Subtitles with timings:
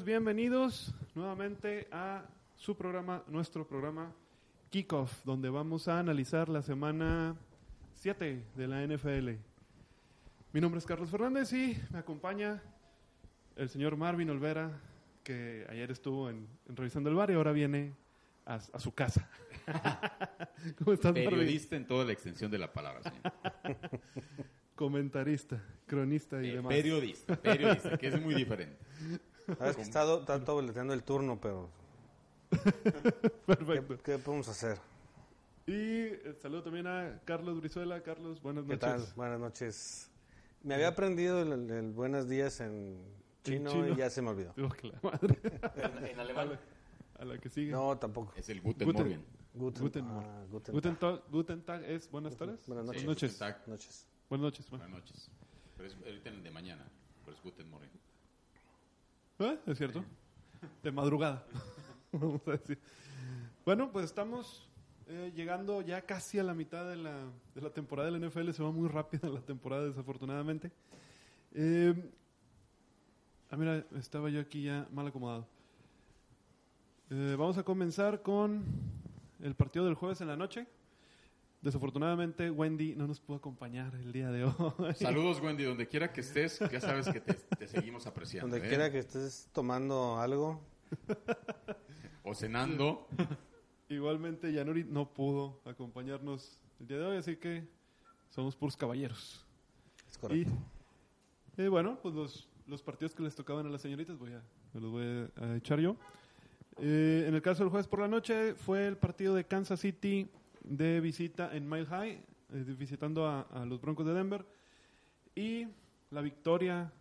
[0.00, 2.24] Bienvenidos nuevamente a
[2.56, 4.10] su programa, nuestro programa
[4.70, 7.36] Kickoff, donde vamos a analizar la semana
[7.96, 9.32] 7 de la NFL.
[10.54, 12.62] Mi nombre es Carlos Fernández y me acompaña
[13.54, 14.80] el señor Marvin Olvera,
[15.22, 17.92] que ayer estuvo en, en Revisando el Bar y ahora viene
[18.46, 19.28] a, a su casa.
[20.78, 21.28] ¿Cómo estás, Marvin?
[21.30, 23.78] Periodista en toda la extensión de la palabra, señor.
[24.74, 26.72] Comentarista, cronista y Eh, demás.
[26.72, 28.78] periodista, periodista, que es muy diferente.
[29.58, 31.68] Sabes que está, do- está dobleteando el turno, pero
[33.46, 33.96] Perfecto.
[33.98, 34.78] ¿qué, qué podemos hacer?
[35.66, 38.02] Y eh, saludo también a Carlos Brizuela.
[38.02, 38.80] Carlos, buenas ¿Qué noches.
[39.06, 39.14] tal?
[39.16, 40.10] Buenas noches.
[40.62, 42.98] Me había aprendido el, el- el buenos días en
[43.44, 43.88] chino, chino.
[43.88, 44.52] y ya se me olvidó.
[44.56, 45.40] Digo que la madre.
[46.10, 46.58] En alemán
[47.18, 47.72] A la que sigue.
[47.72, 48.32] No, tampoco.
[48.36, 49.02] es el Guten, Guten.
[49.02, 49.24] Morgen.
[49.54, 51.20] Guten, Guten ah, guten Guten, Tag.
[51.20, 52.66] Tag, Guten Tag es buenas tardes.
[52.66, 53.04] Buenas Sí, noches.
[53.06, 53.32] noches.
[53.32, 53.68] Guten Tag.
[53.68, 54.06] Noches.
[54.30, 54.70] Buenas noches.
[54.70, 54.84] bueno.
[54.84, 55.30] Buenas noches.
[55.76, 56.88] Pero es ahorita en el de mañana,
[57.24, 57.90] pero es Guten Morgen.
[59.44, 59.58] ¿Eh?
[59.66, 60.04] ¿Es cierto?
[60.82, 61.44] De madrugada.
[62.12, 62.78] Vamos a decir.
[63.64, 64.68] Bueno, pues estamos
[65.08, 68.52] eh, llegando ya casi a la mitad de la, de la temporada de la NFL.
[68.52, 70.70] Se va muy rápida la temporada, desafortunadamente.
[71.54, 71.92] Eh,
[73.50, 75.46] ah, mira, estaba yo aquí ya mal acomodado.
[77.10, 78.64] Vamos a comenzar con
[79.42, 80.66] el partido del jueves en la noche.
[81.62, 84.94] Desafortunadamente, Wendy no nos pudo acompañar el día de hoy.
[84.96, 88.50] Saludos, Wendy, donde quiera que estés, ya sabes que te, te seguimos apreciando.
[88.50, 88.68] Donde ¿eh?
[88.68, 90.60] quiera que estés tomando algo,
[92.24, 93.08] O cenando.
[93.88, 97.68] Igualmente, Yanuri no pudo acompañarnos el día de hoy, así que
[98.30, 99.44] somos puros caballeros.
[100.08, 100.52] es correcto.
[101.56, 104.42] Y eh, bueno, pues los, los partidos que les tocaban a las señoritas voy a,
[104.72, 105.96] me los voy a, a echar yo.
[106.78, 110.28] Eh, en el caso del jueves por la noche fue el partido de Kansas City
[110.64, 112.10] de visita en Mile High,
[112.52, 114.44] eh, visitando a, a los Broncos de Denver.
[115.34, 115.66] Y
[116.10, 116.92] la victoria,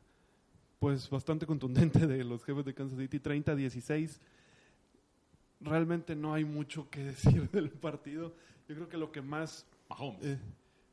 [0.80, 4.20] pues bastante contundente de los jefes de Kansas City, 30-16.
[5.60, 8.34] Realmente no hay mucho que decir del partido.
[8.68, 10.24] Yo creo que lo que más Mahomes.
[10.24, 10.40] eh,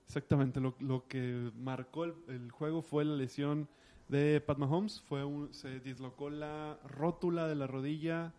[0.07, 3.69] exactamente, lo, lo que marcó el, el juego fue la lesión
[4.09, 5.01] de Pat Mahomes.
[5.03, 8.33] Fue un- se dislocó la rótula de la rodilla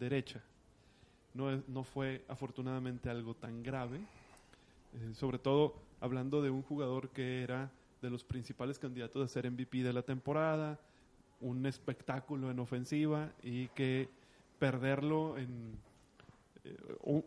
[0.00, 0.42] derecha.
[1.36, 3.98] No, es- no fue afortunadamente algo tan grave.
[4.94, 7.70] Eh, sobre todo hablando de un jugador que era
[8.02, 10.78] de los principales candidatos a ser MVP de la temporada,
[11.40, 14.08] un espectáculo en ofensiva y que
[14.58, 15.76] perderlo en
[16.64, 16.76] eh,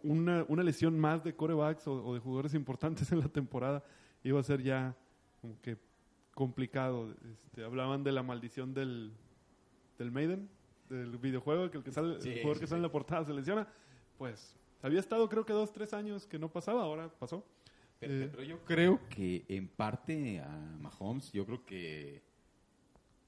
[0.03, 3.83] una, una lesión más de corebacks o, o de jugadores importantes en la temporada
[4.23, 4.95] iba a ser ya
[5.41, 5.77] como que
[6.33, 7.13] complicado.
[7.31, 9.11] Este, hablaban de la maldición del,
[9.97, 10.49] del Maiden,
[10.89, 13.25] del videojuego, que el, que sale, Sí, el jugador sí, que sale en la portada
[13.25, 13.67] se lesiona.
[14.19, 17.43] Pues había estado creo que dos, tres años que no pasaba, ahora pasó.
[17.99, 20.47] Pero, Eh, pero yo creo que en parte a
[20.79, 22.21] Mahomes, yo creo que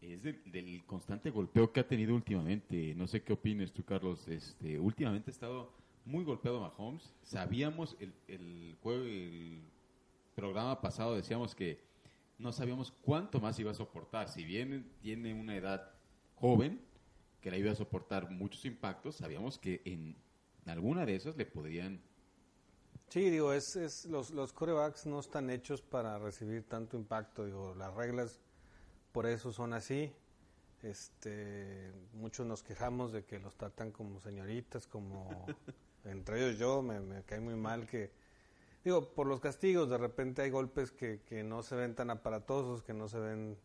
[0.02, 2.94] es del, del constante golpeo que ha tenido últimamente.
[2.96, 4.28] No sé qué opinas tú, Carlos.
[4.28, 5.72] Este, últimamente ha estado
[6.06, 7.13] muy golpeado Mahomes.
[7.23, 9.62] Sabíamos el, el juego, el
[10.35, 11.79] programa pasado decíamos que
[12.38, 14.28] no sabíamos cuánto más iba a soportar.
[14.28, 15.91] Si bien tiene una edad
[16.35, 16.81] joven
[17.40, 20.16] que le iba a soportar muchos impactos, sabíamos que en
[20.66, 22.01] alguna de esas le podrían
[23.11, 27.45] Sí, digo, es, es los, los corebacks no están hechos para recibir tanto impacto.
[27.45, 28.39] Digo, las reglas
[29.11, 30.13] por eso son así.
[30.81, 35.27] Este, muchos nos quejamos de que los tratan como señoritas, como
[36.05, 38.13] entre ellos yo, me, me cae muy mal que,
[38.85, 42.81] digo, por los castigos, de repente hay golpes que, que no se ven tan aparatosos,
[42.81, 43.57] que no se ven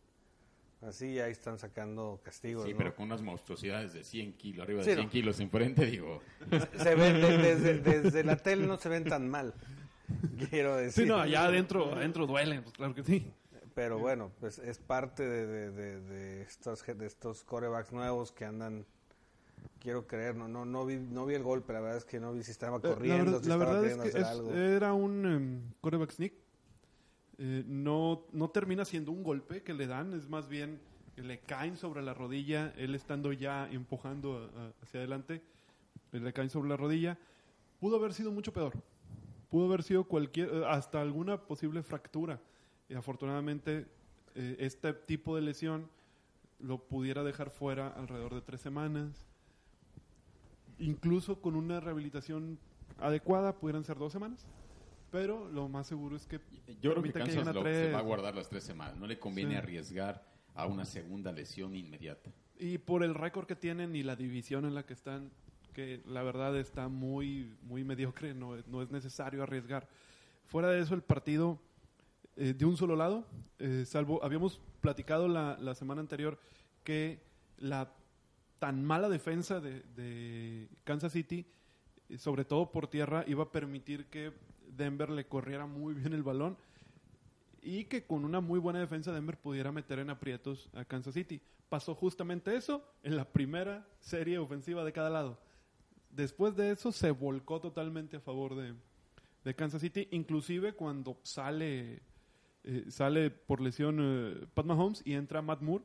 [0.83, 2.65] así, ahí están sacando castigos.
[2.65, 2.79] Sí, ¿no?
[2.79, 5.03] pero con unas monstruosidades de 100 kilos, arriba Sí, de no.
[5.03, 6.21] 100 kilos enfrente, digo.
[6.83, 9.55] se ven de- desde, desde la tele no se ven tan mal,
[10.51, 11.05] quiero decir.
[11.05, 13.31] Sí, no, allá adentro, adentro duele, pues claro que sí.
[13.75, 18.47] Pero bueno, pues es parte de, de, de, de estos de estos corebacks nuevos que
[18.47, 18.87] andan
[19.81, 22.33] quiero creer, no no no vi no vi el golpe, la verdad es que no
[22.33, 24.27] vi si estaba Eh, la corriendo, verdad, si la estaba verdad es que hacer es-
[24.27, 24.55] algo.
[24.55, 26.33] era un em, quarterback sneak.
[27.39, 30.81] Eh, no, no termina siendo un golpe que le dan, es más bien
[31.15, 34.51] que le caen sobre la rodilla, él estando ya empujando
[34.83, 35.43] hacia adelante,
[36.13, 37.19] eh, le caen sobre la rodilla.
[37.81, 38.73] Pudo haber sido mucho peor.
[39.51, 42.41] Pudo haber sido cualquier, eh, hasta alguna posible fractura.
[42.89, 43.87] Y afortunadamente,
[44.35, 45.89] este tipo de lesión
[46.61, 49.27] lo pudiera dejar fuera alrededor de tres semanas
[50.79, 52.59] incluso con una rehabilitación
[52.99, 54.47] adecuada pudieran ser dos semanas.
[55.11, 56.41] Pero lo más seguro es que
[56.81, 57.87] Yo creo que Kansas lo- tres.
[57.87, 58.97] se va a guardar las tres semanas.
[58.97, 59.57] No le conviene Sí.
[59.57, 60.25] arriesgar
[60.55, 62.31] a una segunda lesión inmediata.
[62.59, 65.31] Y por el récord que tienen y la división en la que están,
[65.75, 69.87] que la verdad está muy, muy mediocre, no, es- no es necesario arriesgar.
[70.47, 71.59] Fuera de eso, el partido
[72.39, 73.27] eh, de un solo lado,
[73.59, 76.39] eh, salvo, habíamos platicado la, la semana anterior
[76.85, 77.23] que
[77.57, 77.91] la
[78.59, 81.47] tan mala defensa de, de Kansas City,
[82.11, 84.33] eh, sobre todo por tierra, iba a permitir que
[84.77, 86.57] Denver le corriera muy bien el balón
[87.63, 91.41] y que con una muy buena defensa Denver pudiera meter en aprietos a Kansas City.
[91.69, 95.41] Pasó justamente eso en la primera serie ofensiva de cada lado.
[96.11, 98.75] Después de eso se volcó totalmente a favor de,
[99.45, 102.03] de Kansas City, inclusive cuando sale,
[102.63, 105.85] eh, sale por lesión eh, Pat Mahomes y entra Matt Moore,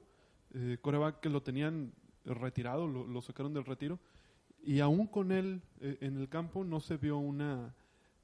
[0.53, 0.77] eh,
[1.19, 1.93] que lo tenían
[2.23, 3.99] retirado, lo, lo sacaron del retiro,
[4.63, 7.73] y aún con él eh, en el campo no se vio una...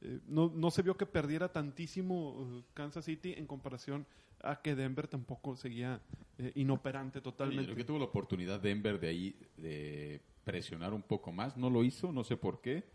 [0.08, 4.06] eh, no, no se vio que perdiera tantísimo eh, Kansas City en comparación
[4.42, 6.02] a que Denver tampoco seguía
[6.38, 7.66] eh, inoperante totalmente.
[7.66, 11.58] creo que tuvo la oportunidad Denver de ahí de presionar un poco más.
[11.58, 12.86] No lo hizo, no sé por qué.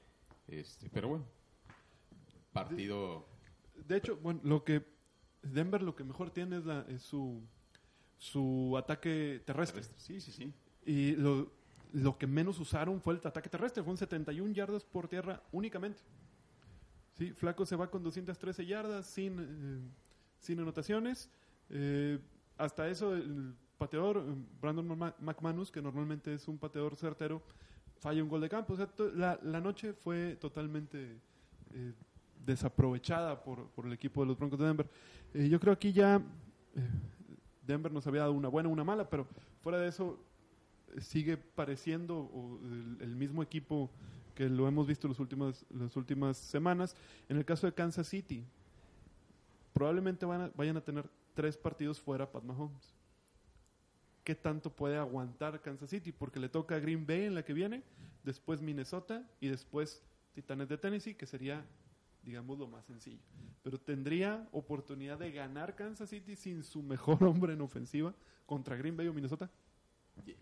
[0.48, 1.26] Este, pero bueno,
[2.52, 3.26] partido.
[3.86, 4.82] De hecho, bueno, lo que
[5.42, 7.42] Denver lo que mejor tiene es, la, es su,
[8.16, 9.82] su ataque terrestre.
[9.98, 10.54] Sí, sí, sí.
[10.86, 11.52] Y lo,
[11.92, 13.82] lo que menos usaron fue el ataque terrestre.
[13.82, 16.00] Fueron 71 yardas por tierra únicamente.
[17.12, 19.80] Sí, Flaco se va con 213 yardas sin, eh,
[20.38, 21.30] sin anotaciones.
[21.70, 22.18] Eh,
[22.56, 27.42] hasta eso, el pateador, eh, Brandon Ma- McManus, que normalmente es un pateador certero,
[28.00, 28.72] falla un gol de campo.
[28.72, 31.18] O sea, la, la noche fue totalmente
[32.44, 34.90] desaprovechada por, por el equipo de los Broncos de Denver.
[35.32, 36.20] Yo creo aquí ya
[37.66, 39.26] Denver nos había dado una buena, una mala, pero
[39.62, 40.18] fuera de eso
[40.98, 42.58] sigue pareciendo o,
[43.00, 43.90] el mismo equipo
[44.34, 46.96] que lo hemos visto los últimos, las últimas semanas.
[47.28, 48.44] En el caso de Kansas City,
[49.72, 52.94] probablemente van vayan a tener tres partidos fuera Pat Mahomes.
[54.24, 56.12] ¿Qué tanto puede aguantar Kansas City?
[56.12, 57.82] Porque le toca a Green Bay en la que viene,
[58.22, 60.02] después Minnesota y después
[60.32, 61.64] Titanes de Tennessee, que sería,
[62.22, 63.18] digamos, lo más sencillo.
[63.62, 68.14] Pero tendría oportunidad de ganar Kansas City sin su mejor hombre en ofensiva
[68.46, 69.50] contra Green Bay o Minnesota.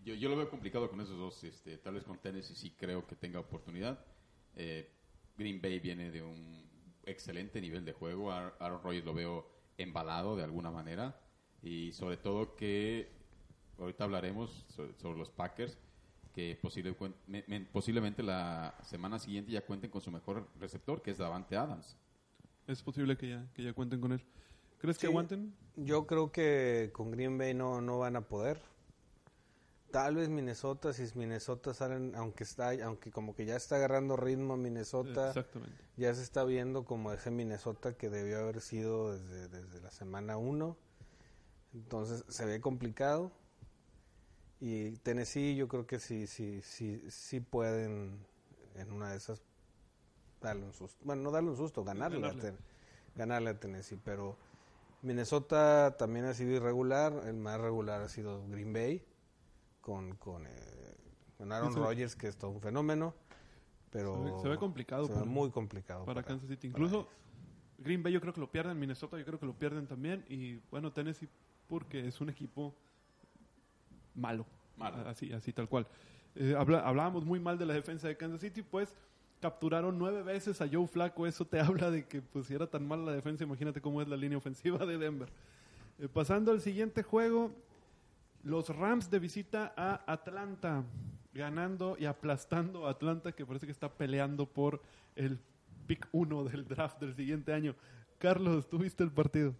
[0.03, 1.43] Yo, yo lo veo complicado con esos dos.
[1.43, 4.03] Este, tal vez con Tennessee sí creo que tenga oportunidad.
[4.55, 4.89] Eh,
[5.37, 6.69] Green Bay viene de un
[7.05, 8.31] excelente nivel de juego.
[8.31, 9.47] Aaron Rodgers lo veo
[9.77, 11.19] embalado de alguna manera.
[11.63, 13.09] Y sobre todo que
[13.77, 15.77] ahorita hablaremos sobre, sobre los Packers
[16.33, 21.01] que posible- cuen- me- me- posiblemente la semana siguiente ya cuenten con su mejor receptor,
[21.01, 21.97] que es Davante Adams.
[22.67, 24.23] Es posible que ya, que ya cuenten con él.
[24.77, 25.11] ¿Crees que Sí.
[25.11, 25.53] aguanten?
[25.75, 28.61] Yo creo que con Green Bay no, no van a poder.
[29.91, 34.55] Tal vez Minnesota, si Minnesota salen, aunque está, aunque como que ya está agarrando ritmo
[34.57, 35.75] Minnesota, Exactamente.
[35.97, 40.37] ya se está viendo como ese Minnesota que debió haber sido desde, desde la semana
[40.37, 40.77] 1.
[41.73, 43.31] Entonces se ve complicado.
[44.59, 48.19] Y Tennessee yo creo que sí, sí, sí, sí pueden
[48.75, 49.41] en una de esas
[50.41, 50.97] darle un susto.
[51.03, 52.41] Bueno, no darle un susto, ganarle, a Ganarle.
[52.41, 52.57] Ten-
[53.15, 53.99] ganarle a Tennessee.
[54.03, 54.37] Pero
[55.01, 57.11] Minnesota también ha sido irregular.
[57.25, 59.03] El más regular ha sido Green Bay
[59.81, 60.49] con, con, eh,
[61.37, 63.13] con Aaron Rodgers, que es todo un fenómeno.
[63.91, 66.67] Pero Se ve- se ve complicado se ve para- muy complicado Para Kansas City.
[66.67, 67.09] Incluso
[67.77, 70.23] Green Bay yo creo que lo pierden, Minnesota yo creo que lo pierden también.
[70.29, 71.27] Y bueno, Tennessee
[71.67, 72.73] porque es un equipo
[74.15, 74.45] malo.
[74.77, 74.97] Malo.
[75.07, 75.87] Así, así tal cual.
[76.35, 78.95] Eh, habla- hablábamos muy mal de la defensa de Kansas City, pues
[79.41, 81.27] capturaron nueve veces a Joe Flaco.
[81.27, 84.07] Eso te habla de que pues si era tan mala la defensa, imagínate cómo es
[84.07, 85.29] la línea ofensiva de Denver.
[85.99, 87.51] Eh, pasando al siguiente juego,
[88.43, 90.83] los Rams de visita a Atlanta,
[91.33, 94.81] ganando y aplastando a Atlanta, que parece que está peleando por
[95.15, 95.39] el
[95.87, 97.75] pick 1 del draft del siguiente año.
[98.17, 99.53] Carlos, ¿tuviste el partido?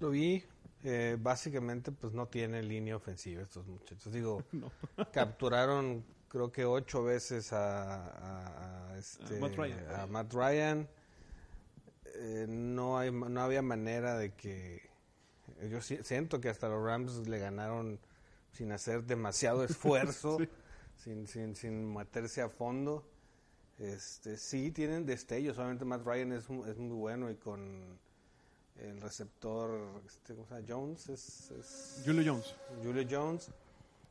[0.00, 0.42] Lo vi.
[0.82, 4.12] eh, básicamente, pues no tiene línea ofensiva estos muchachos.
[4.12, 4.70] Digo, No.
[5.12, 9.78] capturaron creo que ocho veces a, a- a este, Matt Ryan.
[9.94, 10.88] a Matt Ryan.
[12.14, 14.89] Eh, no, hay, no había manera de que...
[15.68, 17.98] Yo si- siento que hasta los Rams le ganaron
[18.52, 20.48] sin hacer demasiado esfuerzo, Sí.
[20.96, 23.04] sin, sin, sin meterse a fondo.
[23.78, 25.56] Este, sí, tienen destellos.
[25.58, 27.98] Obviamente Matt Ryan es, es muy bueno y con
[28.76, 30.66] el receptor, este, ¿cómo se llama?
[30.68, 32.54] Jones, es, es- Julio Jones.
[32.82, 33.50] Julio Jones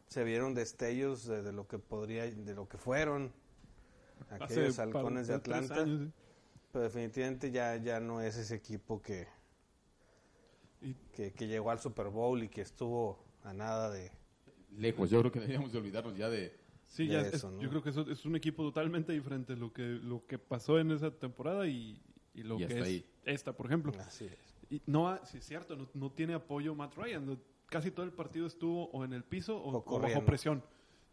[0.07, 3.31] se vieron destellos de, de lo que podría de lo que fueron
[4.31, 6.11] aquellos Hace halcones de Atlanta años, sí.
[6.71, 9.27] pero definitivamente ya ya no es ese equipo que,
[11.13, 14.11] que que llegó al Super Bowl y que estuvo a nada de
[14.77, 16.55] Lejos, yo creo que deberíamos de olvidarnos ya de...
[16.87, 17.59] Sí, de ya es- eso, ¿no?
[17.61, 20.91] yo creo que eso es un equipo totalmente diferente lo que lo que pasó en
[20.91, 22.01] esa temporada y,
[22.33, 23.05] y lo Y que es ahí.
[23.25, 23.91] esta, por ejemplo.
[23.99, 27.25] así es Y no, ha- sí es cierto, no, no tiene apoyo Matt Ryan.
[27.25, 30.63] No- Casi todo el partido estuvo o en el piso o, O o bajo presión.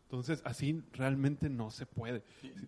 [0.04, 2.22] Entonces, así realmente no se puede.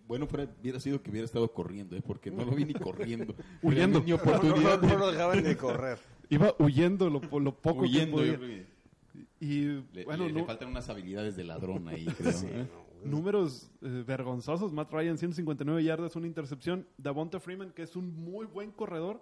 [0.07, 2.03] Bueno, fuera, hubiera sido que hubiera estado corriendo, ¿eh?
[2.05, 3.33] porque no lo vi ni corriendo.
[3.63, 3.99] Huyendo.
[4.01, 5.97] Ni no, oportunidad no, de- no lo dejaban de correr
[6.29, 8.17] Iba huyendo lo, lo poco huyendo.
[8.21, 8.65] que podía.
[9.41, 9.61] Y
[9.93, 12.31] Le, bueno, le- le nu- faltan unas habilidades de ladrón ahí, creo.
[12.33, 12.67] Sí, ¿eh?
[13.03, 14.71] no, números eh, vergonzosos.
[14.73, 16.85] Matt Ryan, 159 yardas, una intercepción.
[16.97, 19.21] Davonta Freeman, que es un muy buen corredor,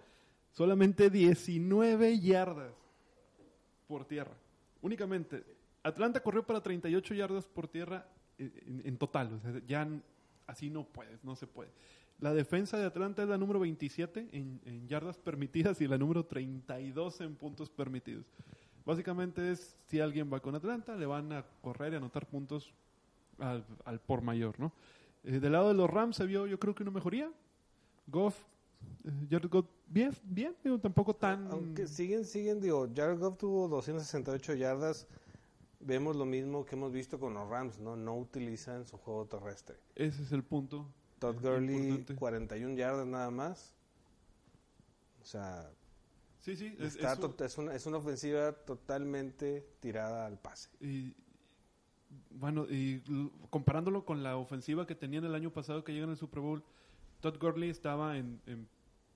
[0.51, 2.73] solamente 19 yardas
[3.87, 4.35] por tierra.
[4.81, 5.43] Únicamente.
[5.83, 8.05] Atlanta corrió para 38 yardas por tierra
[8.37, 9.33] eh, en, en total.
[9.33, 9.87] O sea, ya
[10.47, 11.69] así no puedes, no se puede.
[12.19, 16.25] La defensa de Atlanta es la número 27 en, en yardas permitidas y la número
[16.25, 18.25] 32 en puntos permitidos.
[18.85, 22.73] Básicamente es si alguien va con Atlanta, le van a correr y anotar puntos
[23.37, 24.71] al, al por mayor, ¿no?
[25.23, 27.29] Eh, del lado de los Rams se vio, yo creo que una mejoría.
[28.07, 28.39] Goff,
[29.03, 31.51] eh, Jared Goff, bien, bien, digo, tampoco tan.
[31.51, 35.07] Aunque siguen, siguen, digo, Jared Goff tuvo 268 yardas.
[35.79, 37.95] Vemos lo mismo que hemos visto con los Rams, ¿no?
[37.95, 39.75] No utilizan su juego terrestre.
[39.95, 40.87] Ese es el punto.
[41.19, 42.15] Todd Gurley, importante.
[42.15, 43.73] 41 yardas nada más.
[45.21, 45.69] O sea,
[46.39, 50.37] Sí, sí, es, está es un- to- es, una, es una ofensiva totalmente tirada al
[50.39, 50.69] pase.
[50.79, 51.13] y,
[52.31, 53.01] bueno, y
[53.49, 56.63] comparándolo con la ofensiva que tenían el año pasado que llegan al Super Bowl,
[57.19, 58.67] Todd Gurley estaba en, en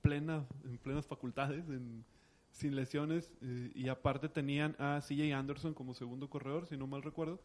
[0.01, 2.03] plena, en plenas facultades, en-
[2.51, 7.01] sin lesiones, eh, y aparte tenían a CJ Anderson como segundo corredor, si no mal
[7.01, 7.39] recuerdo,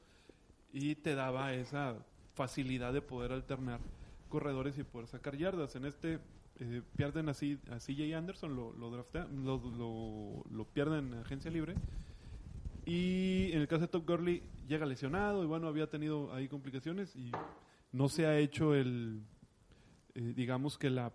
[0.72, 1.94] y te daba esa
[2.34, 3.78] facilidad de poder alternar
[4.28, 5.76] corredores y poder sacar yardas.
[5.76, 6.18] En este
[6.58, 11.74] eh, pierden así a CJ Anderson, lo, lo, draftea- lo, lo- pierden en agencia libre.
[12.84, 17.14] Y en el caso de Top Gurley llega lesionado y bueno, había tenido ahí complicaciones
[17.16, 17.32] y
[17.92, 19.22] no se ha hecho el,
[20.14, 21.12] eh, digamos que la,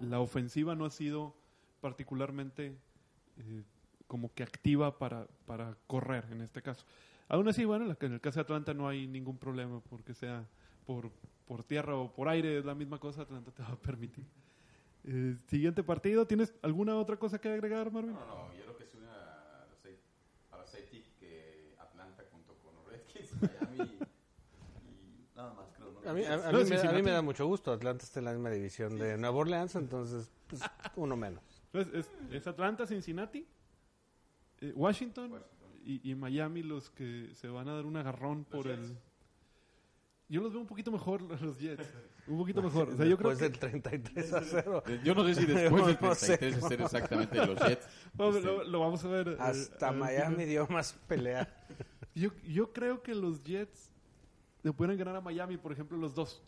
[0.00, 1.34] la ofensiva no ha sido
[1.80, 2.76] particularmente
[3.38, 3.62] eh,
[4.08, 6.84] como que activa para, para correr en este caso.
[7.28, 10.44] Aún así, bueno, en el caso de Atlanta no hay ningún problema porque sea
[10.84, 11.10] por,
[11.52, 14.24] por tierra o por aire, es la misma cosa, Atlanta te va a permitir.
[15.04, 18.12] Eh, siguiente partido, ¿tienes alguna otra cosa que agregar, Marvin?
[18.14, 20.00] No, no, no, yo creo que es una a los safe-
[20.52, 24.00] a los safety que Atlanta junto con los Redskins, Miami
[24.80, 25.92] y nada más creo.
[25.92, 26.08] ¿no?
[26.10, 27.70] A mí, a- a No, mí me, a mí me da mucho gusto.
[27.72, 30.62] Atlanta está en la misma división de Nueva Orleans, entonces pues,
[30.96, 31.42] uno menos.
[31.72, 33.46] Entonces, es, es Atlanta, Cincinnati,
[34.60, 35.42] eh, Washington,
[35.84, 38.90] Y, y Miami los que se van a dar un agarrón por Jets.
[38.90, 38.98] el...
[40.32, 41.86] Yo los veo un poquito mejor, los Jets.
[42.26, 42.88] Un poquito mejor.
[42.88, 43.68] O sea, yo creo Después que...
[43.68, 44.82] del 33 a 0.
[44.86, 46.38] Eh, Yo no sé si después del No sé.
[46.38, 47.86] 33 de ser exactamente los Jets.
[48.18, 49.28] Este, lo, lo vamos a ver.
[49.28, 51.48] eh, Hasta Miami dio más pelea.
[52.14, 53.90] Yo, yo creo que los Jets
[54.62, 56.42] le pueden ganar a Miami, por ejemplo, los dos.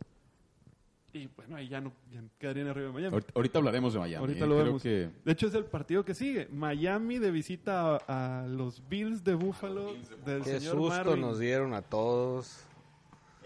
[1.13, 3.13] Y bueno, ahí ya no ya quedarían arriba de Miami.
[3.15, 4.21] ahorita, ahorita hablaremos de Miami.
[4.21, 4.83] Ahorita eh, lo creo vemos.
[4.83, 6.49] que De hecho, es el partido que sigue.
[6.51, 10.89] Miami de visita a, a los Bills de Buffalo Bills de del Qué señor susto
[10.89, 11.21] Marvin.
[11.21, 12.65] nos dieron a todos.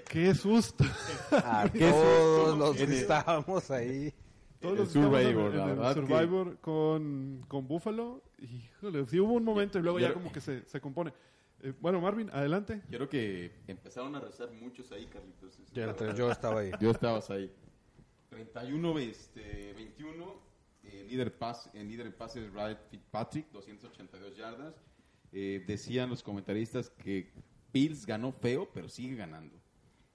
[0.08, 0.84] Qué susto.
[1.30, 2.56] A Qué todos susto.
[2.56, 4.12] los que En estábamos ahí.
[4.60, 8.22] Todos los en- Survivor, en la el verdad que- Survivor con, con Buffalo.
[8.38, 11.12] Híjole, sí hubo un momento y luego ya Ya- como que se, se compone.
[11.62, 12.80] Eh, bueno, Marvin, adelante.
[12.88, 15.58] yo creo que empezaron a rezar muchos ahí, Carlitos.
[15.72, 16.70] Yo, yo estaba ahí.
[16.80, 17.52] Yo estabas ahí.
[18.30, 20.34] 31, este, 21,
[20.84, 24.74] eh, líder, pas, en líder en pases, Wright Fitzpatrick, 282 yardas.
[25.32, 27.32] Eh, decían los comentaristas que
[27.72, 29.56] Bills ganó feo, pero sigue ganando.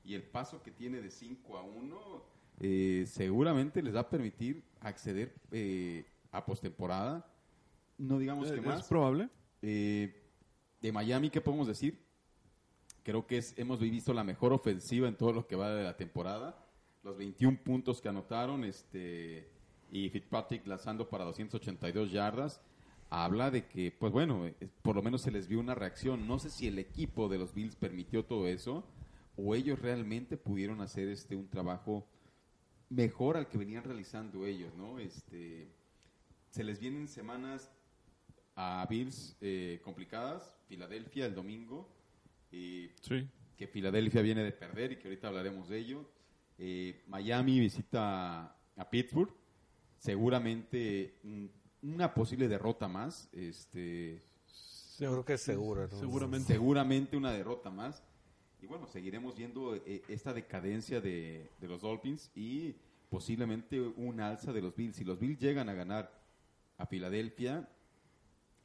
[0.04, 2.24] Y el paso que tiene de 5 a 1
[2.60, 7.26] eh, seguramente les va a permitir acceder eh, a postemporada.
[7.98, 8.82] No digamos que más.
[8.82, 9.30] ¿Es probable?
[9.62, 10.22] Eh,
[10.82, 12.04] de Miami, ¿qué podemos decir?
[13.04, 15.96] Creo que es, hemos visto la mejor ofensiva en todo lo que va de la
[15.96, 16.58] temporada.
[17.04, 19.50] Los 21 puntos que anotaron este,
[19.92, 22.62] y Fitzpatrick lanzando para 282 yardas.
[23.10, 26.28] Habla de que, pues bueno, eh, por lo menos se les vio una reacción.
[26.28, 28.84] No sé si el equipo de los Bills permitió todo eso
[29.36, 32.08] o ellos realmente pudieron hacer este un trabajo
[32.90, 35.00] mejor al que venían realizando ellos, ¿no?
[35.00, 35.68] Este,
[36.52, 37.72] se les vienen semanas
[38.56, 40.54] a Bills eh, complicadas.
[40.68, 41.90] Filadelfia el domingo,
[42.52, 43.28] eh, Sí.
[43.58, 46.06] que Filadelfia viene de perder y que ahorita hablaremos de ello.
[46.60, 49.34] Eh, Miami visita a Pittsburgh.
[49.98, 51.16] Seguramente
[51.82, 53.30] una posible derrota más.
[53.32, 54.22] Este,
[55.00, 55.88] Yo creo que es seguro.
[55.88, 56.00] ¿no?
[56.00, 56.54] Seguramente.
[56.54, 58.04] seguramente una derrota más.
[58.64, 62.74] Y bueno, seguiremos viendo eh, esta decadencia de, de los Dolphins y
[63.10, 64.96] posiblemente un alza de los Bills.
[64.96, 66.10] Si los Bills llegan a ganar
[66.78, 67.68] a Filadelfia,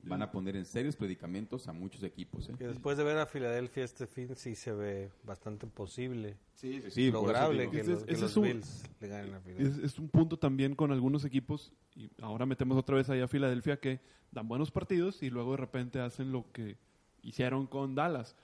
[0.04, 2.48] van a poner en serios predicamentos a muchos equipos.
[2.48, 2.54] ¿eh?
[2.56, 6.36] Que después de ver a Filadelfia este fin sí se ve bastante posible.
[6.54, 7.10] Sí, sí, sí.
[7.10, 9.78] lograble que, Ese los, es- que los es un- Bills le ganen a Filadelfia.
[9.84, 13.28] Es, es un punto también con algunos equipos, y ahora metemos otra vez allá a
[13.28, 13.98] Filadelfia, que
[14.30, 16.76] dan buenos partidos y luego de repente hacen lo que
[17.22, 18.36] hicieron con Dallas.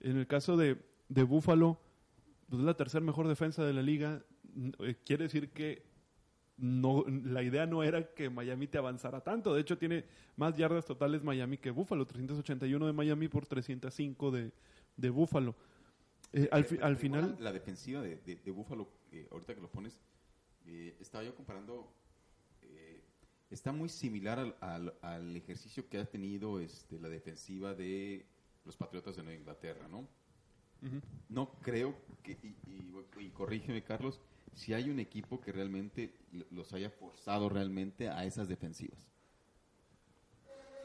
[0.00, 0.76] En el caso de,
[1.08, 1.78] de Buffalo,
[2.48, 4.22] pues es la tercera mejor defensa de la liga.
[4.80, 5.82] Eh, Quiere decir que
[6.56, 9.54] no, la idea no era que Miami te avanzara tanto.
[9.54, 10.04] De hecho, tiene
[10.36, 12.06] más yardas totales Miami que Buffalo.
[12.06, 14.52] 381 de Miami por 305 de,
[14.96, 15.54] de Buffalo.
[16.32, 17.36] Eh, al, al final...
[17.40, 20.00] La defensiva de, de, Buffalo, eh, ahorita que lo pones,
[20.66, 21.90] eh, estaba yo comparando,
[23.50, 28.26] está muy similar al, al- al ejercicio que ha tenido este, la defensiva de
[28.64, 30.06] los Patriotas de Nueva Inglaterra, ¿no?
[31.28, 34.20] No creo que, y, y- y corrígeme Carlos,
[34.54, 36.14] si hay un equipo que realmente
[36.50, 38.98] los haya forzado realmente a esas defensivas.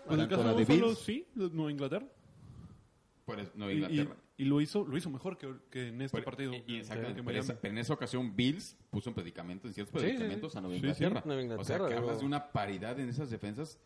[0.09, 2.05] En el caso de Buffalo, sí, Nueva Inglaterra.
[3.25, 4.17] pues, Nueva Y, y- Inglaterra.
[4.37, 6.53] y lo hizo lo hizo mejor que, que en este Pero- partido.
[6.53, 7.39] y- y exactamente, que pero, Miami.
[7.39, 10.61] esa- pero en esa ocasión Bills puso en predicamentos, en ciertos Sí, sí, predicamentos a
[10.61, 10.85] Nueva Sí, sí.
[10.87, 11.21] Inglaterra.
[11.25, 13.79] Nueva o sea, Inglaterra, que hablas de una paridad en esas defensas.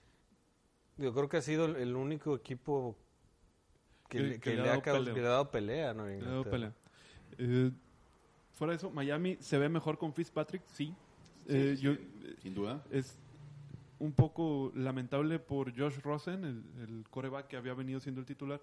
[0.97, 2.97] Yo creo que ha sido el, el único equipo
[4.09, 5.13] que, Que- le, que le ha le dado ha, caus- pelea.
[5.13, 6.73] que le ha dado pelea Nueva Le ha dado pelea.
[7.37, 7.71] Eh,
[8.53, 10.93] fuera de eso, Miami se ve mejor con Fitzpatrick, sí.
[11.47, 12.83] Eh, Sí, yo- sí, sin duda.
[12.91, 13.17] es
[13.99, 18.61] un poco lamentable por Josh Rosen, el, el coreback que había venido siendo el titular,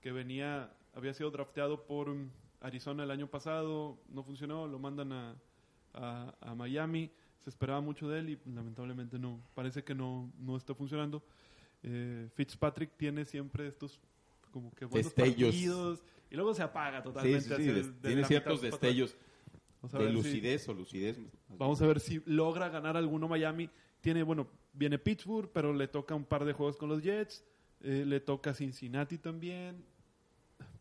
[0.00, 2.28] que venía, había sido drafteado por um,
[2.60, 5.34] Arizona el año pasado, no funcionó, lo mandan a,
[5.94, 7.10] a- a Miami,
[7.40, 11.22] se esperaba mucho de él y lamentablemente no, parece que no, no está funcionando.
[11.82, 13.98] Eh, Fitzpatrick tiene siempre estos
[14.52, 15.50] como que buenos Destellos.
[15.54, 17.56] partidos y luego se apaga Sí, totalmente.
[17.56, 19.16] sí, sí, des- de tiene ciertos destellos
[19.80, 21.18] Vamos a de ver si- lucidez o lucidez.
[21.48, 23.68] Vamos a ver si logra ganar alguno Miami.
[24.00, 27.44] Tiene, bueno, viene Pittsburgh, pero le toca un par de juegos con los Jets.
[27.84, 29.84] eh, le toca Cincinnati también.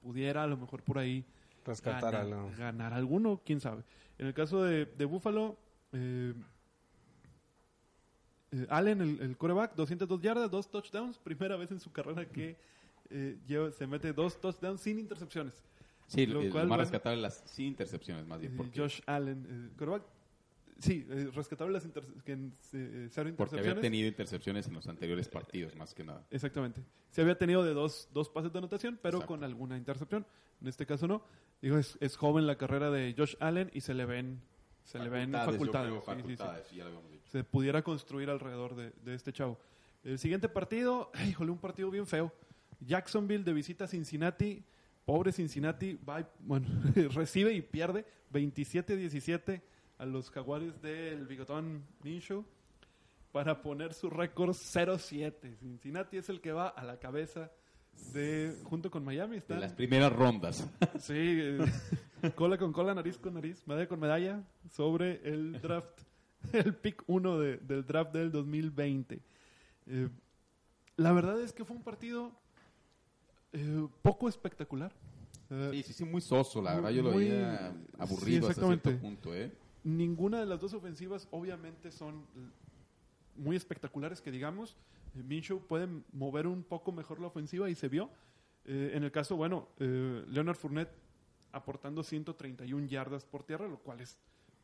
[0.04, 1.26] Pudiera a lo mejor por ahí
[1.66, 2.52] Rescatar ganar, algo.
[2.58, 3.82] ganar alguno, quién sabe.
[4.20, 5.58] En el caso de, de Buffalo,
[5.94, 6.34] eh,
[8.52, 11.18] eh, Allen, el, el coreback, 202 yardas, dos touchdowns.
[11.18, 12.58] Primera vez en su carrera que
[13.12, 15.54] eh, lleva- se mete dos touchdowns sin intercepciones.
[16.08, 18.54] Sí, Lo cual, más bueno, rescatable las sin intercepciones más bien.
[18.54, 20.02] Eh, Porque, Josh Allen, eh.
[20.80, 22.52] Sí, eh, rescatable las interce- que, eh, cero
[23.14, 23.68] porque intercepciones.
[23.68, 26.26] había tenido intercepciones en los anteriores partidos, más que nada.
[26.32, 26.82] Exactamente.
[27.12, 29.36] Se había tenido de dos, dos pases de anotación, pero Exacto.
[29.36, 30.26] con alguna intercepción.
[30.60, 31.24] En este caso no.
[31.62, 34.42] Digo, es, es joven la carrera de Josh Allen y se le ven,
[34.84, 35.90] se le ven facultades.
[35.92, 36.36] creo, sí, sí, sí.
[36.36, 37.30] facultades, sí, ya lo habíamos dicho.
[37.30, 39.60] Se pudiera construir alrededor de, de este chavo.
[40.04, 42.34] El siguiente partido, híjole, un partido bien feo.
[42.86, 44.64] Jacksonville de visita a Cincinnati.
[45.06, 46.68] Pobre Cincinnati, va y- bueno,
[47.16, 49.62] recibe y pierde 27-17
[49.98, 52.46] a los jaguares del bigotón Minshew
[53.32, 55.56] para poner su récord 0-7.
[55.58, 57.52] Cincinnati es el que va a la cabeza
[58.14, 60.68] de junto con Miami De están las primeras rondas.
[61.00, 61.60] Sí, eh,
[62.36, 66.02] cola con cola, nariz con nariz, medalla con medalla sobre el draft,
[66.54, 69.20] el pick 1 de- del draft del 2020.
[69.88, 70.10] Eh,
[70.98, 72.32] la verdad es que fue un partido
[73.54, 74.92] eh, poco espectacular.
[75.50, 76.96] Eh, Sí, sí, sí, muy soso, la Muy- verdad.
[76.96, 78.90] Yo lo muy- veía sí, aburrido hasta exactamente.
[78.90, 79.52] cierto punto, ¿eh?
[79.84, 82.26] Ninguna de las dos ofensivas obviamente son
[83.36, 84.78] muy espectaculares que digamos.
[85.14, 88.10] Minshew puede mover un poco mejor la ofensiva y se vio.
[88.64, 90.94] Eh, en el caso, bueno, eh, Leonard Fournette
[91.52, 94.18] aportando 131 yardas por tierra, lo cual es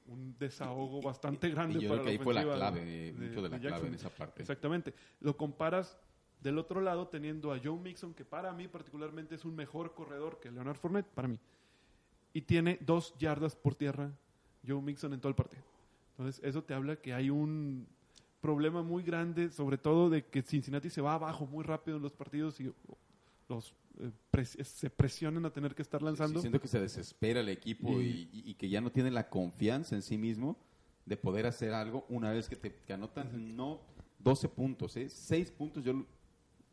[0.07, 3.41] un desahogo bastante grande Y yo para creo que ahí fue la clave, de- mucho
[3.41, 4.41] de la clave en esa parte.
[4.41, 4.93] Exactamente.
[5.19, 5.97] Lo comparas
[6.41, 10.39] del otro lado teniendo a Joe Mixon, que para mí particularmente es un mejor corredor
[10.39, 11.39] que Leonard Fournette, para mí.
[12.33, 14.11] Y tiene dos yardas por tierra
[14.65, 15.63] Joe Mixon en todo el partido.
[16.11, 17.87] Entonces, eso te habla que hay un
[18.41, 22.13] problema muy grande, sobre todo de que Cincinnati se va abajo muy rápido en los
[22.13, 22.71] partidos y
[23.49, 26.39] los eh, pres- se presionan a tener que estar lanzando.
[26.39, 29.27] Sí, siento que se desespera el equipo y, y- y que ya no tiene la
[29.29, 30.55] confianza en sí mismo
[31.05, 33.79] de poder hacer algo una vez que te que anotan no
[34.19, 35.09] 12 puntos, ¿eh?
[35.09, 36.05] 6 puntos, yo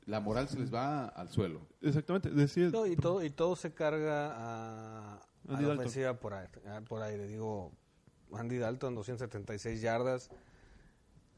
[0.06, 1.66] la moral se les va al suelo.
[1.80, 2.30] Exactamente.
[2.30, 6.50] Decía, No, y, todo, y todo se carga a, la ofensiva por aire,
[6.88, 7.26] por aire.
[7.26, 7.72] Digo,
[8.32, 10.30] Andy Dalton, 276 yardas.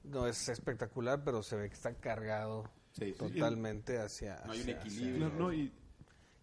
[0.04, 3.12] No es espectacular, pero se ve que está cargado Sí, sí.
[3.18, 4.40] totalmente hacia...
[4.46, 5.28] No hay un hacia- equilibrio.
[5.28, 5.72] Claro, no, y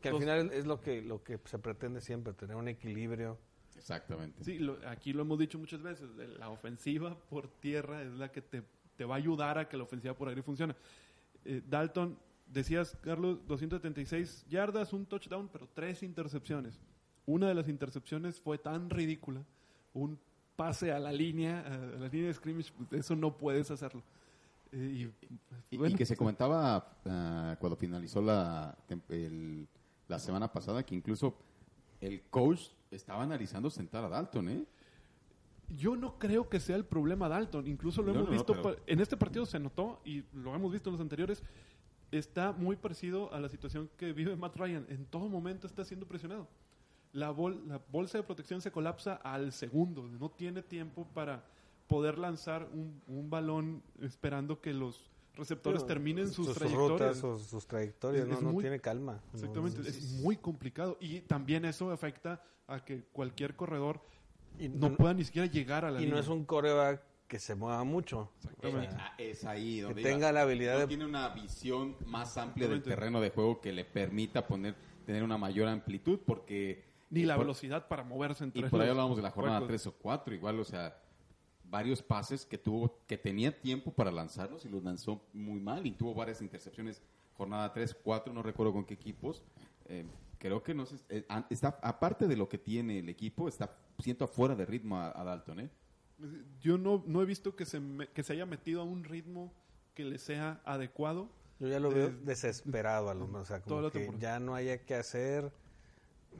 [0.01, 3.39] Que al final es lo que, lo que se pretende siempre, tener un equilibrio.
[3.77, 4.43] Exactamente.
[4.43, 8.41] Sí, lo- aquí lo hemos dicho muchas veces, la ofensiva por tierra es la que
[8.41, 8.63] te,
[8.97, 10.75] te va a ayudar a que la ofensiva por aire funcione.
[11.45, 16.79] Eh, Dalton, decías, Carlos, 276 yardas, un touchdown, pero tres intercepciones.
[17.25, 19.43] Una de las intercepciones fue tan ridícula,
[19.93, 20.19] un
[20.55, 24.03] pase a la línea, a la línea de scrimmage, pues, eso no puedes hacerlo.
[24.71, 25.09] Eh,
[25.71, 28.77] y, Y, bueno, y que se comentaba ah, cuando finalizó la,
[29.09, 29.67] el-
[30.07, 31.35] la semana pasada que incluso
[32.01, 34.65] el coach estaba analizando sentar a Dalton, ¿eh?
[35.75, 37.67] Yo no creo que sea el problema Dalton.
[37.67, 38.61] Incluso lo No, hemos no, no, visto.
[38.61, 41.43] pero- En este partido se notó y lo hemos visto en los anteriores.
[42.11, 44.85] Está muy parecido a la situación que vive Matt Ryan.
[44.89, 46.47] En todo momento está siendo presionado.
[47.11, 50.07] La, bol- la bolsa de protección se colapsa al segundo.
[50.07, 51.43] No tiene tiempo para,
[51.87, 56.91] poder lanzar un, un balón esperando que los receptores Pero terminen sus, sus trayectorias.
[56.91, 59.19] rutas, sus, sus trayectorias, Es- no, es no muy- tiene calma.
[59.33, 64.01] Exactamente, no, es muy complicado y también eso afecta a que cualquier corredor
[64.59, 66.21] y no no- pueda ni siquiera llegar a la y no línea.
[66.21, 68.31] es un coreback que se mueva mucho.
[68.37, 68.95] Exactamente.
[68.99, 70.31] Ah, Es ahí donde Que tenga iba.
[70.33, 73.85] la habilidad No de- tiene una visión más amplia del terreno de juego que le
[73.85, 78.69] permita poner tener una mayor amplitud porque Ni la por- velocidad para moverse entre y
[78.69, 79.67] por ahí hablábamos de la jornada huecos.
[79.67, 80.97] 3 o 4 igual o sea
[81.65, 85.91] varios pases que tuvo que tenía tiempo para lanzarlos y los lanzó muy mal y
[85.91, 87.01] tuvo varias intercepciones
[87.35, 89.41] jornada 3 4 no recuerdo con qué equipos
[89.89, 90.05] Eh,
[90.43, 94.25] creo que no sé eh, está aparte de lo que tiene el equipo está siento
[94.25, 95.69] afuera de ritmo a, a Dalton ¿eh?
[96.59, 99.51] Yo no, no he visto que se, me- que se haya metido a un ritmo
[99.93, 101.29] que le sea adecuado.
[101.59, 104.85] Yo ya lo de- veo desesperado al hombre, o sea, como que ya no haya
[104.85, 105.51] que hacer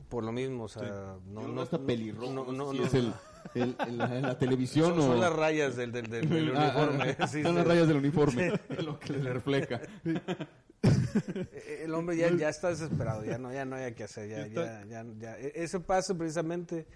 [0.08, 1.30] por lo mismo, o sea, Sí.
[1.30, 3.98] no, lo no, no- pelirrojo no, no, no, sé si no, es el, el- el-
[3.98, 7.16] la, la televisión son, o son las rayas del, del, del- del Ah, ah, uniforme.
[7.18, 7.58] ah, sí, son sí.
[7.58, 10.20] las rayas del uniforme lo que le refleja Eh,
[11.80, 14.84] El hombre ya, ya está desesperado, ya no, ya no hay que hacer, ya, ya,
[14.86, 15.38] ya, ya.
[15.38, 16.86] E- Ese pase precisamente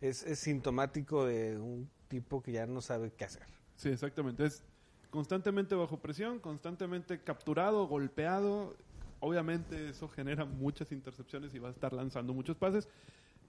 [0.00, 3.42] es, es sintomático de un tipo que ya no sabe qué hacer.
[3.76, 4.44] Sí, exactamente.
[4.44, 4.62] Es
[5.10, 8.76] constantemente bajo presión, constantemente capturado, golpeado.
[9.20, 12.88] Obviamente eso genera muchas intercepciones y va a estar lanzando muchos pases.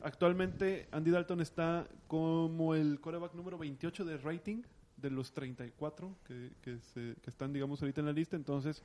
[0.02, 4.62] Actualmente Andy Dalton está como el coreback número 28 de rating
[4.98, 8.36] de los 34 que, que, se- que están, digamos, ahorita en la lista.
[8.36, 8.84] Entonces,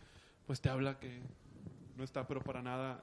[0.51, 1.21] pues te habla que
[1.97, 3.01] no está, pero para nada,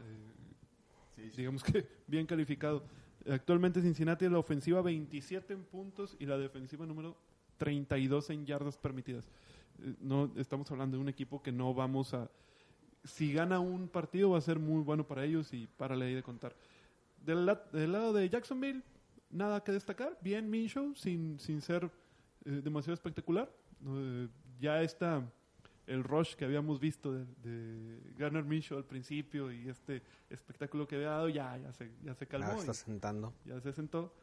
[1.16, 2.84] eh, digamos que bien calificado.
[3.26, 7.16] Actualmente Cincinnati la ofensiva 27 en puntos y la defensiva número
[7.58, 9.30] 32 en yardas permitidas.
[9.82, 12.30] Eh, No estamos hablando de un equipo que no vamos a
[13.06, 16.22] si gana un partido va a ser muy bueno para ellos y para la de
[16.24, 16.54] contar.
[17.24, 18.84] Del, la- del lado de Jacksonville,
[19.30, 20.18] nada que destacar.
[20.20, 21.90] Bien Minshew, sin, sin ser
[22.44, 23.50] eh, demasiado espectacular.
[24.60, 25.24] Ya está
[25.88, 30.96] el rush que habíamos visto de, de Garner Minshew al principio y este espectáculo que
[30.98, 32.48] había dado, ya, ya, se, ya se calmó.
[32.52, 33.34] Ah, y- está sentando.
[33.46, 34.14] ya se sentó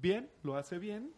[0.00, 1.12] bien, lo hace bien,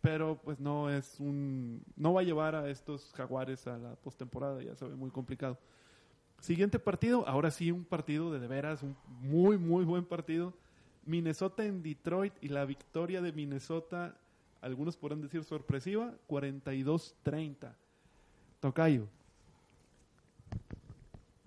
[0.00, 4.62] pero pues no es un no va a llevar a estos jaguares a la postemporada,
[4.62, 5.58] ya se ve muy complicado.
[6.40, 10.54] Siguiente partido, ahora sí un partido de de veras, un muy muy buen partido.
[11.04, 14.14] Minnesota en Detroit y la victoria de Minnesota,
[14.60, 17.74] algunos podrán decir sorpresiva, 42-30.
[18.60, 19.08] Tocayo.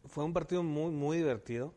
[0.05, 1.73] Fue un partido muy, muy divertido.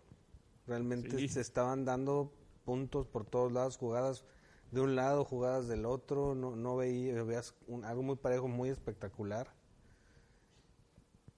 [0.67, 1.29] Realmente Sí.
[1.29, 2.33] se estaban dando
[2.65, 4.25] puntos por todos lados, jugadas
[4.71, 6.35] de un lado, jugadas del otro.
[6.35, 9.53] No, no veía, veías un- algo muy parejo, muy espectacular.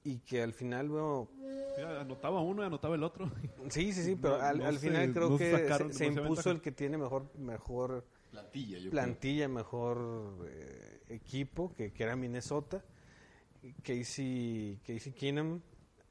[0.05, 1.29] Y que al final, bueno,
[1.77, 3.29] Mira, anotaba uno y anotaba el otro.
[3.71, 6.07] sí, sí, sí, pero No- al, no al se- final creo no que sacaron se,
[6.07, 8.91] impuso el que tiene mejor, mejor plantilla yo creo.
[8.93, 12.85] plantilla, mejor eh, equipo, que, que era Minnesota.
[13.83, 15.61] Casey, Casey Keenum,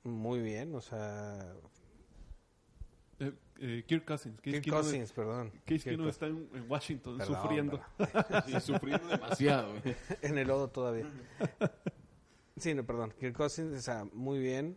[0.04, 1.54] muy bien, o sea,
[3.20, 4.40] Eh, eh, Kirk Cousins.
[4.42, 5.52] Kirk Keenum- Cousins, perdón.
[5.66, 7.82] Case Kirk está en, en Washington Perdón, sufriendo.
[7.98, 8.44] perdón.
[8.46, 9.74] Sí, sufriendo demasiado.
[10.22, 11.10] En el lodo todavía.
[12.58, 13.14] Sí, no, perdón.
[13.18, 14.76] Kirk Cousins, o sea, muy bien.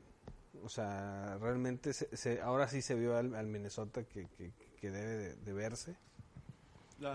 [0.62, 4.90] O sea, realmente se, se- ahora sí se vio al, al Minnesota que, que, que
[4.90, 5.96] debe de, de verse.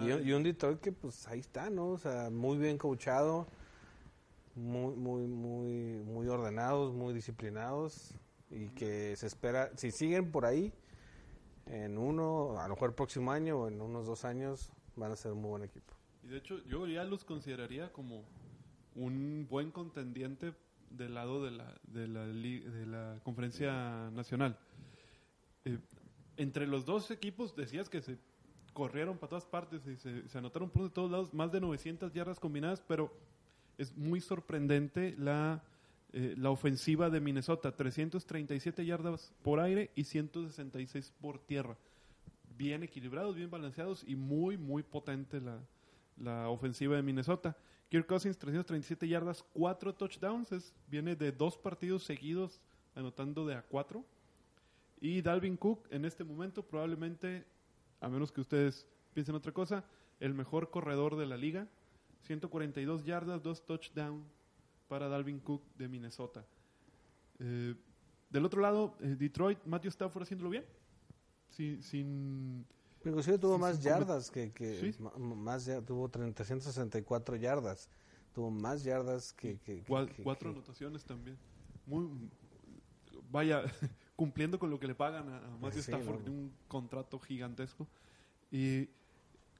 [0.01, 1.87] Y, y un Detroit que pues ahí está, ¿no?
[1.89, 3.47] O sea, muy bien coachado,
[4.55, 8.13] muy, muy, muy, muy ordenados, muy disciplinados
[8.49, 10.73] y que se espera, si siguen por ahí,
[11.65, 15.15] en uno, a lo mejor el próximo año o en unos dos años, van a
[15.15, 15.93] ser un muy buen equipo.
[16.23, 18.23] Y de hecho, yo ya los consideraría como
[18.95, 20.53] un buen contendiente
[20.89, 24.57] del lado de la, de la, de la conferencia nacional.
[25.65, 25.79] Eh,
[26.37, 28.17] entre los dos equipos decías que se
[28.73, 32.13] corrieron para todas partes y se, se anotaron puntos de todos lados, más de 900
[32.13, 33.11] yardas combinadas, pero
[33.77, 35.63] es muy sorprendente la,
[36.11, 41.77] eh, la ofensiva de Minnesota, 337 yardas por aire y 166 por tierra.
[42.57, 45.59] Bien equilibrados, bien balanceados y muy, muy potente la,
[46.17, 47.57] la ofensiva de Minnesota.
[47.89, 50.51] Kirk Cousins, 337 yardas, 4 touchdowns.
[50.51, 52.59] Es, viene de dos partidos seguidos
[52.95, 54.03] anotando de a 4.
[55.01, 57.45] Y Dalvin Cook, en este momento, probablemente,
[57.99, 59.83] a menos que ustedes piensen otra cosa,
[60.19, 61.67] el mejor corredor de la liga.
[62.23, 64.25] 142 yardas, 2 touchdowns
[64.87, 66.45] para Dalvin Cook de Minnesota.
[67.39, 67.75] Eh,
[68.29, 70.65] del otro lado, eh, Detroit, Matthew Stafford haciéndolo bien.
[71.49, 72.65] Sin, sin
[73.05, 75.03] Inclusive tuvo más yardas que, que Sí.
[75.19, 77.89] más ya- tuvo 364 yardas.
[78.33, 81.37] Tuvo más yardas que, que- que- Cua- que- cuatro anotaciones también.
[81.85, 82.07] Muy,
[83.29, 83.61] vaya,
[84.15, 86.23] cumpliendo con lo que le pagan a, a Matthew Sí, Stafford, no.
[86.25, 87.87] de un contrato gigantesco.
[88.51, 88.89] Y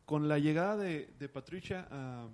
[0.06, 2.28] con la llegada de, de Patricia a,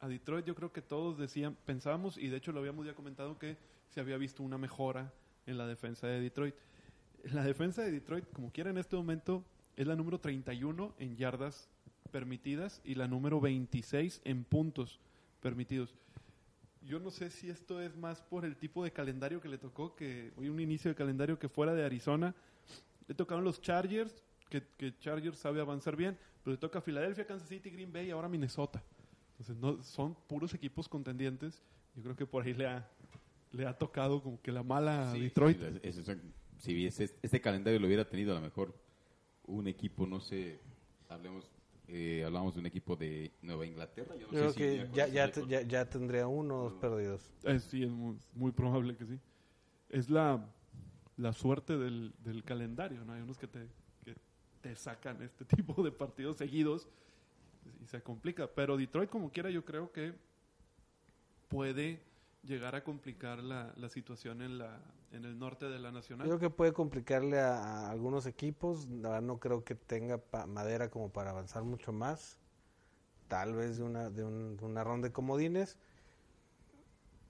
[0.00, 3.38] a Detroit yo creo que todos decían, pensábamos, y de hecho lo habíamos ya comentado,
[3.38, 3.56] que
[3.90, 5.12] se había visto una mejora
[5.46, 6.54] en la defensa de Detroit.
[7.32, 9.44] La defensa de Detroit, como quiera en este momento,
[9.76, 11.68] es la número 31 en yardas
[12.12, 15.00] permitidas y la número 26 en puntos
[15.40, 15.94] permitidos.
[16.82, 19.94] Yo no sé si esto es más por el tipo de calendario que le tocó,
[19.94, 22.34] que hoy un inicio de calendario que fuera de Arizona.
[23.06, 27.48] Le tocaron los Chargers, que, que Chargers sabe avanzar bien, pero le toca Filadelfia, Kansas
[27.48, 28.82] City, Green Bay y ahora Minnesota.
[29.38, 31.62] Entonces, no, son puros equipos contendientes.
[31.94, 32.88] Yo creo que por ahí le ha,
[33.52, 35.58] le ha tocado como que la mala a Sí, Detroit.
[35.58, 36.16] sí, es- es-
[36.58, 38.74] si este, este calendario lo hubiera tenido a lo mejor
[39.46, 40.60] un equipo, no sé,
[41.08, 41.48] hablemos,
[41.86, 44.16] eh, hablamos de un equipo de Nueva Inglaterra.
[44.16, 46.74] Yo no Yo creo sé que ya, ese ya, ya, ya tendría uno o dos
[46.74, 47.30] perdidos.
[47.44, 49.18] Eh, sí, es muy, muy probable que sí.
[49.88, 50.44] Es la,
[51.16, 53.12] la suerte del, del calendario, ¿no?
[53.12, 53.68] Hay unos que te,
[54.04, 54.16] que
[54.60, 56.88] te sacan este tipo de partidos seguidos
[57.80, 58.46] y se complica.
[58.46, 60.14] Pero Detroit, como quiera, yo creo que
[61.48, 62.00] puede
[62.44, 64.80] llegar a complicar la, la situación en, la,
[65.12, 66.26] en el norte de la Nacional.
[66.26, 68.86] creo que puede complicarle a, algunos equipos.
[68.86, 72.38] No creo que tenga pa- madera como para avanzar mucho más.
[73.28, 75.76] Tal vez de una, de, un- de una ronda de comodines.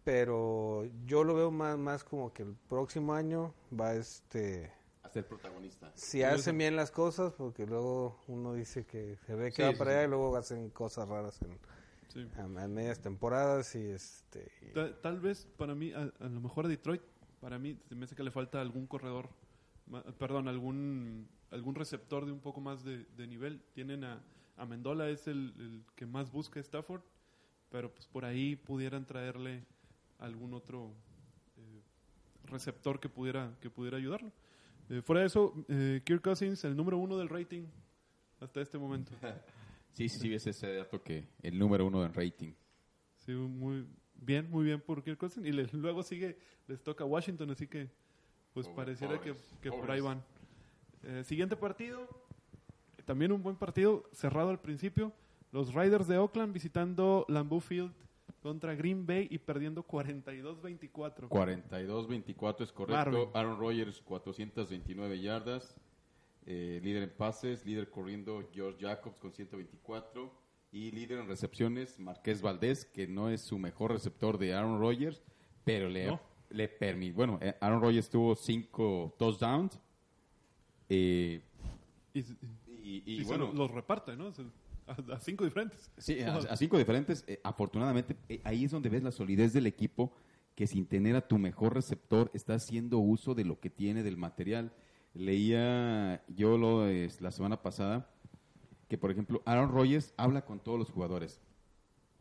[0.05, 4.73] Pero yo lo veo más, más como que el próximo año va este...
[5.09, 5.91] A ser protagonista.
[5.95, 9.73] Si hacen bien las cosas, porque luego uno dice que se ve que Sí, va
[9.79, 11.59] para allá y luego hacen cosas raras en,
[12.09, 12.27] Sí.
[12.37, 14.51] a, a medias temporadas y este...
[14.61, 17.01] y- Ta- Tal vez para mí, a, a lo mejor a Detroit,
[17.41, 19.31] para mí se me hace que le falta algún corredor,
[19.87, 23.63] ma- perdón, algún algún receptor de un poco más de, de nivel.
[23.73, 24.23] Tienen a,
[24.59, 27.01] a Mendola, es el, el que más busca Stafford,
[27.71, 29.65] pero pues por ahí pudieran traerle
[30.19, 30.93] algún otro
[31.57, 31.81] eh,
[32.45, 34.31] receptor que pudiera, que pudiera ayudarlo.
[34.91, 37.65] Eh, fuera de eso, eh, Kirk Cousins, el número uno del rating
[38.41, 39.13] hasta este momento.
[39.91, 42.53] Sí, sí, sí, ves ese dato que el número uno en rating.
[43.17, 45.45] Sí, muy bien, muy bien por Kirk Cousins.
[45.45, 47.91] Y le- luego sigue, les toca Washington, así que
[48.53, 49.95] pues Pobre- pareciera que, pobres, que por pobres.
[49.97, 50.23] ahí van.
[51.03, 52.07] Eh, siguiente partido,
[53.07, 55.13] también un buen partido, cerrado al principio.
[55.51, 57.93] Los Riders de Oakland visitando Lambeau Field
[58.49, 61.29] contra Green Bay y perdiendo 42-24.
[61.29, 62.95] 42-24 es correcto.
[63.11, 63.29] Marvin.
[63.35, 65.77] Aaron Rodgers, 429 yardas.
[66.47, 70.33] Eh, líder en pases, líder corriendo George Jacobs con 124.
[70.73, 75.23] Y líder en recepciones, Marqués Valdés, que no es su mejor receptor de Aaron Rodgers,
[75.65, 76.21] pero le, No.
[76.49, 77.13] le permite.
[77.15, 79.79] Bueno, eh, Aaron Rodgers tuvo cinco touchdowns.
[80.89, 81.43] Eh,
[82.15, 84.33] Y, y, y bueno, lo- los reparte, ¿no?
[84.33, 84.43] Se-
[84.89, 85.91] A, a cinco diferentes.
[85.99, 87.25] Sí, a, a cinco diferentes.
[87.27, 90.13] eh, afortunadamente, eh, ahí es donde ves la solidez del equipo,
[90.55, 94.17] que sin tener a tu mejor receptor está haciendo uso de lo que tiene del
[94.17, 94.73] material.
[95.15, 98.11] Leía yo lo la semana pasada
[98.89, 101.41] que, por ejemplo, Aaron Rodgers habla con todos los jugadores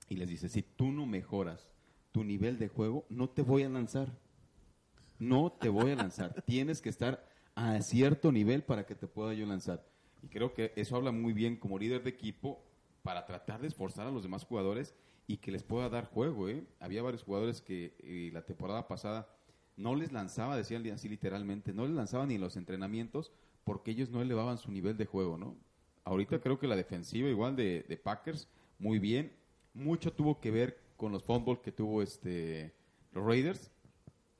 [0.09, 1.67] y les dice, si tú no mejoras
[2.11, 4.11] tu nivel de juego, no te voy a lanzar.
[5.19, 6.43] No te voy a lanzar.
[6.45, 9.83] Tienes que estar a cierto nivel para que te pueda yo lanzar.
[10.23, 12.63] Y creo que eso habla muy bien como líder de equipo
[13.03, 14.93] para tratar de esforzar a los demás jugadores
[15.27, 16.49] y que les pueda dar juego.
[16.49, 16.63] ¿eh?
[16.79, 19.29] Había varios jugadores que eh, la temporada pasada
[19.75, 23.31] no les lanzaba, decían así literalmente, no les lanzaba ni los entrenamientos
[23.63, 25.37] porque ellos no elevaban su nivel de juego.
[25.37, 25.55] ¿no?
[26.03, 28.47] Ahorita creo que la defensiva igual de, de Packers,
[28.79, 29.31] muy bien.
[29.73, 32.73] Mucho tuvo que ver con los fumbles que tuvo este
[33.11, 33.71] los Raiders.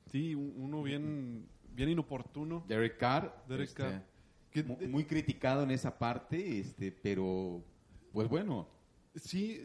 [0.07, 2.63] Sí, un- uno bien, bien inoportuno.
[2.67, 3.43] Derek Carr.
[3.47, 4.03] Derek este, Carr.
[4.51, 7.61] Que- mu- muy, criticado en esa parte, este, pero
[8.13, 8.67] pues bueno,
[9.15, 9.61] Sí,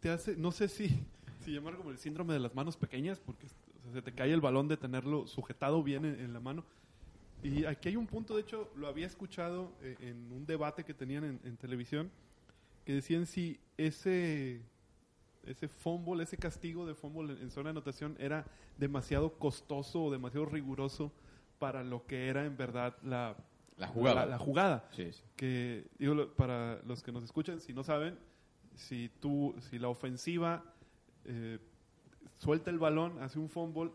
[0.00, 0.88] te hace, no sé si,
[1.44, 4.32] si llamar como el síndrome de las manos pequeñas, porque o sea, se te cae
[4.32, 6.64] el balón de tenerlo sujetado bien en, en la mano.
[7.44, 10.92] Y aquí hay un punto, de hecho, lo había escuchado eh, en un debate que
[10.94, 12.10] tenían en, en televisión,
[12.84, 14.60] que decían si ese,
[15.46, 18.44] ese fumble, ese castigo de fumble en, en zona de anotación era
[18.78, 21.12] demasiado costoso o demasiado riguroso
[21.60, 23.36] para lo que era en verdad la,
[23.80, 24.20] La jugada.
[24.20, 25.22] la- la jugada sí, sí.
[25.36, 28.16] que digo para los que nos escuchan si no saben
[28.76, 30.62] si tú si la ofensiva
[31.24, 31.58] eh,
[32.38, 33.90] suelta el balón hace un fumble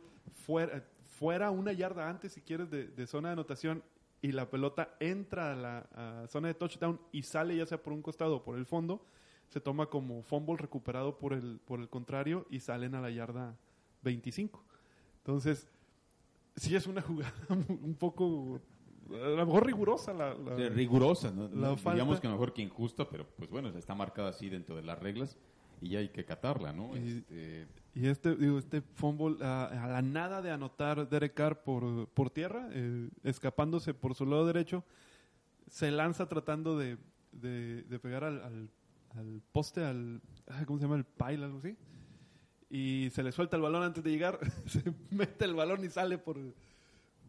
[0.46, 0.84] fuera
[1.18, 3.84] fuera una yarda antes si quieres de, de zona de anotación
[4.22, 5.78] y la pelota entra a la
[6.24, 9.06] a zona de touchdown y sale ya sea por un costado o por el fondo
[9.50, 13.56] se toma como fumble recuperado por el por el contrario y salen a la yarda
[14.02, 14.64] 25
[15.20, 15.68] entonces
[16.56, 18.60] sí es una jugada un poco
[19.14, 21.48] a lo mejor rigurosa la, la- Sí, rigurosa, ¿no?
[21.50, 24.50] la falta- digamos que a lo mejor que injusta, pero pues bueno, está marcada así
[24.50, 25.38] dentro de las reglas
[25.82, 26.96] y ya hay que catarla, ¿no?
[26.98, 31.64] Y- Este, Y este, digo, este fumble a, a la nada de anotar Derek Carr
[31.64, 34.84] por, por tierra, eh, escapándose por su lado derecho,
[35.70, 36.98] se lanza tratando de,
[37.32, 38.70] de- de pegar al, al-
[39.18, 40.22] al poste, al,
[40.66, 40.98] ¿cómo se llama?
[40.98, 41.76] El pile, algo así.
[42.70, 46.18] Y se le suelta el balón antes de llegar, se mete el balón y sale
[46.18, 46.38] por,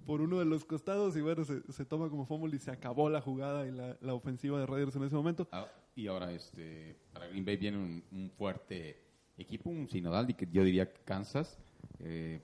[0.06, 3.10] por uno de los costados y bueno, se, se toma como fumble y se acabó
[3.10, 5.48] la jugada y la, la ofensiva de Raiders en ese momento.
[5.52, 9.02] Ah, y ahora este para Green Bay viene un, un fuerte
[9.38, 11.58] equipo, un sinodal, y que yo diría que Kansas.
[12.00, 12.40] Eh,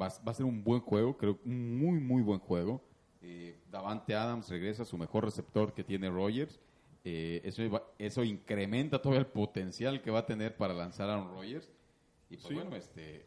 [0.00, 2.82] va, va a ser un buen juego, creo un muy, muy buen juego.
[3.20, 6.58] Eh, Davante Adams regresa a su mejor receptor que tiene Rogers.
[7.04, 7.62] Eh, eso,
[7.98, 11.70] eso incrementa todo el potencial que va a tener para lanzar a Aaron Rodgers.
[12.30, 12.54] Y pues Sí.
[12.54, 13.26] bueno, este,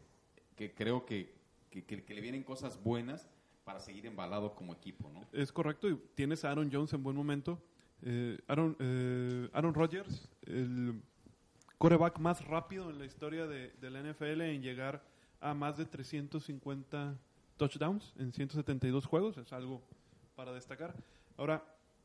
[0.56, 1.34] que creo que,
[1.70, 3.28] que, que- que le vienen cosas buenas
[3.66, 5.26] para seguir embalado como equipo, ¿no?
[5.32, 7.60] Es correcto, y tienes a Aaron Jones en buen momento.
[8.00, 11.02] Eh, Aaron, eh, Aaron Rodgers, el
[11.76, 15.02] coreback más rápido en la historia de, de la NFL en llegar
[15.40, 17.18] a más de 350
[17.56, 19.82] touchdowns en 172 juegos, es algo
[20.36, 20.94] para destacar.
[21.36, 21.64] Ahora,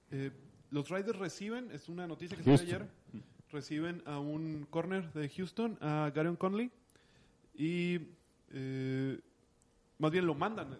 [0.09, 0.31] eh,
[0.71, 2.89] los Raiders reciben, es una noticia que salió Houston.
[3.13, 6.71] ayer, reciben a un corner de Houston, a Garion Conley,
[7.53, 7.99] y
[8.49, 9.19] eh,
[9.99, 10.79] más bien lo mandan.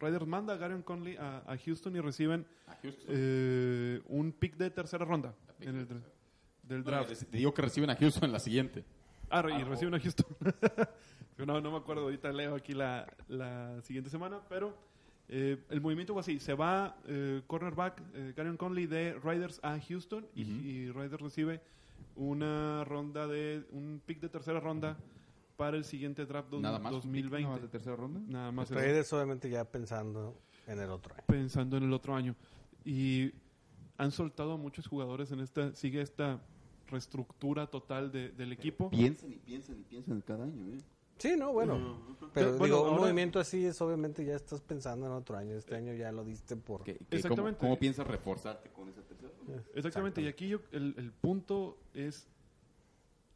[0.00, 2.46] Raiders manda a Garion Conley a, a Houston y reciben
[2.82, 3.04] Houston.
[3.08, 5.88] eh, un pick de tercera ronda en el
[6.62, 7.12] del draft.
[7.30, 8.84] te digo que reciben a Houston en la siguiente.
[9.30, 10.26] Ah, y Ah, reciben a Houston.
[11.38, 14.76] no, no me acuerdo, ahorita leo aquí la, la siguiente semana, pero
[15.28, 16.38] eh, el movimiento fue así.
[16.38, 21.60] Se va eh, cornerback eh, Garion Conley de Raiders a Houston y, y Raiders recibe
[22.14, 24.96] una ronda de, un pick de tercera ronda
[25.56, 26.92] para el siguiente draft dos- Nada más.
[26.92, 27.42] un pick, 2020.
[27.42, 28.20] nada más de tercera ronda.
[28.26, 28.70] Nada más.
[28.70, 31.24] Los obviamente ya pensando en el otro año.
[31.26, 32.34] pensando en el otro año.
[32.84, 33.32] Y
[33.98, 36.40] han soltado a muchos jugadores en esta, sigue esta
[36.88, 38.90] reestructura total de- del equipo.
[38.90, 40.78] Piensan y piensan y piensan cada año, ¿eh?
[41.18, 41.98] Sí, no, bueno.
[42.34, 45.56] Pero Bueno, digo, un ahora- movimiento así es obviamente ya estás pensando en otro año.
[45.56, 46.84] Este año ya lo diste por...
[46.84, 47.58] ¿Qué- qué- Exactamente.
[47.58, 49.62] ¿Cómo, cómo piensas reforzarte con esa tercera ronda?
[49.74, 52.28] Exactamente, y aquí yo- el, el punto es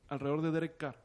[0.09, 0.97] alrededor de Derek Carr.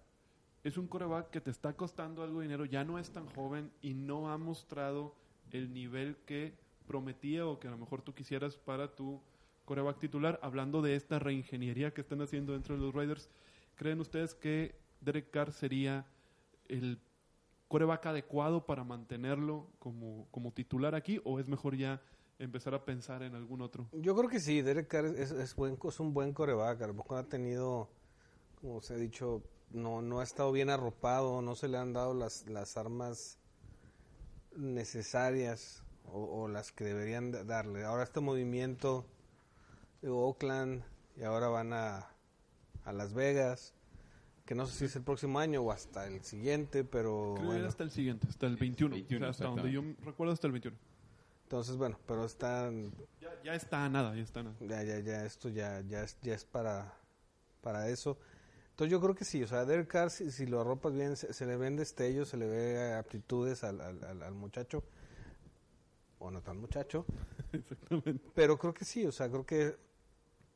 [0.65, 3.71] Es un coreback que te está costando algo de dinero, ya no es tan joven
[3.83, 5.13] y no ha mostrado
[5.51, 6.55] el nivel que
[6.87, 9.21] prometía o que a lo mejor tú quisieras para tu
[9.65, 10.39] coreback titular.
[10.41, 13.29] Hablando de esta reingeniería que están haciendo dentro de los Raiders,
[13.75, 16.07] ¿creen ustedes que Derek Carr sería
[16.67, 16.99] el
[17.67, 22.01] coreback adecuado para mantenerlo como, como titular aquí o es mejor ya
[22.39, 23.87] empezar a pensar en algún otro?
[23.91, 26.81] Yo creo que sí, Derek Carr es, es, buen, es un buen coreback.
[26.81, 27.87] A lo ha tenido,
[28.59, 32.13] como se ha dicho, no, no ha estado bien arropado, no se le han dado
[32.13, 33.37] las, las armas
[34.55, 37.83] necesarias o, o las que deberían da- darle.
[37.83, 39.05] Ahora este movimiento
[40.01, 40.83] de Oakland
[41.17, 42.07] y ahora van a,
[42.85, 43.73] a Las Vegas,
[44.45, 47.67] que no sé si es el próximo año o hasta el siguiente, pero Creo bueno.
[47.67, 48.93] hasta el siguiente, hasta el 21.
[48.95, 50.77] 21, o sea, hasta donde yo recuerdo hasta el 21.
[51.43, 54.55] Entonces, bueno, pero están Ya, ya está a nada, ya está a nada.
[54.61, 56.93] Ya, ya, ya, esto ya, ya, es, ya es para,
[57.61, 58.17] para eso.
[58.75, 61.31] Entonces yo creo que sí, o sea, Derek Carr, si, si lo arropas bien, se,
[61.31, 64.83] se le ven destellos, se le ve aptitudes al, al, al- al muchacho,
[66.19, 67.05] o no tan muchacho,
[67.53, 68.29] Exactamente.
[68.35, 69.77] pero creo que sí, o sea, creo que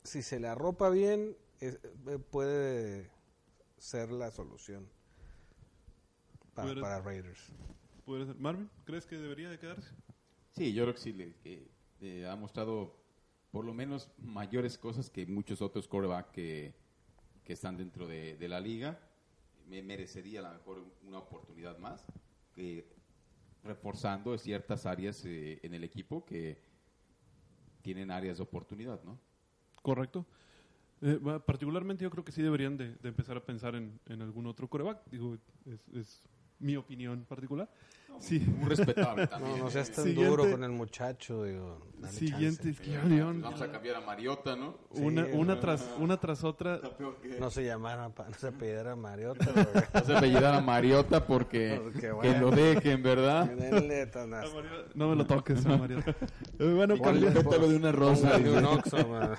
[0.03, 3.09] si se le arropa bien, es- eh, puede
[3.77, 4.85] ser la solución
[6.55, 7.39] para, Raiders.
[8.05, 8.35] ¿Puede ser?
[8.35, 9.91] Marvin, ¿crees que debería de quedarse?
[10.51, 12.97] Sí, yo creo que sí, le, que, eh, ha mostrado
[13.51, 16.73] por lo menos mayores cosas que muchos otros quarterback que,
[17.49, 18.99] que están dentro de, de la liga.
[19.67, 22.05] Me merecería a lo mejor una oportunidad más,
[22.53, 22.85] que
[23.63, 26.61] reforzando ciertas áreas eh, en el equipo que
[27.81, 29.17] tienen áreas de oportunidad, ¿no?
[29.81, 30.27] Correcto.
[31.01, 34.45] Eh, particularmente yo creo que sí deberían de, de empezar a pensar en, en algún
[34.45, 35.09] otro coreback.
[35.09, 35.35] Digo,
[35.65, 36.23] es, es
[36.59, 37.69] mi opinión particular.
[38.19, 38.39] Sí.
[38.39, 39.59] Muy respetable No, también.
[39.59, 39.93] no seas ¿eh?
[39.95, 40.29] tan Siguiente.
[40.29, 42.69] duro con el muchacho, digo, dale Siguiente, chance.
[42.71, 44.75] es que Vamos a cambiar a Mariota, ¿no?
[44.89, 45.59] una, Sí, una, no.
[45.61, 46.81] tras, una tras otra.
[47.21, 49.45] Que- No se llamara, no se apellidara Mariota.
[49.93, 52.41] No se apellidar a Mariota porque Porque, que bueno.
[52.41, 53.49] lo dejen, ¿verdad?
[54.11, 54.31] Tan
[54.95, 55.59] No me lo toques.
[55.65, 55.65] Eh,
[56.75, 58.31] bueno, Ponle- cambi- pétalo de una rosa.
[58.31, 59.37] Póngale un man.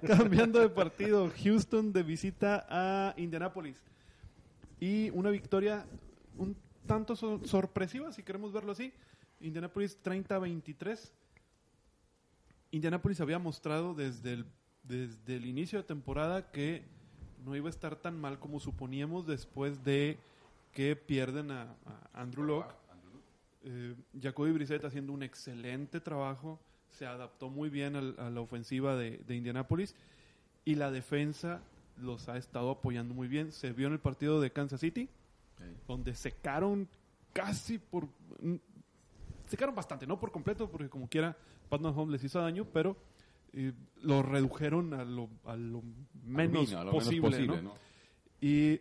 [0.06, 3.82] cambiando de partido, Houston de visita a Indianapolis.
[4.80, 5.86] Y una victoria
[6.36, 6.54] un
[6.88, 8.92] tanto so- sorpresiva, si queremos verlo así.
[9.40, 11.12] Indianapolis 30-23.
[12.72, 14.46] Indianapolis había mostrado desde el,
[14.82, 16.82] desde el inicio de temporada que
[17.44, 20.18] no iba a estar tan mal como suponíamos después de
[20.72, 22.74] que pierden a, a Andrew Locke.
[23.64, 26.58] Eh, Jacoby Brissett haciendo un excelente trabajo,
[26.90, 29.94] se adaptó muy bien al- a la ofensiva de, de Indianapolis
[30.64, 31.60] y la defensa
[31.96, 33.50] los ha estado apoyando muy bien.
[33.52, 35.08] Se vio en el partido de Kansas City,
[35.86, 36.88] donde secaron
[37.32, 38.06] casi por...
[38.40, 38.56] mm,
[39.46, 41.34] Secaron bastante, no por completo, porque como quiera
[41.70, 42.96] Pat Mahomes les hizo daño, pero
[43.52, 45.82] y lo redujeron a lo, a lo
[46.22, 47.62] menos a lo menos posible, posible, ¿no?
[47.62, 47.74] ¿no?
[48.42, 48.78] Y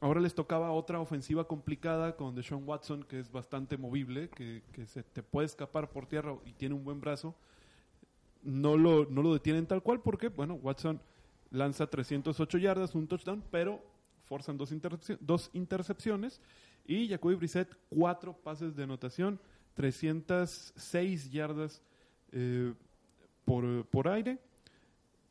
[0.00, 4.84] ahora les tocaba otra ofensiva complicada con Deshaun Watson, que es bastante movible, que, que
[4.86, 7.36] se te puede escapar por tierra y tiene un buen brazo.
[8.42, 11.00] No lo, no lo detienen tal cual porque, bueno, Watson
[11.50, 13.80] lanza 308 yardas, un touchdown, pero
[14.24, 14.70] forzan dos,
[15.20, 16.40] dos intercepciones.
[16.86, 19.40] Y Jacoby Brissett, cuatro pases de anotación,
[19.74, 21.82] 306 yardas
[22.32, 22.74] eh,
[23.44, 24.38] por, por aire.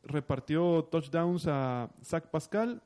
[0.02, 2.82] Repartió touchdowns a Zach Pascal,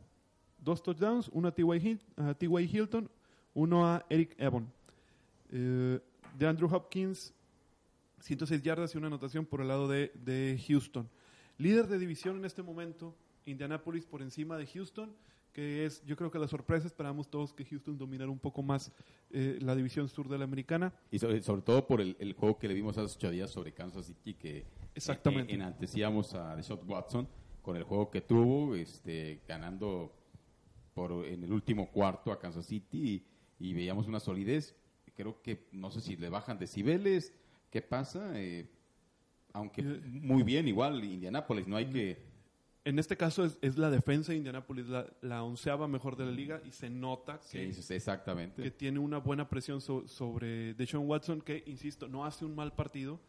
[0.59, 2.65] dos touchdowns, uno a T.Y.
[2.65, 3.11] Hilton,
[3.55, 4.71] uno a Eric Ebon.
[5.51, 6.01] Eh,
[6.39, 7.33] de Andrew Hopkins,
[8.21, 11.09] 106 yardas y una anotación por el lado de, de Houston.
[11.57, 15.13] Líder de división en este momento, Indianapolis por encima de Houston,
[15.59, 18.93] que es, yo creo que la sorpresa, esperamos todos que Houston dominara un poco más
[19.31, 20.93] eh, la división sur de la americana.
[21.11, 23.73] Y sobre, sobre todo por el, el juego que le vimos hace ocho días sobre
[23.73, 25.51] Kansas City, que Exactamente.
[25.51, 27.29] eh, enantecíamos a Deshaun Watson
[27.61, 30.15] con el juego que tuvo, este, ganando
[30.95, 33.27] por, en el último cuarto a Kansas City
[33.59, 34.77] y, y veíamos una solidez.
[35.17, 37.35] Creo que, no sé si le bajan decibeles,
[37.73, 38.31] ¿qué pasa?
[38.41, 38.71] Eh,
[39.53, 42.28] aunque Eh, muy bien, igual Indianapolis, no hay que...
[42.89, 46.31] En este caso es, es la defensa de Indianapolis, la, la onceava mejor de la
[46.33, 48.63] liga, y se nota que, sí, exactamente.
[48.63, 52.73] que tiene una buena presión so- sobre Deshaun Watson, que, insisto, no hace un mal
[52.73, 53.21] partido,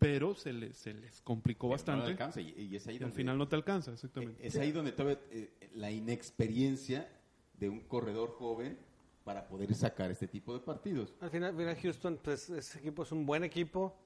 [0.00, 2.04] pero se, le, se les complicó Pero no bastante.
[2.06, 4.44] le alcanza, y, y es ahí y al donde- final no te alcanza, exactamente.
[4.44, 7.08] Es ahí donde todavía eh, la inexperiencia
[7.60, 8.76] de un corredor joven
[9.22, 11.14] para poder sacar este tipo de partidos.
[11.20, 13.96] Al final, mira, Houston, pues ese equipo es un buen equipo,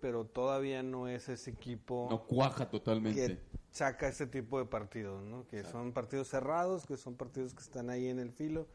[0.00, 3.26] pero todavía no es ese equipo No cuaja totalmente.
[3.38, 5.46] que saca este tipo de partidos, ¿no?
[5.48, 8.66] Que son partidos cerrados, que son partidos que están ahí en el filo,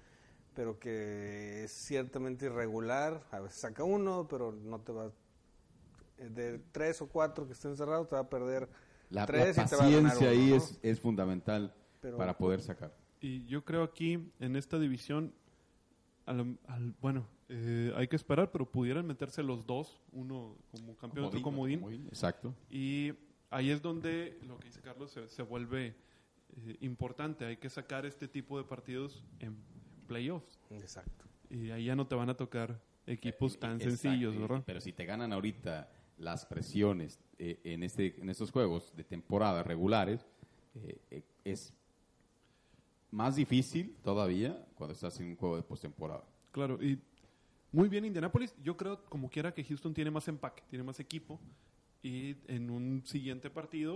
[0.54, 3.24] pero que es ciertamente irregular.
[3.32, 5.12] A veces saca uno, pero no te va...
[6.20, 8.70] eh, De tres o cuatro que estén cerrados, te va a perder
[9.10, 10.56] La, la tres y te va a ganar paciencia uno, ahí ¿no?
[10.58, 12.94] es, es fundamental Pero- para poder sacar.
[13.20, 15.34] Y yo creo aquí, en esta división,
[16.26, 21.26] al- al- bueno, eh, hay que esperar, pero pudieran meterse los dos, uno como campeón,
[21.26, 21.84] otro comodín.
[22.08, 22.54] Exacto.
[22.70, 23.14] Y
[23.52, 25.96] ahí es donde lo que dice Carlos se, se vuelve
[26.56, 27.46] eh, importante.
[27.46, 29.56] Hay que sacar este tipo de partidos en
[30.08, 30.60] playoffs.
[30.72, 31.26] Exacto.
[31.50, 33.98] Y ahí ya no te van a tocar equipos tan Exacto.
[33.98, 34.64] sencillos, ¿verdad?
[34.66, 39.64] Pero si te ganan ahorita las presiones eh, en, este, en estos juegos de temporada
[39.64, 40.26] regulares,
[40.76, 41.74] eh, eh, es
[43.10, 46.24] más difícil todavía cuando estás en un juego de postemporada.
[46.52, 47.00] Claro, y
[47.72, 48.54] muy bien Indianapolis.
[48.64, 51.40] Yo creo, como quiera, que Houston tiene más empaque, tiene más equipo.
[52.04, 53.96] Y en un siguiente partido,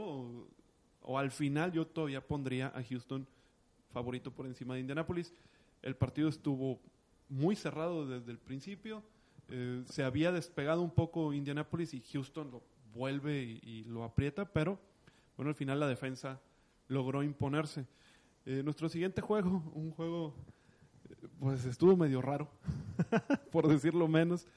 [1.02, 3.28] o, al final, yo todavía pondría a Houston
[3.92, 5.34] favorito por encima de Indianapolis.
[5.82, 6.80] El partido estuvo
[7.30, 9.04] muy cerrado desde el principio.
[9.50, 14.46] Eh, se había despegado un poco Indianapolis y Houston lo vuelve y, y lo aprieta,
[14.46, 14.80] pero
[15.38, 16.40] bueno, al final la defensa
[16.88, 17.86] logró imponerse.
[18.46, 20.36] Eh, nuestro siguiente juego, un juego
[21.10, 22.48] eh, pues estuvo medio raro,
[23.52, 24.48] por decirlo menos.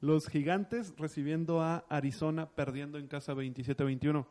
[0.00, 4.24] Los gigantes recibiendo a Arizona, perdiendo en casa 27-21.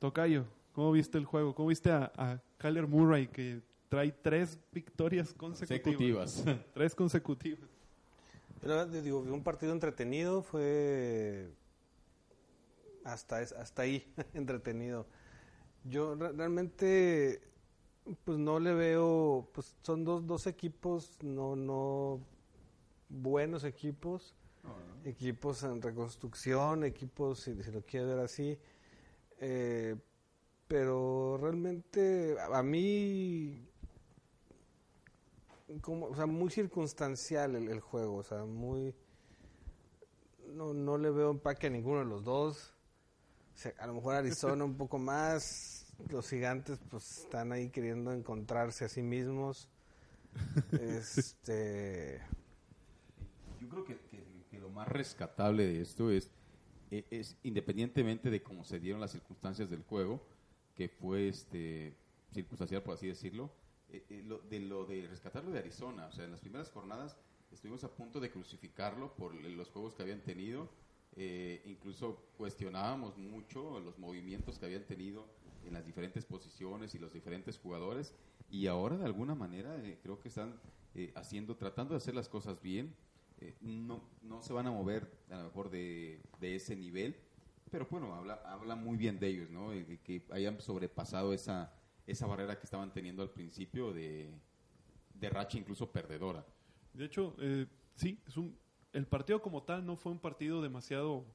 [0.00, 1.54] Tocayo, ¿cómo viste el juego?
[1.54, 6.42] ¿Cómo viste a, a Kyler Murray que trae tres victorias consecutivas?
[6.42, 6.44] Consecutivas.
[6.74, 7.60] Tres consecutivas.
[8.60, 11.48] Yo la verdad, digo, un partido entretenido fue
[13.04, 14.04] hasta es- hasta ahí
[14.34, 15.06] entretenido.
[15.84, 17.40] Yo re- realmente
[18.24, 22.20] pues no le veo pues son dos, dos equipos no no
[23.08, 24.34] buenos equipos
[25.04, 28.58] equipos en reconstrucción equipos si, si lo quiere ver así
[29.40, 29.96] eh,
[30.68, 33.68] pero realmente a, a mí
[35.80, 38.94] como, o sea, muy circunstancial el, el juego, o sea, muy
[40.54, 42.72] no, no le veo empaque a ninguno de los dos.
[43.54, 48.12] O sea, a lo mejor Arizona un poco más, los gigantes pues están ahí queriendo
[48.12, 49.68] encontrarse a sí mismos.
[50.78, 52.20] Este,
[53.58, 53.98] Yo creo que,
[54.76, 56.30] más rescatable de esto es,
[56.90, 60.22] e- es, independientemente de cómo se dieron las circunstancias del juego,
[60.76, 61.96] que fue este
[62.32, 63.50] circunstancial por así decirlo,
[63.88, 67.16] eh, eh, lo, de lo de rescatarlo de Arizona, o sea, en las primeras jornadas
[67.50, 70.68] estuvimos a punto de crucificarlo por los juegos que habían tenido,
[71.16, 75.26] eh, incluso cuestionábamos mucho los movimientos que habían tenido
[75.64, 78.14] en las diferentes posiciones y los diferentes jugadores,
[78.50, 80.54] y ahora de alguna manera eh, creo que están
[80.94, 82.94] eh, haciendo, tratando de hacer las cosas bien,
[83.40, 87.16] eh, no, no se van a mover a lo mejor de, de ese nivel,
[87.70, 89.72] pero bueno, habla, habla muy bien de ellos, ¿no?
[89.72, 91.72] Eh, que hayan sobrepasado esa,
[92.06, 94.30] esa barrera que estaban teniendo al principio de,
[95.14, 96.46] de racha incluso perdedora.
[96.92, 98.56] De hecho, eh, sí, es un,
[98.92, 101.26] el partido como tal no fue un partido demasiado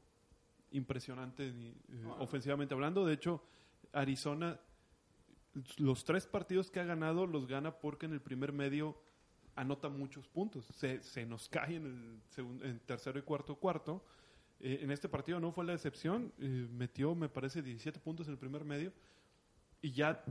[0.72, 1.76] impresionante ni, eh,
[2.20, 3.06] ofensivamente hablando.
[3.06, 3.44] De hecho,
[3.92, 4.60] Arizona,
[5.78, 8.98] los tres partidos que ha ganado los gana porque en el primer medio
[9.56, 10.66] anota muchos puntos.
[10.76, 14.04] Se, se nos cae en el segundo, en tercero y cuarto cuarto.
[14.60, 16.32] Eh, en este partido no fue la excepción.
[16.40, 18.92] eh, metió, me parece, 17 puntos en el primer medio.
[19.82, 20.24] Y ya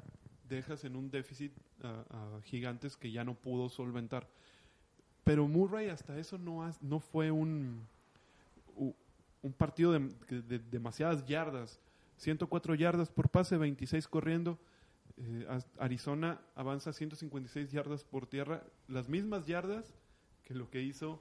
[0.49, 1.53] dejas en un déficit
[1.83, 4.29] a, gigantes que ya no pudo solventar.
[5.25, 7.87] Pero Murray hasta eso no, has- no fue un,
[9.43, 11.81] un partido de demasiadas yardas.
[12.17, 14.59] 104 yardas por pase, 26 corriendo.
[15.23, 15.47] Eh,
[15.79, 19.93] Arizona avanza 156 yardas por tierra, las mismas yardas
[20.45, 21.21] que lo que hizo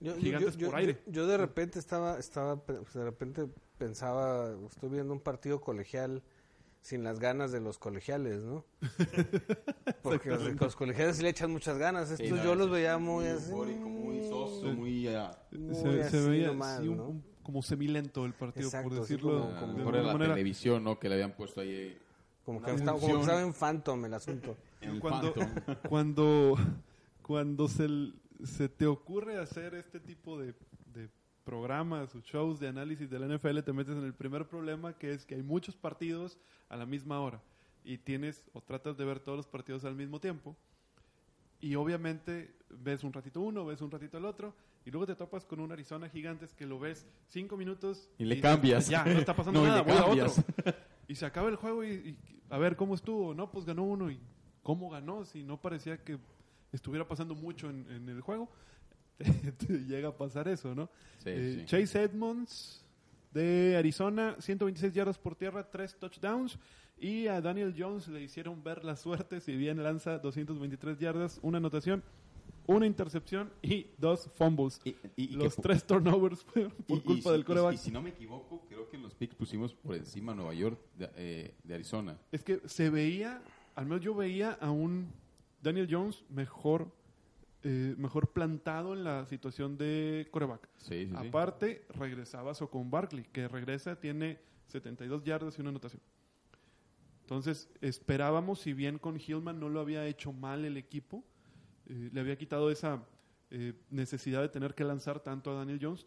[0.00, 1.00] Yo, Gigantes por aire.
[1.06, 3.48] Yo, yo de repente estaba, estaba, pe- de repente
[3.78, 6.22] pensaba, estoy viendo un partido colegial
[6.82, 8.66] sin las ganas de los colegiales, ¿no?
[10.02, 12.10] Porque los, los colegiales sí le echan muchas ganas.
[12.10, 13.50] Estos Sí, no, yo los sí, veía sí, muy así.
[13.50, 14.76] eufórico, muy soso, Sí.
[14.76, 15.08] muy...
[15.08, 17.08] ah, muy se, se así veía nomás, así un- ¿no?
[17.08, 20.34] un- como semilento el partido, Exacto, por decirlo como- como- de era alguna la manera.
[20.34, 20.98] televisión, ¿no?
[20.98, 21.98] Que le habían puesto ahí...
[22.44, 24.56] Como que, estaba, como que estaba en Phantom el asunto.
[24.80, 25.74] en el cuando, Phantom.
[25.88, 26.56] cuando,
[27.22, 27.88] cuando se,
[28.44, 30.54] se te ocurre hacer este tipo de,
[30.92, 31.08] de
[31.44, 35.12] programas o shows de análisis de la NFL, te metes en el primer problema que
[35.12, 36.38] es que hay muchos partidos
[36.68, 37.40] a la misma hora
[37.84, 40.56] y tienes o tratas de ver todos los partidos al mismo tiempo
[41.60, 45.44] y obviamente ves un ratito uno, ves un ratito el otro y luego te topas
[45.44, 48.88] con un Arizona Gigantes que lo ves cinco minutos Y le dices, cambias.
[48.88, 50.44] Ya, no está pasando No, y nada, le voy a otro.
[51.08, 52.16] Y se acaba el juego y, y
[52.50, 53.34] a ver cómo estuvo.
[53.34, 54.10] No, pues ganó uno.
[54.10, 54.18] ¿Y
[54.62, 55.24] cómo ganó?
[55.24, 56.18] Si no parecía que
[56.72, 58.48] estuviera pasando mucho en, en el juego.
[59.88, 60.86] llega a pasar eso, ¿no?
[61.18, 61.64] Sí, Eh, sí.
[61.66, 62.84] Chase Edmonds
[63.32, 66.58] de Arizona, 126 yardas por tierra, 3 touchdowns.
[66.98, 71.58] Y a Daniel Jones le hicieron ver la suerte, si bien lanza 223 yardas, una
[71.58, 72.02] anotación,
[72.66, 74.80] una intercepción y dos fumbles.
[74.84, 77.74] Y- y- y Los tres turnovers por culpa del coreback.
[77.74, 80.54] Y, si no me equivoco, creo que en los picks pusimos por encima a Nueva
[80.54, 82.18] York de, eh, de Arizona.
[82.32, 83.42] Es que se veía,
[83.74, 85.12] al menos yo veía a un
[85.62, 86.88] Daniel Jones mejor,
[87.62, 90.68] eh, mejor plantado en la situación de coreback.
[90.78, 91.28] Sí, sí, sí.
[91.28, 94.38] Aparte, regresaba con Barkley, que regresa, tiene
[94.68, 96.00] 72 yardas y una anotación.
[97.22, 101.24] Entonces, esperábamos, si bien con Hillman no lo había hecho mal el equipo,
[101.88, 103.02] eh, le había quitado esa
[103.50, 106.06] eh, necesidad de tener que lanzar tanto a Daniel Jones,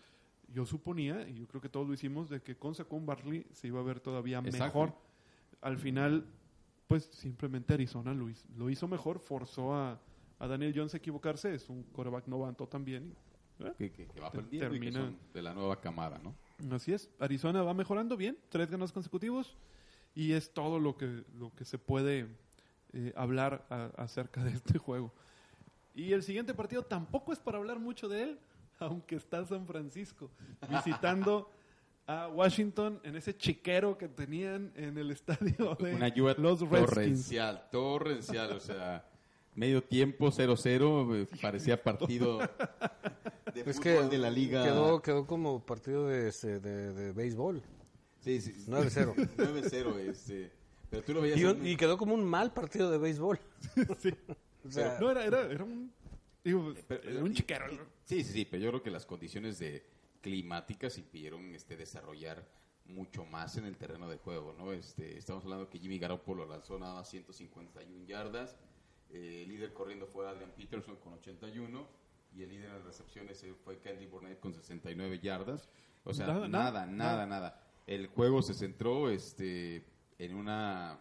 [0.49, 3.67] yo suponía, y yo creo que todos lo hicimos, de que con Saquon Barkley se
[3.67, 4.63] iba a ver todavía Exacto.
[4.63, 4.93] mejor.
[5.61, 6.25] Al final,
[6.87, 9.99] pues simplemente Arizona lo hizo, lo hizo mejor, forzó a,
[10.39, 13.13] a Daniel Jones a equivocarse, es un coreback novato también.
[13.59, 13.73] ¿eh?
[13.77, 14.31] Que, que- que va
[14.73, 16.35] y que son de la nueva camada, ¿no?
[16.75, 17.09] Así es.
[17.19, 19.55] Arizona va mejorando bien, tres ganas consecutivos
[20.15, 22.27] y es todo lo que, lo que se puede
[22.93, 25.13] eh, hablar a- acerca de este juego.
[25.97, 28.39] Y el siguiente partido tampoco es para hablar mucho de él,
[28.79, 30.29] aunque está San Francisco
[30.69, 31.49] visitando
[32.05, 36.89] a Washington en ese chiquero que tenían en el estadio de Una lluvia los Redskins.
[36.89, 39.05] torrencial, torrencial, o sea,
[39.55, 42.37] medio tiempo 0-0, eh, parecía partido
[43.53, 44.63] de que de la liga.
[44.63, 47.61] quedó, quedó como partido de, este, de, de béisbol.
[48.19, 49.15] Sí, sí, 9-0.
[49.35, 50.51] 9-0, este.
[50.89, 51.37] Pero tú lo veías.
[51.39, 53.39] Y, un- y quedó como un mal partido de béisbol.
[53.99, 54.13] Sí.
[54.67, 55.91] O sea, No, era, era, era un,
[56.43, 57.65] digo, Pero- era un chiquero.
[58.05, 59.85] Sí, sí, sí, pero yo creo que las condiciones de
[60.21, 62.45] climáticas impidieron este desarrollar
[62.85, 64.71] mucho más en el terreno de juego, ¿no?
[64.71, 68.55] Este, estamos hablando que Jimmy Garoppolo lanzó nada más 151 yardas,
[69.09, 71.87] eh, el líder corriendo fue Adrian Peterson con 81
[72.35, 75.69] y el líder en recepciones eh, fue Candy Burnett con 69 yardas.
[76.03, 77.25] O sea, Nada, nada, nada, nada, nada.
[77.25, 77.63] nada.
[77.85, 79.83] El juego se centró este,
[80.17, 80.99] en una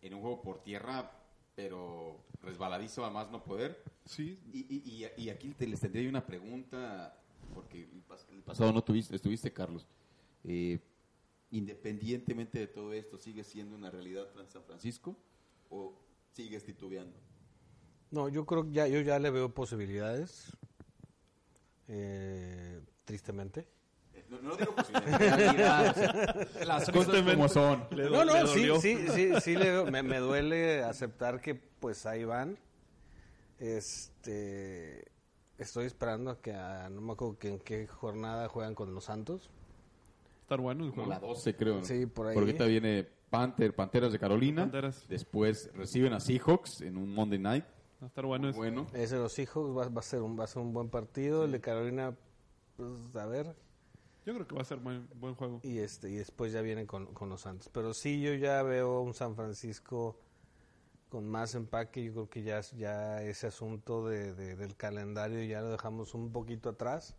[0.00, 1.10] en un juego por tierra,
[1.54, 3.82] pero resbaladizo a más no poder.
[4.04, 7.16] Sí, Y, y, y, aquí te, les tendría una pregunta,
[7.54, 9.86] porque el, pas- el pasado no tuviste, estuviste, Carlos.
[10.44, 10.78] Eh,
[11.50, 15.16] independientemente de todo esto, ¿sigue siendo una realidad Fran- San Francisco
[15.70, 15.94] o
[16.32, 17.16] sigues titubeando?
[18.10, 20.52] no, yo creo que ya, yo ya le veo posibilidades.
[21.88, 23.66] Eh, tristemente.
[24.32, 24.74] No, no digo
[25.18, 27.84] realidad, o sea, las cosas como son.
[27.90, 29.84] No, no, sí, sí, sí, sí le.
[29.90, 32.56] Me, me duele aceptar que pues ahí van.
[33.58, 35.04] Este,
[35.58, 39.04] estoy esperando a que, a- no me acuerdo que en qué jornada juegan con los
[39.04, 39.50] Santos.
[40.40, 41.20] estar bueno el Como juego.
[41.20, 41.74] la 12, creo.
[41.78, 41.84] ¿no?
[41.84, 42.34] Sí, por ahí.
[42.34, 44.62] Porque ahorita viene Panther, Panteras de Carolina.
[44.62, 45.04] Panteras.
[45.08, 47.64] Después reciben a Seahawks en un Monday Night.
[48.02, 48.48] Va a estar bueno.
[48.48, 48.86] Muy bueno.
[48.94, 51.44] Ese de los Seahawks va, va a ser un, va a ser un buen partido.
[51.44, 52.14] El de Carolina,
[52.76, 53.54] pues a ver.
[54.24, 55.60] Yo creo que va a ser buen, buen juego.
[55.64, 57.68] Y este y después ya vienen con, con los Santos.
[57.72, 60.18] Pero sí, yo ya veo un San Francisco
[61.08, 62.04] con más empaque.
[62.04, 66.30] Yo creo que ya, ya ese asunto de, de- del calendario ya lo dejamos un
[66.32, 67.16] poquito atrás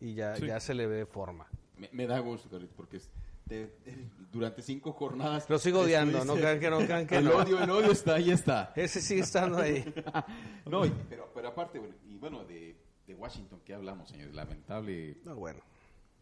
[0.00, 0.46] y ya, Sí.
[0.46, 1.46] ya se le ve forma.
[1.76, 3.10] Me, me da gusto, Carlitos, porque es-
[3.48, 5.50] te- te- durante cinco jornadas...
[5.50, 7.36] Lo sigo odiando, no crean que no, crean que el no.
[7.38, 8.72] odio, el odio está ahí, está.
[8.76, 9.84] Ese sigue estando ahí.
[10.66, 14.34] No, y- pero, pero aparte, bueno, y bueno, de, de Washington, ¿qué hablamos, señores?
[14.34, 15.18] Lamentable.
[15.24, 15.60] No, bueno.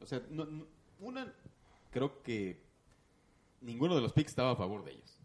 [0.02, 0.66] O sea, no- no-
[1.00, 1.32] una,
[1.90, 2.60] creo que
[3.60, 5.18] ninguno de los picks estaba a favor de ellos.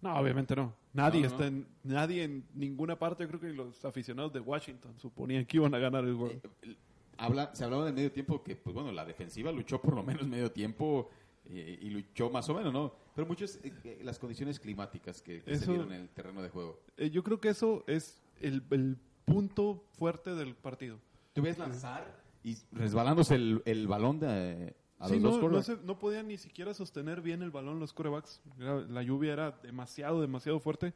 [0.00, 0.74] No, obviamente no.
[0.92, 4.94] Nadie No, está en, nadie en ninguna parte, yo creo que los aficionados de Washington
[4.98, 6.34] suponían que iban a ganar el juego.
[6.62, 6.76] Eh,
[7.16, 10.26] Habla, se hablaba del medio tiempo que, pues bueno, la defensiva luchó por lo menos
[10.26, 11.08] medio tiempo
[11.46, 12.92] eh, y luchó más o menos, ¿no?
[13.14, 16.80] Pero muchas, eh, las condiciones climáticas que, que se dieron en el terreno de juego.
[16.98, 20.98] Yo creo que eso es el, el punto fuerte del partido.
[21.34, 25.40] Tú ves lanzar y resbalándose el, el balón de, a Sí, los no, dos no,
[25.40, 25.66] quarterbacks.
[25.80, 28.40] se- no podían ni siquiera sostener bien el balón los corebacks.
[28.60, 30.94] Era- La lluvia era demasiado, demasiado fuerte.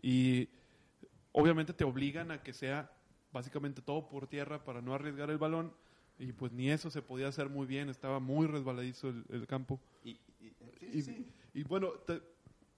[0.00, 0.48] Y
[1.32, 2.92] obviamente te obligan a que sea
[3.32, 5.72] básicamente todo por tierra para no arriesgar el balón.
[6.18, 7.88] Y pues ni eso se podía hacer muy bien.
[7.88, 9.80] Estaba muy resbaladizo el, el campo.
[10.04, 10.18] Y,
[10.92, 11.26] Y, sí, sí.
[11.54, 12.22] y bueno, te-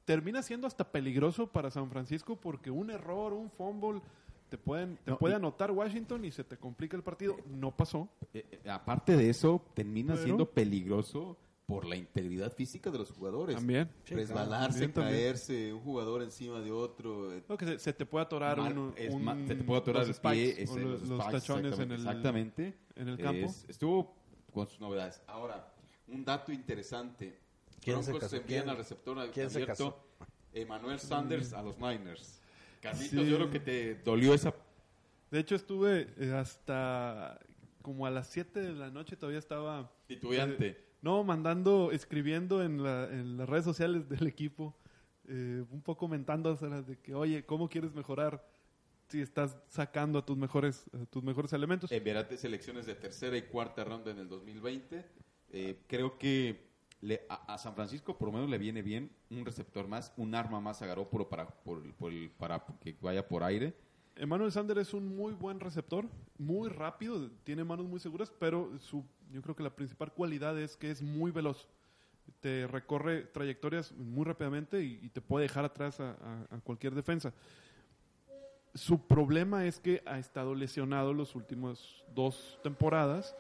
[0.05, 4.01] termina siendo hasta peligroso para San Francisco porque un error, un fumble,
[4.49, 7.37] te pueden te No, puede y- anotar Washington y se te complica el partido.
[7.47, 8.09] No pasó.
[8.33, 11.37] Eh, eh, aparte de eso, termina Pero- siendo peligroso
[11.67, 13.57] por la integridad física de los jugadores.
[13.57, 13.91] También.
[14.07, 15.17] Resbalarse, También, también.
[15.21, 17.33] caerse, un jugador encima de otro.
[17.33, 19.65] eh, No, que se, se te puede atorar mal- un, es un- ma- se te
[19.65, 22.79] puede atorar los el pie, spikes, ese, o los, los spikes, tachones en el, exactamente.
[22.95, 23.47] en el campo.
[23.47, 24.15] Es- estuvo
[24.53, 25.21] con sus novedades.
[25.27, 25.73] Ahora,
[26.07, 27.41] un dato interesante.
[27.81, 28.37] ¿Quién se Broncos casó?
[28.43, 29.99] envían al receptor a- ¿Quién se abierto
[30.53, 32.41] Emmanuel Sanders a los Niners.
[32.81, 33.31] Carlitos, Sí.
[33.31, 34.55] yo creo que te dolió esa...
[35.31, 37.39] De hecho, estuve eh, hasta
[37.83, 39.91] como a las 7 de la noche todavía estaba...
[40.07, 40.67] Titubeante.
[40.69, 44.77] eh, no, mandando, escribiendo en, la- en las redes sociales del equipo,
[45.29, 48.45] eh, un poco comentándoselas de que, oye, ¿cómo quieres mejorar
[49.09, 51.91] si estás sacando a tus mejores, a tus mejores elementos?
[51.93, 55.05] Enviarate selecciones de tercera y cuarta ronda en el 2020.
[55.53, 56.66] Eh, creo que
[57.01, 60.61] le- a, San Francisco por lo menos le viene bien un receptor más, un arma
[60.61, 63.75] más a Garoppolo para, por, por para que vaya por aire.
[64.17, 66.07] Emmanuel Sander es un muy buen receptor,
[66.39, 70.77] muy rápido, tiene manos muy seguras, pero su, yo creo que la principal cualidad es
[70.77, 71.69] que es muy veloz.
[72.41, 76.13] Te recorre trayectorias muy rápidamente y, te puede dejar atrás a,
[76.51, 77.33] a- cualquier defensa.
[78.75, 83.37] Su problema es que ha estado lesionado los últimos dos temporadas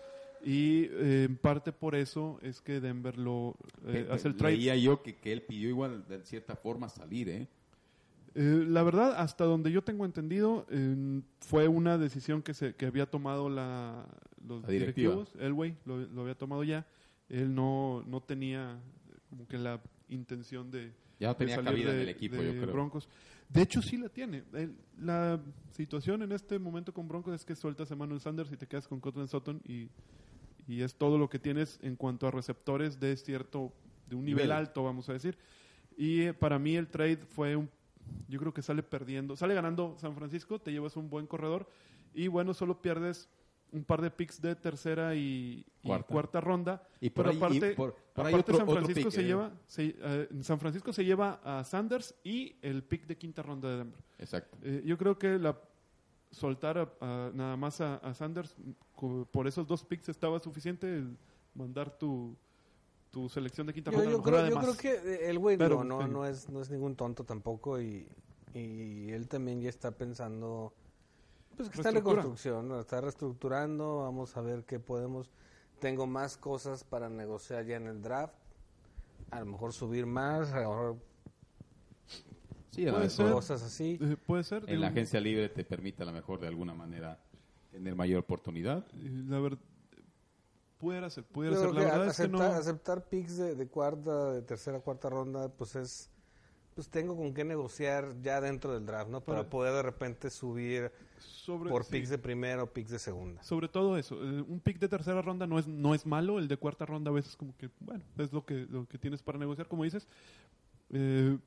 [0.46, 4.56] y eh, en parte por eso es que Denver lo eh, hace el trade.
[4.56, 7.48] Leía yo que, que él pidió igual de cierta forma salir, ¿eh?
[8.34, 10.66] Eh, la verdad, hasta donde yo tengo entendido,
[11.40, 14.06] fue una decisión que se que había tomado la,
[14.46, 15.32] los La directivos.
[15.40, 16.86] Elway lo, lo había tomado ya.
[17.28, 18.78] Él no, no tenía
[19.30, 19.80] como que la
[20.10, 22.72] intención de, Ya no de tenía salir cabida de- en el equipo, de yo creo.
[22.72, 23.08] Broncos.
[23.48, 24.44] De hecho, sí la tiene.
[24.52, 25.40] El- la
[25.72, 28.86] situación en este momento con Broncos es que sueltas a Emmanuel Sanders y te quedas
[28.86, 29.88] con Cortland Sutton y,
[30.68, 33.72] y es todo lo que tienes en cuanto a receptores de cierto,
[34.08, 34.52] de un nivel, Nivel.
[34.56, 35.36] alto, vamos a decir.
[35.96, 37.70] Y eh, para mí el trade fue un,
[38.28, 41.68] yo creo que sale perdiendo, sale ganando San Francisco, te llevas un buen corredor
[42.14, 43.28] y bueno, solo pierdes
[43.72, 46.40] un par de picks de tercera y y cuarta, Cuarta.
[46.40, 46.88] ronda.
[47.00, 49.24] Y por pero ahí- y aparte, por- por aparte otro- San Francisco pick, se eh.
[49.24, 53.68] lleva, se- eh, San Francisco se lleva a Sanders y el pick de quinta ronda
[53.70, 54.00] de Denver.
[54.18, 54.56] Exacto.
[54.62, 55.56] Eh, yo creo que la
[56.36, 58.54] soltar a- a- nada más a, a Sanders
[59.32, 61.02] por esos dos picks estaba suficiente
[61.54, 62.36] mandar tu,
[63.10, 64.10] tu selección de quinta Yo, ronda.
[64.12, 66.08] yo creo, yo creo que eh, el güey digo, no, sí.
[66.10, 68.06] no, es, no es ningún tonto tampoco y,
[68.54, 70.72] y él también ya está pensando
[71.56, 72.78] pues que está en reconstrucción, ¿no?
[72.80, 75.30] está reestructurando, vamos a ver qué podemos.
[75.80, 78.34] Tengo más cosas para negociar ya en el draft,
[79.30, 80.96] a lo mejor subir más, a lo mejor
[82.76, 83.32] Sí, a lo Puede mejor ser.
[83.32, 83.98] cosas así.
[84.00, 84.64] Eh, puede ser.
[84.68, 87.18] en la agencia libre te permite a lo mejor de alguna manera
[87.72, 88.86] tener mayor oportunidad.
[88.94, 89.58] eh, La verdad,
[90.78, 91.72] pudiera ser, pudiera ser.
[91.72, 92.56] La verdad es que aceptar, no.
[92.56, 96.10] aceptar picks de, de cuarta, de tercera, cuarta ronda, pues es,
[96.74, 99.20] pues tengo con qué negociar ya dentro del draft, ¿no?
[99.22, 101.92] Para Para- poder de repente subir Sobre, por sí.
[101.92, 103.42] picks de primera o picks de segunda.
[103.42, 106.46] Sobre todo eso, eh, un pick de tercera ronda no es no es malo, el
[106.48, 109.38] de cuarta ronda a veces como que, bueno, es lo que lo que tienes para
[109.38, 110.06] negociar, como dices.
[110.90, 111.38] Eh,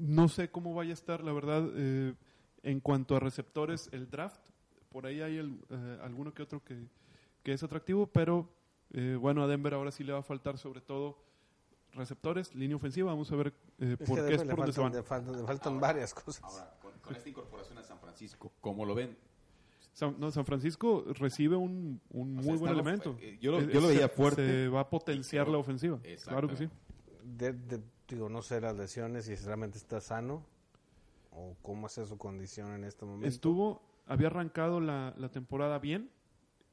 [0.00, 2.14] no sé cómo vaya a estar, la verdad, eh,
[2.62, 4.40] en cuanto a receptores, el draft,
[4.90, 6.86] por ahí hay el- eh, alguno que otro que,
[7.42, 8.48] que es atractivo, pero
[8.92, 11.16] eh, bueno, a Denver ahora sí le va a faltar sobre todo
[11.92, 14.80] receptores, línea ofensiva, vamos a ver eh, Es por que qué es por donde se
[14.80, 14.92] faltan, van.
[14.92, 16.42] le faltan, le faltan Ahora- varias cosas.
[16.44, 19.16] Ahora, con, con esta incorporación a San Francisco, ¿cómo lo ven?
[19.92, 23.16] San, no, San Francisco recibe un, un muy sea, buen elemento.
[23.20, 24.46] eh, yo lo- yo lo se- veía fuerte.
[24.46, 25.98] Se va a potenciar la ofensiva.
[26.24, 26.68] Claro que sí.
[27.24, 27.80] De- de-
[28.16, 30.44] digo, no sé las lesiones, si realmente está sano
[31.32, 33.28] o cómo es su condición en este momento.
[33.28, 36.10] Estuvo, había arrancado la, la temporada bien.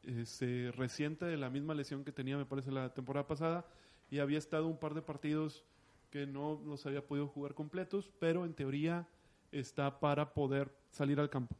[0.03, 3.65] eh, se resiente de la misma lesión que tenía, me parece, la temporada pasada
[4.09, 5.65] y había estado un par de partidos
[6.11, 9.05] que no los había podido jugar completos, pero en teoría
[9.51, 11.55] está para poder salir al campo.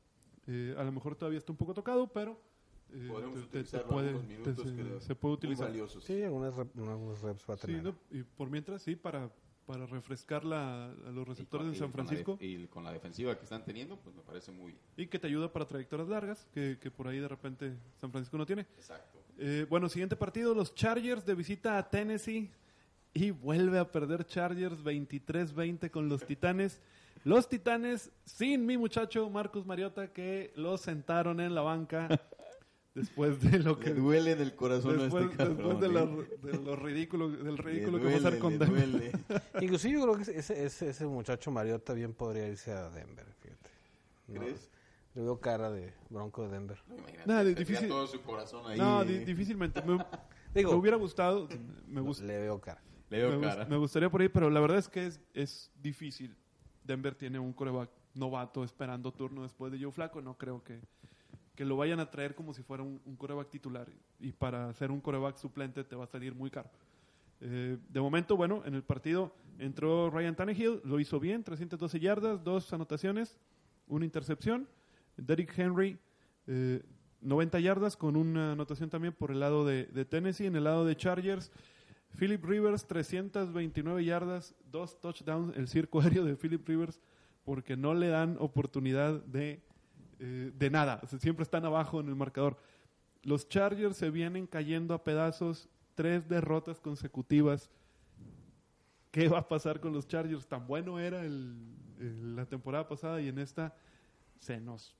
[0.48, 2.40] Eh, a lo mejor todavía está un poco tocado, pero
[2.94, 3.10] eh,
[3.52, 4.56] te- te- puede- te-
[5.02, 5.68] se- puede Muy utilizar.
[5.68, 6.06] valiosos.
[6.06, 7.84] Sí, algunas, rep- algunos reps va a Sí, tener.
[7.84, 7.96] ¿no?
[8.12, 9.30] y por mientras sí, para,
[9.68, 13.38] para refrescar la- a los receptores de San con la Francisco y con la defensiva
[13.38, 16.78] que están teniendo, pues me parece muy y que te ayuda para trayectorias largas, que,
[16.82, 18.62] que por ahí de repente San Francisco no tiene.
[18.78, 19.20] exacto.
[19.38, 22.50] Eh, bueno, siguiente partido, los Chargers de visita a Tennessee
[23.14, 26.82] y vuelve a perder Chargers 23-20 con los Titanes.
[27.24, 32.08] Los Titanes sin mi muchacho Marcus Mariota que lo sentaron en la banca
[32.98, 35.58] después de lo que Le duele en el corazón a después, este cabrón.
[35.58, 35.92] después de, ¿eh?
[35.92, 38.92] lo, de lo ridículo del ridículo que va a hacer con Denver.
[38.92, 39.12] duele.
[39.62, 43.70] Inclusive yo creo que ese, ese, ese muchacho Mariota bien podría irse a Denver, fíjate.
[44.28, 44.70] No, ¿Crees?
[45.16, 46.78] Le veo cara de bronco de Denver.
[46.88, 47.88] No, imagínate, difícil.
[47.88, 48.78] todo su corazón ahí.
[48.78, 49.82] No, di- difícilmente.
[49.82, 49.98] Me,
[50.54, 51.48] Digo, me hubiera gustado,
[51.88, 52.82] me, gust- le veo cara.
[53.10, 53.66] Le veo me, gust- cara.
[53.66, 56.36] me gustaría por ahí, pero la verdad es que es, es difícil.
[56.84, 60.22] Denver tiene un coreback novato esperando turno después de Joe Flaco.
[60.22, 60.80] No creo que,
[61.58, 63.90] que lo vayan a traer como si fuera un, un coreback titular.
[64.20, 66.70] Y para hacer un coreback suplente te va a salir muy caro.
[67.42, 72.44] Eh, de momento, bueno, en el partido entró Ryan Tannehill, lo hizo bien, 312 yardas,
[72.44, 73.40] dos anotaciones,
[73.88, 74.68] una intercepción.
[75.18, 75.98] Derrick Henry,
[76.46, 76.84] eh,
[77.22, 80.46] 90 yardas con una anotación también por el lado de, de Tennessee.
[80.46, 81.52] En el lado de Chargers,
[82.20, 87.02] Philip Rivers, 329 yardas, dos touchdowns, el circo aéreo de Philip Rivers,
[87.44, 89.64] porque no le dan oportunidad de,
[90.20, 91.00] eh, de nada.
[91.04, 92.58] O sea, siempre están abajo en el marcador.
[93.24, 97.70] Los Chargers se vienen cayendo a pedazos, tres derrotas consecutivas.
[99.12, 100.48] ¿Qué va a pasar con los Chargers?
[100.48, 103.76] Tan bueno era el- el- la temporada pasada y en esta
[104.40, 104.96] se nos,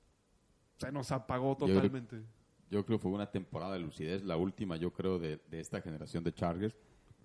[0.78, 2.16] se nos apagó totalmente.
[2.70, 5.80] Yo creo que fue una temporada de lucidez, la última, yo creo, de, de esta
[5.80, 6.76] generación de Chargers.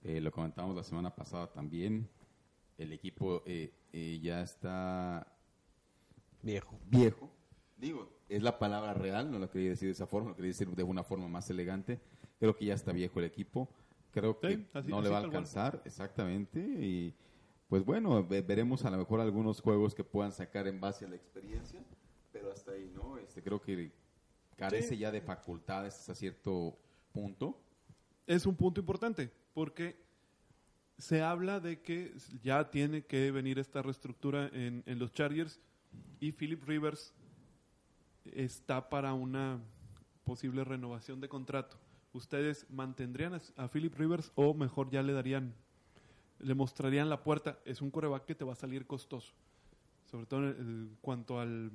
[0.04, 2.08] Eh, lo comentamos la semana pasada también.
[2.78, 5.28] El equipo eh, eh, ya está
[6.42, 6.80] Viejo.
[6.86, 7.32] viejo.
[7.84, 10.70] Digo, es la palabra real, no la quería decir de esa forma, lo quería decir
[10.70, 12.00] de una forma más elegante.
[12.40, 13.70] Creo que ya está viejo el equipo.
[14.12, 16.60] Creo que Sí, así- no así le va a alcanzar, exactamente.
[16.62, 17.14] Y
[17.68, 21.10] pues bueno, ve- veremos a lo mejor algunos juegos que puedan sacar en base a
[21.10, 21.84] la experiencia,
[22.32, 23.18] pero hasta ahí, ¿no?
[23.18, 23.92] Este, creo que
[24.56, 24.98] carece Sí.
[25.00, 26.78] ya de facultades hasta cierto
[27.12, 27.60] punto.
[28.26, 29.98] es un punto importante porque
[30.98, 35.60] se habla de que ya tiene que venir esta reestructura en, en los Chargers
[36.22, 37.14] y Philip Rivers
[38.32, 39.60] está para una
[40.24, 41.78] posible renovación de contrato.
[42.14, 45.54] ¿Ustedes mantendrían a, Philip Rivers o mejor ya le darían,
[46.40, 47.60] le mostrarían la puerta?
[47.66, 49.34] Es un coreback que te va a salir costoso,
[50.06, 51.72] sobre todo en, en cuanto al,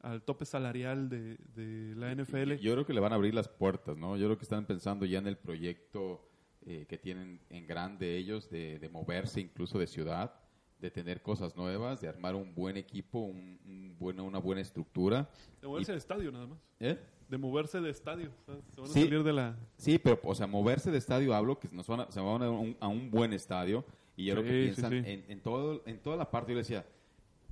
[0.00, 2.54] al tope salarial de, de la NFL.
[2.54, 4.16] Yo creo que le van a abrir las puertas, ¿no?
[4.16, 6.28] Yo creo que están pensando ya en el proyecto
[6.66, 10.34] eh, que tienen en grande ellos de, de moverse incluso de ciudad,
[10.80, 15.28] de tener cosas nuevas, de armar un buen equipo, un, un bueno, una buena estructura.
[15.60, 16.58] De moverse Y- de estadio nada más.
[16.80, 16.98] ¿Eh?
[17.28, 18.30] De moverse de estadio.
[18.46, 19.02] o sea, se van a Sí.
[19.02, 19.56] salir de la...
[19.76, 22.50] Sí, pero, o sea, moverse de estadio hablo que nos van a, se van a
[22.50, 23.84] un, a un buen estadio
[24.16, 25.10] y yo creo que Sí, sí, piensan sí.
[25.10, 26.52] En, en todo, en toda la parte.
[26.52, 26.86] Yo le decía,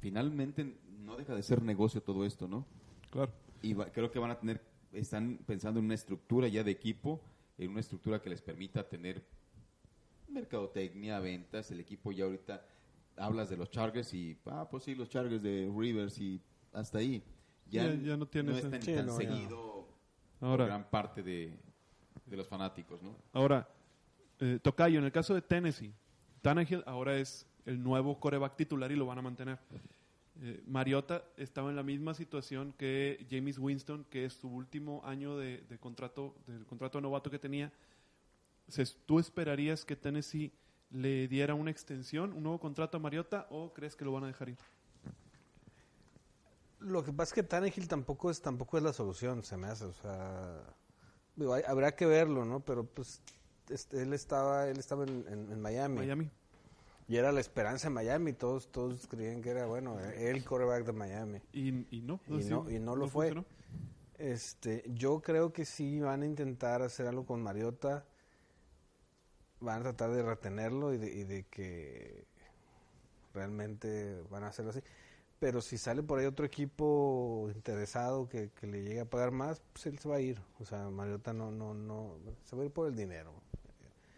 [0.01, 2.64] finalmente no deja de ser negocio todo esto, ¿no?
[3.11, 3.33] Claro.
[3.62, 4.62] Y va- creo que van a tener,
[4.93, 7.20] están pensando en una estructura ya de equipo,
[7.59, 9.22] en una estructura que les permita tener
[10.29, 11.70] mercadotecnia, ventas.
[11.70, 12.64] El equipo ya ahorita
[13.17, 16.41] hablas de los Chargers y, ah, pues sí, los Chargers de Rivers y
[16.73, 17.23] hasta ahí.
[17.71, 19.17] Ya, Ya- ya no tiene ese- están tan no, ya no.
[19.17, 19.89] seguido
[20.41, 21.59] Ahora, gran parte de,
[22.27, 23.17] de los fanáticos, ¿no?
[23.33, 23.69] ahora
[24.39, 25.93] eh, Tocayo, en el caso de Tennessee,
[26.43, 29.59] Tannehill ahora es el nuevo coreback titular y lo van a mantener.
[30.43, 35.39] Eh, Mariota estaba en la misma situación que James Winston, que es su último año
[35.39, 37.73] de, de contrato, del contrato de novato que tenía.
[39.07, 40.53] ¿Tú esperarías que Tennessee
[40.91, 44.28] le diera una extensión, un nuevo contrato a Mariota, o crees que lo van a
[44.28, 44.59] dejar ir?
[46.80, 49.87] Lo que pasa es que Tannehill tampoco es tampoco es la solución, se me hace,
[49.87, 50.62] o sea,
[51.34, 52.61] digo, hay- habrá que verlo, ¿no?
[52.61, 53.22] Pero pues
[53.70, 56.30] este, él estaba él estaba en, en- en Miami, Miami.
[57.09, 60.93] y era la esperanza en Miami, todos todos creían que era bueno, el quarterback de
[60.93, 61.41] Miami.
[61.53, 63.32] Y, y no, Y no- y no lo fue.
[63.32, 63.47] funcionó.
[64.18, 68.05] Este, yo creo que sí van a intentar hacer algo con Mariota.
[69.61, 72.26] Van a tratar de retenerlo y de, y de que
[73.32, 74.80] realmente van a hacerlo así.
[75.38, 79.86] Pero si sale por ahí otro equipo interesado que, le llegue a pagar más, pues
[79.86, 80.40] él se va a ir.
[80.59, 83.34] O sea, Mariota no, no, no, se va a ir por el dinero.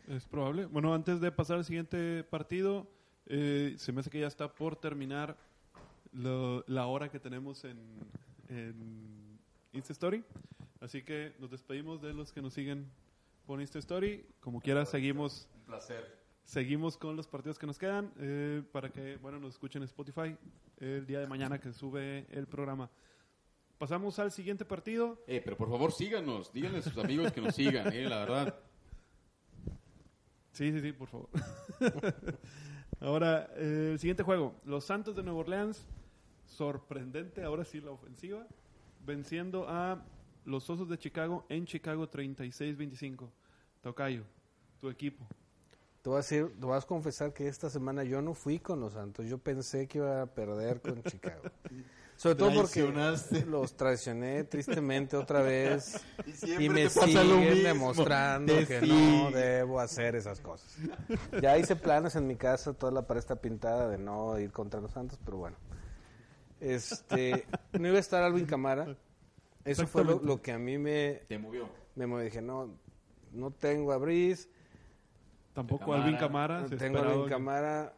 [0.06, 0.66] Es probable.
[0.66, 2.88] Bueno, antes de pasar al siguiente partido,
[3.26, 5.36] eh, se me hace que ya está por terminar
[6.12, 7.78] la hora que tenemos en,
[8.48, 9.38] en
[9.72, 10.24] Insta Story.
[10.80, 12.88] Así que nos despedimos de los que nos siguen
[13.48, 14.26] por Insta Story.
[14.40, 16.18] Como quiera, seguimos, Un placer.
[16.44, 20.36] seguimos con los partidos que nos quedan eh, para que, bueno, nos escuchen en Spotify
[20.76, 22.90] el día de mañana que sube el programa.
[23.78, 25.24] Pasamos al siguiente partido.
[25.26, 28.54] Eh, pero por favor síganos, díganle a sus amigos que nos sigan, eh, la verdad.
[30.52, 31.30] Sí, sí, sí, por favor.
[33.00, 34.60] ahora, eh, el siguiente juego.
[34.66, 35.86] Los Santos de Nueva Orleans.
[36.44, 38.46] Sorprendente, ahora sí la ofensiva.
[39.06, 40.04] Venciendo a
[40.44, 43.30] los Osos de Chicago en Chicago 36-25.
[43.82, 44.22] Tocayo,
[44.80, 45.24] tu equipo.
[46.02, 48.80] Te voy, a decir, te vas a confesar que esta semana yo no fui con
[48.80, 49.26] los Santos.
[49.26, 51.42] Yo pensé que iba a perder con Chicago.
[52.16, 52.82] Sobre todo porque
[53.46, 56.00] los traicioné tristemente otra vez.
[56.46, 60.76] Y Y me siguen demostrando Te que no debo hacer esas cosas.
[61.40, 64.80] Ya hice planes en mi casa, toda la pared está pintada de no ir contra
[64.80, 65.56] los Santos, pero bueno.
[66.60, 68.96] Este, no iba a estar Alvin Camara.
[69.64, 71.68] Eso fue lo, lo que a mí me, Te movió.
[71.94, 72.70] me mo- dije, no,
[73.32, 74.48] no tengo a Brice,
[75.54, 76.04] Tampoco Camara.
[76.04, 76.60] Alvin Camara.
[76.62, 77.92] no tengo a Alvin que- Camara,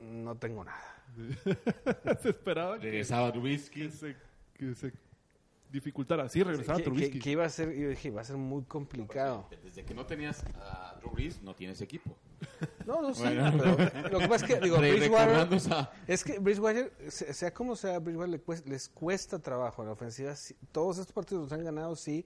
[0.00, 0.82] no tengo nada.
[2.22, 3.82] se esperaba que, Regresaba Trubisky.
[3.82, 4.16] que se,
[4.54, 4.92] que se
[5.70, 6.28] dificultara.
[6.28, 7.12] Sí, regresaba que, Trubisky.
[7.14, 9.46] que- que iba a ser, yo dije, va a ser muy complicado.
[9.62, 12.16] Desde que no tenías a Drew Brees, no tienes equipo.
[12.86, 13.52] No, no, sí, Bueno.
[13.56, 15.48] pero lo que pasa es que, digo, Bridgewater,
[16.06, 20.36] es que Bridgewater, se- sea como sea, Bridgewater cuesta- les cuesta trabajo en la ofensiva.
[20.36, 22.24] sí, todos estos partidos los han ganado, sí,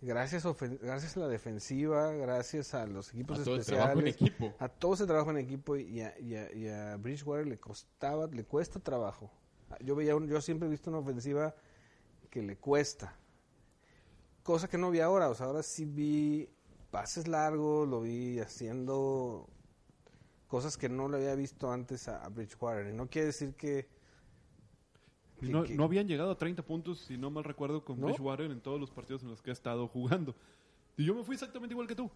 [0.00, 0.44] gracias,
[0.80, 4.54] gracias a la defensiva, gracias a los equipos a todo el trabajo en especiales, equipo.
[4.58, 8.26] a todo ese trabajo en equipo y a, y a- y a Bridgewater le costaba,
[8.28, 9.30] le cuesta trabajo.
[9.80, 11.54] Yo veía, un- yo siempre he visto una ofensiva
[12.30, 13.16] que le cuesta.
[14.42, 16.48] Cosa que no vi ahora, o sea, ahora sí vi
[16.90, 19.46] pases largos, lo vi haciendo
[20.46, 22.86] cosas que no le había visto antes a, a Bridgewater.
[22.88, 23.88] Y no quiere decir que...
[25.40, 28.06] No, que- no habían llegado a 30 puntos, si no mal recuerdo, con ¿No?
[28.06, 30.34] Bridgewater en todos los partidos en los que ha estado jugando.
[30.96, 32.10] Y yo me fui exactamente igual que tú.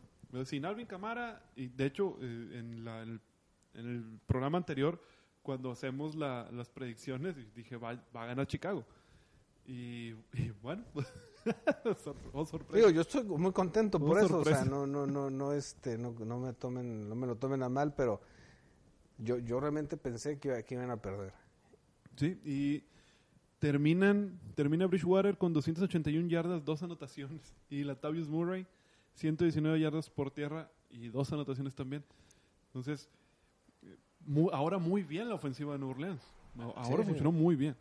[0.44, 3.20] Sin Alvin Camara, y de hecho, eh, en, la- el,
[3.74, 5.00] en el programa anterior,
[5.42, 8.84] cuando hacemos la- las predicciones, dije, va, va a ganar Chicago.
[9.66, 10.84] Y, y bueno,
[12.02, 12.76] sor- oh, sorpresa.
[12.76, 14.64] Digo, yo estoy muy contento Oh, por eso, o sea, sorpresa.
[14.64, 17.94] no, no, no, no, este, no, no me tomen, no me lo tomen a mal,
[17.94, 18.20] pero
[19.18, 21.32] yo, yo realmente pensé que, que iban a perder.
[22.16, 22.84] Sí, y
[23.66, 27.54] terminan, termina Bridgewater con 281 yardas, dos anotaciones.
[27.70, 28.66] Y Latavius Murray,
[29.14, 32.02] 119 yardas por tierra y dos anotaciones también.
[32.66, 33.08] Entonces,
[33.84, 33.96] eh,
[34.52, 36.22] ahora muy bien la ofensiva de Nueva Orleans.
[36.74, 37.08] Ahora sí.
[37.10, 37.76] funcionó muy bien.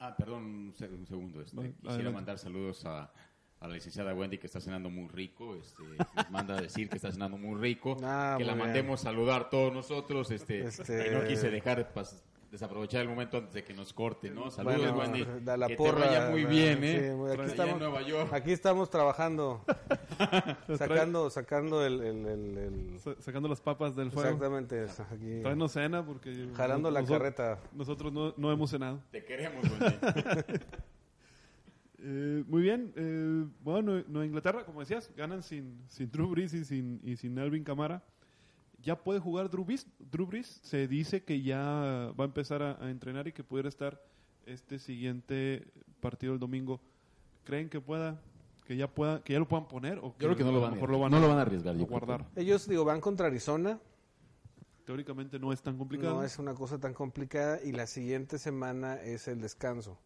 [0.00, 1.40] Ah, perdón, un, se- un segundo.
[1.40, 2.14] Este, Vale, quisiera adelante.
[2.16, 3.12] mandar saludos a,
[3.60, 5.54] a la licenciada Wendy que está cenando muy rico.
[5.54, 5.82] Este,
[6.16, 7.96] nos manda a decir que está cenando muy rico.
[8.02, 8.66] Ah, que la bien.
[8.66, 10.28] mandemos saludar todos nosotros.
[10.32, 12.20] Este, Este- y no quise dejar pas-
[12.54, 14.48] desaprovechar el momento antes de que nos corte, ¿no?
[14.48, 15.26] Saludos, Bueno, Wendy.
[15.44, 17.08] da la que porra, te vaya muy bien, ¿eh?
[17.10, 18.32] sí, muy- aquí estamos- en Nueva York.
[18.32, 19.64] Aquí estamos trabajando,
[20.78, 24.28] sacando, sacando el, el- el- el- Sa- Sacando las papas del fuego.
[24.28, 26.48] exactamente, aquí, cena porque...
[26.54, 27.58] jalando la nosotros- carreta.
[27.72, 29.00] Nosotros no, no hemos cenado.
[29.10, 29.96] Te queremos, Wendy.
[32.06, 32.92] Eh, muy bien.
[32.96, 37.16] eh, bueno, Nue- Nueva Inglaterra, como decías, ganan sin, sin Drew Brees y sin, y
[37.16, 38.02] sin Alvin Camara.
[38.84, 40.60] Ya puede jugar Drew Brees, Drew Brees.
[40.62, 44.00] Se dice que ya va a empezar a, a entrenar y que pudiera estar
[44.46, 45.66] este siguiente
[46.00, 46.80] partido el domingo.
[47.44, 48.20] ¿Creen que pueda,
[48.66, 49.98] que ya pueda, que ya lo puedan poner?
[49.98, 51.38] O Yo creo que no lo van, mejor a, lo van no a, lo van
[51.38, 51.74] a arriesgar.
[51.76, 51.98] yo creo.
[52.00, 52.26] guardar?
[52.36, 53.78] Ellos, digo, van contra Arizona,
[54.84, 56.14] Teóricamente no es tan complicado.
[56.16, 59.98] no es una cosa tan complicada y la siguiente semana es el descanso.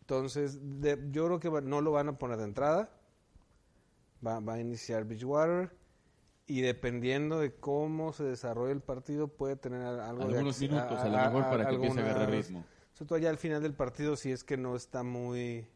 [0.00, 2.90] Entonces, de- yo creo que va- no lo van a poner de entrada,
[4.26, 5.70] va, va a iniciar Bridgewater
[6.48, 10.68] y dependiendo de cómo se desarrolle el partido puede tener a- algo de Algunos acci-
[10.68, 12.64] minutos, a, lo mejor, para que empiece a agarrar ritmo.
[12.94, 15.68] Sobre todo ya al final del partido, si es que no está muy,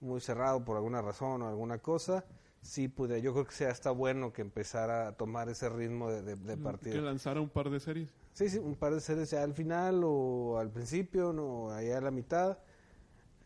[0.00, 2.24] muy cerrado por alguna razón o alguna cosa,
[2.60, 3.20] sí pude.
[3.22, 6.56] Yo creo que sea está bueno que empezara a tomar ese ritmo de, de- de
[6.56, 7.00] Que partido.
[7.02, 8.08] lanzara un par de series.
[8.34, 12.00] Sí, sí, un par de series ya al final o al principio, no, allá a
[12.02, 12.58] la mitad,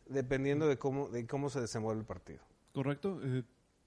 [0.06, 2.40] dependiendo de cómo, de cómo se desenvuelve el partido.
[2.74, 3.20] Correcto.
[3.22, 3.44] Eh,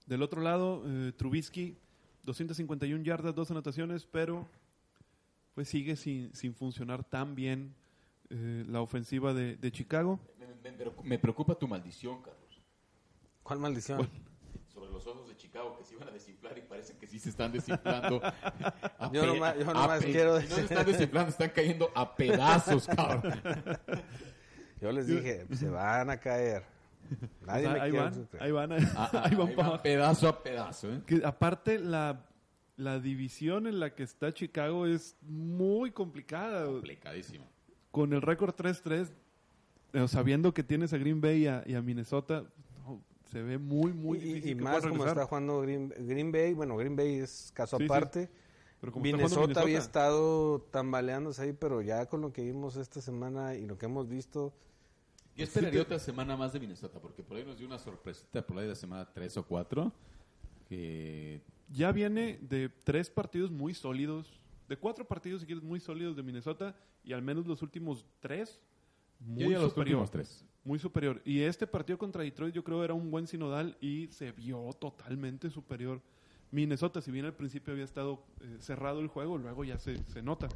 [0.08, 1.78] del otro lado, eh, Trubisky,
[2.26, 4.47] 251 yardas, dos anotaciones, pero
[5.53, 7.73] pues sigue sin, sin funcionar tan bien
[8.30, 10.19] eh, la ofensiva de, de Chicago.
[10.39, 12.61] Me, me- me- me preocupa tu maldición, Carlos.
[13.43, 13.97] ¿Cuál maldición?
[13.99, 14.09] ¿Cuál?
[14.73, 17.30] sobre los ojos de Chicago que se iban a desinflar y parece que sí se
[17.30, 18.19] están desinflando.
[18.99, 22.86] A Yo nomás- yo quiero si no se decir- están desinflando, están cayendo a pedazos,
[22.88, 23.39] cabrón.
[24.82, 26.63] Yo les dije, se van a caer.
[27.43, 30.28] O Nadie sea, me ahí, van, ahí van, Ah, ah, ahí van ahí van pedazo
[30.30, 31.01] a pedazo, ¿eh?
[31.06, 32.26] Que aparte la,
[32.78, 36.66] la división en la que está Chicago es muy complicada.
[36.66, 37.45] Complicadísimo.
[37.91, 39.10] Con el récord 3-3,
[39.93, 42.43] eh, sabiendo que tienes a Green Bay y a, y a Minnesota,
[42.86, 43.01] no,
[43.32, 44.51] se ve muy, muy y, difícil.
[44.51, 46.53] y más como está jugando Green, Green Bay.
[46.53, 47.91] Bueno, Green Bay es caso Sí, sí.
[47.91, 48.30] aparte.
[48.82, 52.43] Pero como está Minnesota, jugando había Minnesota, estado tambaleándose ahí, pero ya con lo que
[52.43, 54.53] vimos esta semana y lo que hemos visto,
[55.36, 58.57] Yo esperaría otra semana más de Minnesota, porque por ahí nos dio una sorpresita por
[58.57, 59.91] ahí de la semana 3 o 4.
[60.69, 66.15] Que Ya viene de tres partidos muy sólidos, de cuatro partidos, si quieres, muy sólidos
[66.15, 68.59] de Minnesota, y al menos los últimos tres,
[69.19, 70.01] muy ya los superior.
[70.01, 70.45] últimos tres.
[70.63, 71.21] Muy superior.
[71.23, 75.51] Y este partido contra Detroit yo creo era un buen sinodal y se vio totalmente
[75.51, 76.01] superior.
[76.49, 80.23] Minnesota, si bien al principio había estado eh, cerrado el juego, luego ya se, se
[80.23, 80.47] nota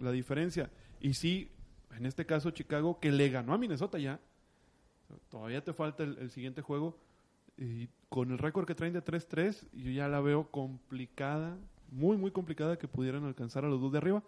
[0.00, 0.70] la diferencia.
[1.00, 1.48] Y sí,
[1.96, 4.20] en este caso Chicago, que le ganó a Minnesota ya,
[5.30, 6.96] todavía te falta el, siguiente juego,
[7.56, 11.56] y con el récord que traen de 3-3, yo ya la veo complicada,
[11.90, 14.22] muy, muy complicada que pudieran alcanzar a los dos de arriba.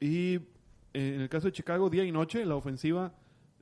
[0.00, 3.12] Y eh, en el caso de Chicago, día y noche, la ofensiva,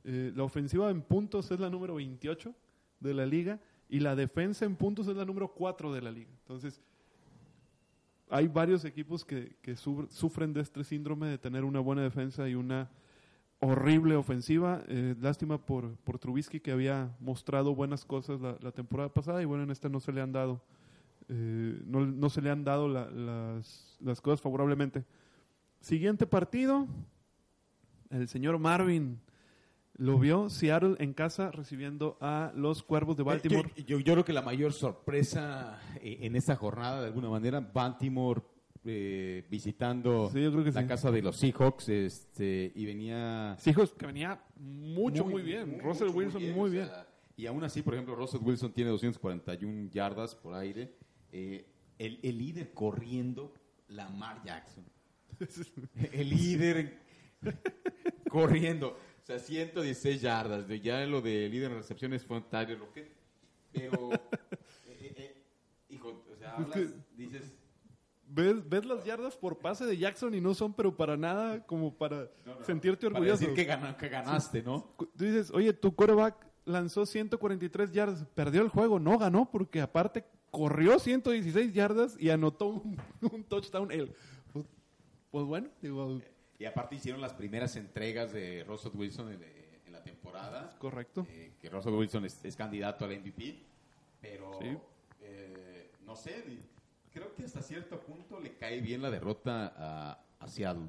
[0.05, 2.55] eh, la ofensiva en puntos es la número 28
[3.01, 3.59] de la liga
[3.91, 6.31] y la defensa en puntos es la número 4 de la liga.
[6.43, 6.81] Entonces,
[8.31, 12.49] hay varios equipos que, que su- sufren de este síndrome de tener una buena defensa
[12.49, 12.89] y una
[13.61, 14.83] horrible ofensiva.
[14.89, 19.45] Eh, lástima por, por Trubisky que había mostrado buenas cosas la, la temporada pasada y
[19.45, 20.63] bueno, en esta no se le han dado,
[21.29, 25.05] eh, no, no se le han dado la- las, las cosas favorablemente.
[25.81, 26.87] Siguiente partido,
[28.11, 29.21] el señor Marvin
[29.97, 33.73] lo vio, Seattle en casa recibiendo a los Cuervos de Baltimore.
[33.75, 38.41] Eh, Yo, yo creo que la mayor sorpresa en esta jornada, de alguna manera, Baltimore
[38.85, 40.89] eh, visitando Sí, yo creo que la sí.
[40.89, 45.71] casa de los Seahawks este, y venía Seahawks que venía mucho, muy, bien.
[45.71, 46.87] muy, Russell mucho, Wilson, muy muy o bien.
[46.87, 47.07] sea,
[47.37, 50.93] y aún así, por ejemplo, Russell Wilson tiene 241 yardas por aire.
[51.31, 51.67] Eh,
[51.99, 53.55] el, el líder corriendo,
[53.89, 54.85] Lamar Jackson.
[56.13, 56.99] el líder
[58.29, 58.99] corriendo.
[59.23, 60.67] O sea, 116 yardas.
[60.67, 63.09] De- Ya lo de líder en recepciones fue Tyler Lockett.
[63.73, 64.11] Pero,
[64.87, 65.45] eh, eh,
[65.91, 67.53] hijo, o sea, hablas, dices...
[68.39, 71.93] ¿Ves, ves las yardas por pase de Jackson y no son, pero para nada como
[71.93, 73.41] para no, no, sentirte para orgulloso.
[73.41, 74.95] decir que, gana- que ganaste, ¿no?
[74.97, 80.25] Tú dices, oye, tu quarterback lanzó 143 yardas, perdió el juego, no ganó porque aparte
[80.51, 82.97] corrió 116 yardas y anotó un,
[83.33, 84.15] un touchdown él.
[84.53, 84.65] Pues,
[85.31, 86.21] pues bueno, digo,
[86.59, 90.77] Y aparte hicieron las primeras entregas de Russell Wilson en, eh, en la temporada.
[90.79, 91.27] correcto.
[91.31, 93.65] Eh, que Russell Wilson es, es candidato al MVP.
[94.21, 94.77] Pero, Sí.
[95.23, 96.45] eh, no sé,
[97.13, 100.89] creo que hasta cierto punto le cae bien la derrota a, a Seattle.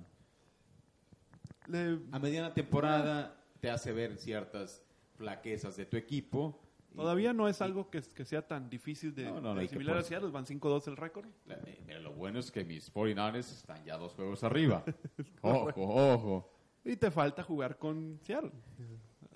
[1.67, 4.83] Le- A mediana temporada te hace ver ciertas
[5.15, 6.59] flaquezas de tu equipo.
[6.91, 9.63] Y- todavía no es y- algo que, que sea tan difícil de, No, no, de
[9.63, 11.27] y asimilar hacia los van 5-2 el récord.
[11.47, 14.83] Eh, pero lo bueno es que mis 49ers están ya dos juegos arriba.
[15.41, 15.71] ojo,
[16.13, 16.53] ojo.
[16.83, 18.51] Y te falta jugar con Seattle.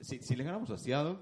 [0.01, 1.17] Si, si le ganamos a Seattle,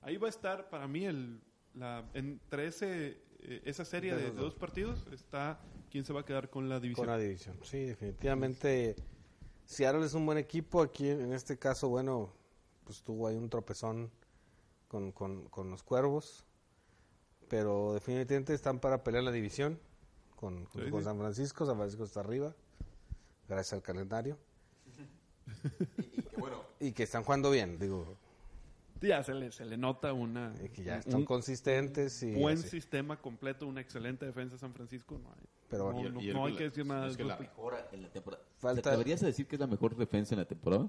[0.00, 1.40] Ahí va a estar para mí el,
[1.72, 6.50] la, entre ese, eh, esa serie De dos partidos está quién se va a quedar
[6.50, 7.06] con la división.
[7.06, 7.56] con la división.
[7.62, 8.96] Sí, definitivamente.
[9.66, 10.82] Seattle es un buen equipo.
[10.82, 12.32] Aquí, en este caso, bueno,
[12.84, 14.10] pues tuvo ahí un tropezón
[14.88, 16.44] con, con, con los cuervos.
[17.48, 19.78] Pero definitivamente están para pelear la división
[20.36, 21.04] con, con- Sí, con sí.
[21.04, 21.66] San Francisco.
[21.66, 22.54] San Francisco está arriba,
[23.48, 24.38] gracias al calendario.
[25.98, 28.16] y, y que bueno, Y que están jugando bien, digo,
[29.06, 32.22] Ya se le, se le nota una, y que ya un están consistentes.
[32.22, 32.68] y buen así.
[32.68, 35.18] sistema completo, una excelente defensa de San Francisco.
[35.22, 37.08] No hay, Pero no, no- no que decir nada.
[37.08, 38.42] es que la mejora en la temporada.
[38.58, 40.88] Falta- ¿Te atreverías a decir que es la mejor defensa en la temporada?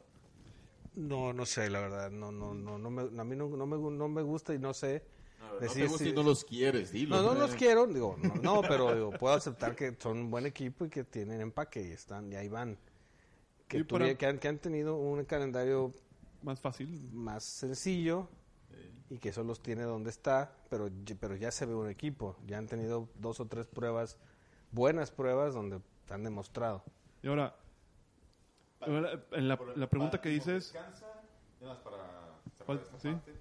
[0.96, 2.10] No, no sé, la verdad.
[2.12, 4.74] No, no, no, no me, a mí no, no me, no me gusta y no
[4.74, 5.04] sé.
[5.60, 7.18] decir no te gusta si- y no los quieres, dilo.
[7.22, 10.46] No, no los quiero, digo, no, no, pero digo, puedo aceptar que son un buen
[10.46, 12.78] equipo y que tienen empaque y están, y ahí van.
[13.68, 15.94] Que, Y para- tuvi- que, han, que han tenido un calendario
[16.46, 17.10] Más fácil.
[17.12, 18.30] más sencillo
[19.10, 22.38] y que eso los tiene donde está, pero, ya- pero ya se ve un equipo.
[22.48, 24.18] Ya han tenido dos o tres pruebas,
[24.72, 26.84] buenas pruebas, donde han demostrado.
[27.22, 27.56] Y ahora,
[28.82, 31.08] en la, la pregunta que dices, Descansa,
[31.62, 31.98] nada más para
[32.56, 33.12] cerrar esta Sí.
[33.12, 33.34] parte.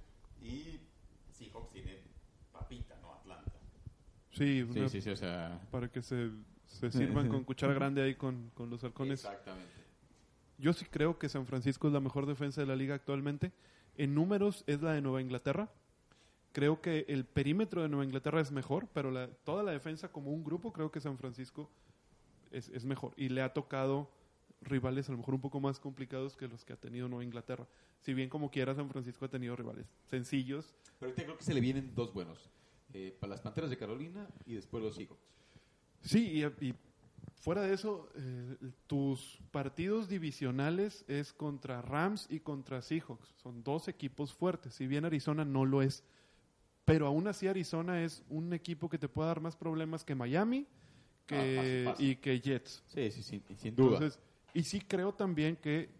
[0.43, 0.81] Y
[1.33, 1.99] Seahawks tiene
[2.53, 3.15] papita, ¿no?
[3.15, 3.53] Atlanta.
[4.33, 5.61] sí, una- sí, sí, o sea...
[5.71, 6.31] para que se,
[6.67, 9.25] se sirvan con cuchara grande ahí con, con los halcones.
[9.25, 9.73] Exactamente.
[10.65, 13.53] Yo sí creo que San Francisco es la mejor defensa de la liga actualmente.
[13.99, 15.71] En números es la de Nueva Inglaterra.
[16.53, 20.31] Creo que el perímetro de Nueva Inglaterra es mejor, pero la- toda la defensa como
[20.33, 21.69] un grupo creo que San Francisco
[22.51, 23.13] es, es mejor.
[23.19, 24.09] Y le ha tocado
[24.63, 27.67] rivales a lo mejor un poco más complicados que los que ha tenido Nueva Inglaterra.
[28.01, 30.75] Si bien como quiera San Francisco ha tenido rivales sencillos.
[30.99, 32.49] Pero ahorita creo que se le vienen dos buenos.
[32.95, 35.29] Eh, para las Panteras de Carolina y después los Seahawks.
[36.01, 36.75] Sí, y, y
[37.45, 43.35] fuera de eso, eh, tus partidos divisionales es contra Rams y contra Seahawks.
[43.37, 44.73] Son dos equipos fuertes.
[44.73, 46.03] Si bien Arizona no lo es,
[46.87, 50.67] pero aún así Arizona es un equipo que te puede dar más problemas que Miami
[51.27, 52.83] que, Ah, y que Jets.
[52.87, 53.97] Sí, sí, sí, sin duda.
[53.97, 54.19] Entonces,
[54.55, 55.91] y sí creo también que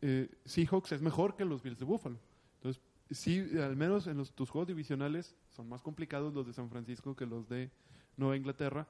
[0.00, 2.20] eh, Seahawks es mejor que los Bills de Buffalo.
[2.58, 2.80] Entonces,
[3.10, 7.16] sí, al menos en los, tus juegos divisionales son más complicados los de San Francisco
[7.16, 7.68] que los de
[8.16, 8.86] Nueva Inglaterra.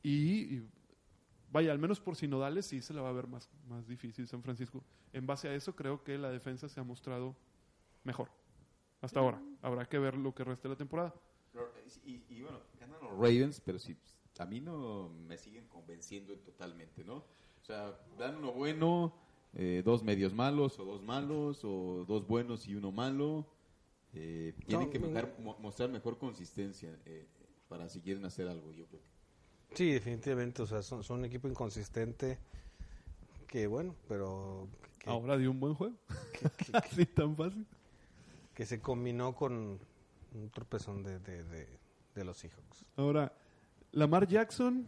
[0.00, 0.68] Y, y,
[1.52, 4.42] vaya, al menos por sinodales sí se la va a ver más, más difícil San
[4.42, 4.82] Francisco.
[5.12, 7.36] En base a eso creo que la defensa se ha mostrado
[8.04, 8.30] mejor.
[9.00, 9.40] Hasta ahora.
[9.62, 11.14] Habrá que ver lo que resta de la temporada.
[11.52, 11.70] Pero,
[12.04, 13.96] Y, y bueno, ganan los Ravens, pero sí,
[14.38, 17.16] a mí no me siguen convenciendo totalmente, ¿no?
[17.16, 19.14] O sea, dan uno bueno,
[19.54, 23.46] eh, dos medios malos, o dos malos, o dos buenos y uno malo.
[24.14, 25.54] Eh, tienen No, que no.
[25.58, 27.26] mostrar mejor consistencia eh,
[27.68, 29.02] para si quieren hacer algo, yo creo.
[29.74, 32.38] Sí, definitivamente, o sea, son, son un equipo inconsistente
[33.46, 35.94] que, bueno, pero que, Ahora dio un buen juego.
[36.32, 37.66] que- que- Así tan fácil.
[38.54, 39.78] que se combinó con
[40.34, 41.68] un tropezón de, de, de,
[42.14, 42.84] de los Seahawks.
[42.96, 43.32] Ahora,
[43.92, 44.86] Lamar Jackson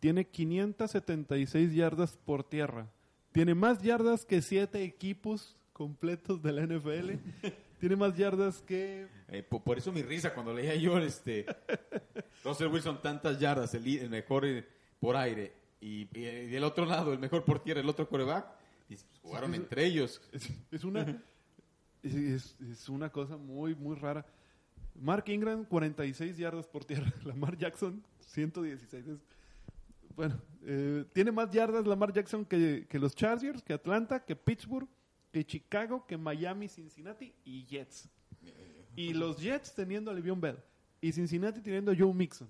[0.00, 2.88] tiene 576 yardas por tierra.
[3.32, 7.12] Tiene más yardas que siete equipos completos de la NFL.
[7.80, 9.06] tiene más yardas que...
[9.28, 11.44] Eh, po- por, eso mi risa cuando leía yo este
[12.44, 14.64] Russell Wilson tantas yardas, el, mejor eh,
[15.00, 18.08] por aire, y, y el- y el otro lado, el mejor por tierra, el otro
[18.08, 18.46] coreback,
[18.88, 20.20] y pues, jugaron entre ellos.
[20.32, 21.22] Es, es una...
[22.02, 24.26] es, una cosa muy, muy rara.
[25.00, 27.10] Mark Ingram, 46 yardas por tierra.
[27.24, 29.06] Lamar Jackson, 116.
[29.06, 29.18] Es-
[30.14, 34.86] bueno, eh, tiene más yardas Lamar Jackson que, que los Chargers, que Atlanta, que Pittsburgh,
[35.32, 38.08] que Chicago, que Miami, Cincinnati y Jets.
[38.94, 40.58] Y los Jets teniendo a Le'Veon Bell.
[41.04, 42.48] Y Cincinnati teniendo a Joe Mixon.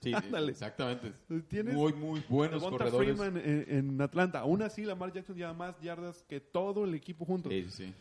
[0.00, 0.52] Sí, Ándale.
[0.52, 1.12] exactamente.
[1.48, 3.16] Tienes Muy, muy buenos Devonta corredores.
[3.18, 4.38] Freeman en, en Atlanta.
[4.40, 7.50] Aún así, Lamar Jackson lleva más yardas que todo el equipo junto.
[7.50, 7.92] Sí, sí.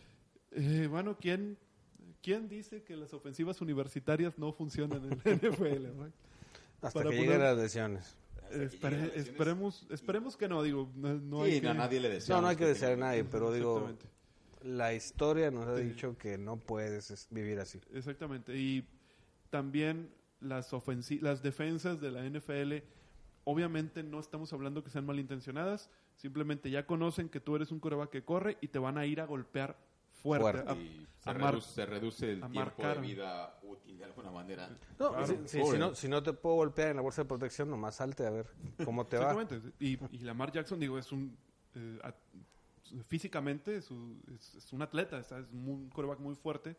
[0.51, 1.57] Eh, bueno, ¿quién,
[2.21, 5.83] ¿quién dice que las ofensivas universitarias no funcionan en la NFL?
[5.97, 6.11] no?
[6.81, 8.15] Hasta Para que lleguen las lesiones.
[8.53, 12.37] Espere- esperemos, esperemos que no, digo, no, no Sí, hay que- a nadie le deseamos
[12.37, 14.05] No, no hay que que desear a nadie, pero digo, Exactamente.
[14.63, 15.83] la historia nos ha Sí.
[15.83, 17.79] dicho que no puedes es- vivir así.
[17.93, 18.55] Exactamente.
[18.57, 18.85] Y
[19.49, 22.83] también las, ofensi- las defensas de la NFL,
[23.43, 28.09] obviamente no estamos hablando que sean malintencionadas, simplemente ya conocen que tú eres un coreback
[28.09, 29.77] que corre y te van a ir a golpear
[30.21, 30.41] fuerte.
[30.63, 30.71] Fuerte.
[30.71, 33.01] A- Y a se, reduce, se reduce el a tiempo marcar.
[33.01, 34.69] de vida útil de alguna manera.
[34.97, 35.25] No, Claro.
[35.27, 35.73] si, si- Pobre.
[35.73, 38.29] si no, si no te puedo golpear en la bolsa de protección, nomás salte a
[38.29, 38.47] ver
[38.85, 39.31] cómo te va.
[39.31, 39.73] Exactamente.
[39.79, 41.37] Y, y Lamar Jackson, digo, es un.
[41.75, 41.99] eh,
[43.07, 46.75] físicamente es, un- es- es un atleta, es, es un coreback muy fuerte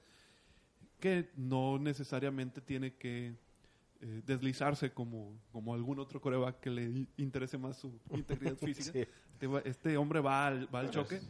[1.01, 3.35] que no necesariamente tiene que
[4.03, 8.93] eh, deslizarse como, como algún otro coreback que le interese más su integridad física.
[8.93, 9.07] Sí.
[9.41, 11.21] Este, este hombre va al, va al choque.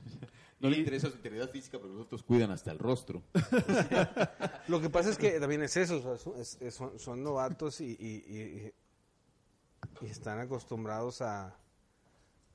[0.58, 3.22] No le interesa su integridad física, pero los otros cuidan hasta el rostro.
[4.68, 8.72] Lo que pasa es que también es eso, son- son, son novatos y, y- y-
[10.02, 11.56] y están acostumbrados a,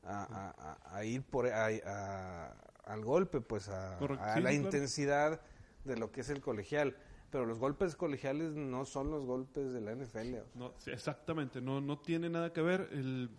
[0.03, 2.51] a, a- ir por a- a-
[2.85, 4.23] al golpe, pues a, Correcto.
[4.23, 4.63] a Sí, la claro.
[4.65, 5.41] intensidad
[5.85, 6.95] de lo que es el colegial.
[7.31, 10.35] Pero los golpes colegiales no son los golpes de la NFL.
[10.35, 10.45] o sea.
[10.55, 12.89] No, sí, exactamente, no, no tiene nada que ver.
[12.91, 13.29] El,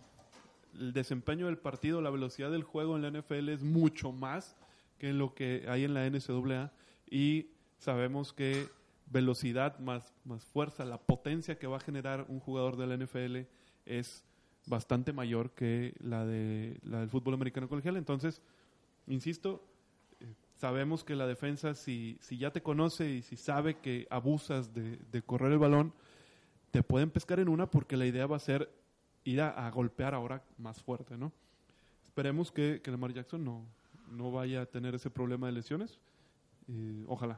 [0.79, 4.55] el desempeño del partido, la velocidad del juego en la NFL es mucho más
[4.97, 6.71] que lo que hay en la NCAA.
[7.09, 8.67] Y sabemos que
[9.09, 13.47] velocidad más, más fuerza, la potencia que va a generar un jugador de la NFL
[13.85, 14.23] es
[14.65, 17.97] bastante mayor que la, de, la del fútbol americano colegial.
[17.97, 18.41] Entonces,
[19.07, 19.65] insisto,
[20.57, 24.97] sabemos que la defensa, si, si ya te conoce y si sabe que abusas de,
[25.11, 25.93] de correr el balón,
[26.71, 28.69] te pueden pescar en una porque la idea va a ser
[29.23, 31.31] ir a, a golpear ahora más fuerte, ¿no?
[32.03, 33.65] Esperemos que, que Lamar Jackson no,
[34.11, 35.99] no vaya a tener ese problema de lesiones.
[36.67, 37.37] Eh, ojalá.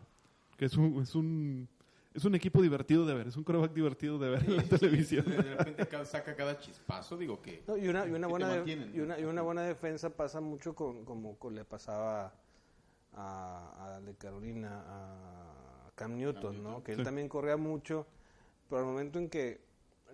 [0.57, 1.67] Que es un, es un
[2.13, 5.23] es un equipo divertido de ver, es un coreback divertido de ver en la televisión.
[5.29, 7.63] De repente ca- saca cada chispazo, digo que...
[7.67, 10.73] No, y una, y una buena de- y una, y una buena defensa pasa mucho
[10.73, 12.33] con, como con le pasaba
[13.13, 16.69] a, a de Carolina, a Cam Newton, ¿no?
[16.69, 16.83] Newton.
[16.83, 17.03] Que él Sí.
[17.03, 18.05] también corría mucho,
[18.69, 19.61] pero al momento en que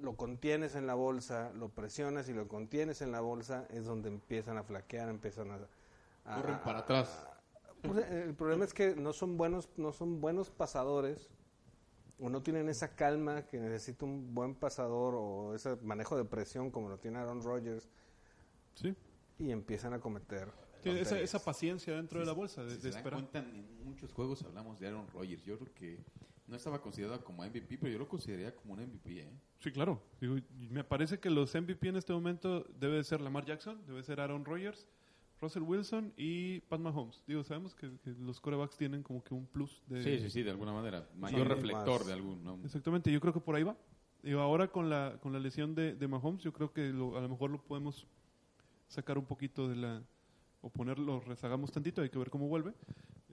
[0.02, 4.10] lo contienes en la bolsa, lo presionas y lo contienes en la bolsa, es donde
[4.10, 5.60] empiezan a flaquear, empiezan a...
[6.26, 7.28] a- Corren para atrás.
[7.82, 11.30] pues, el problema es que no son buenos, no son buenos pasadores
[12.20, 16.72] o no tienen esa calma que necesita un buen pasador o ese manejo de presión
[16.72, 17.90] como lo tiene Aaron Rodgers
[18.74, 18.96] Sí.
[19.38, 20.50] y empiezan a cometer
[20.92, 23.20] esa, esa paciencia dentro de la bolsa, de, Si de se dan esperar.
[23.20, 25.44] cuenta, en muchos juegos hablamos de Aaron Rodgers.
[25.44, 26.00] Yo creo que
[26.48, 29.30] no estaba considerado como MVP, pero yo lo consideraría como un MVP, ¿eh?
[29.60, 30.02] Sí, claro.
[30.22, 30.36] Digo,
[30.70, 34.20] me parece que los MVP en este momento debe de ser Lamar Jackson, debe ser
[34.22, 34.88] Aaron Rodgers,
[35.42, 37.24] Russell Wilson y Pat Mahomes.
[37.28, 40.02] Digo, sabemos que, que los corebacks tienen como que un plus de...
[40.04, 41.10] Sí, sí, sí, de alguna manera.
[41.18, 42.08] Mayor Sí, reflector más.
[42.08, 42.44] de algún.
[42.44, 42.60] ¿no?
[42.64, 43.76] Exactamente, yo creo que por ahí va.
[44.24, 47.22] Digo, ahora con la, con la lesión de, de Mahomes, yo creo que lo- a
[47.22, 48.08] lo mejor lo podemos
[48.88, 50.04] sacar un poquito de la...
[50.66, 52.72] o ponerlo, rezagamos tantito, hay que ver cómo vuelve.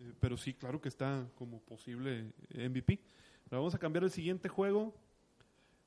[0.00, 2.98] Eh, pero sí, claro que está como posible MVP.
[3.46, 4.94] Ahora vamos a cambiar el siguiente juego.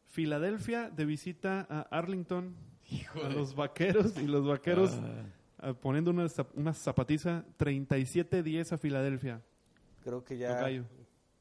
[0.07, 2.55] Filadelfia de visita a Arlington,
[3.23, 5.23] a los vaqueros, y los vaqueros Ah.
[5.69, 9.41] ah, poniendo una, zap- una zapatiza 37-10 a Filadelfia.
[10.03, 10.69] Creo que ya,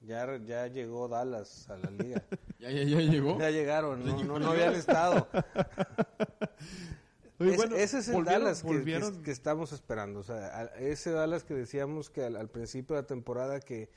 [0.03, 2.23] ya, ya llegó Dallas a la liga.
[2.59, 3.39] Ya, ya, ya llegó.
[3.39, 5.29] ya llegaron, no, no, no habían estado.
[7.41, 10.21] Oye, Es- bueno, ese es el Dallas que, que- volvieron- que estamos esperando.
[10.21, 13.89] O sea, a- ese Dallas que decíamos que al, al principio de la temporada que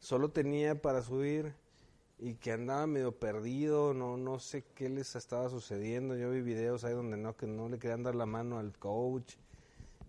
[0.00, 1.54] solo tenía para subir
[2.18, 6.16] y que andaba medio perdido, no no sé qué les estaba sucediendo.
[6.16, 9.34] Yo vi videos ahí donde no que no le querían dar la mano al coach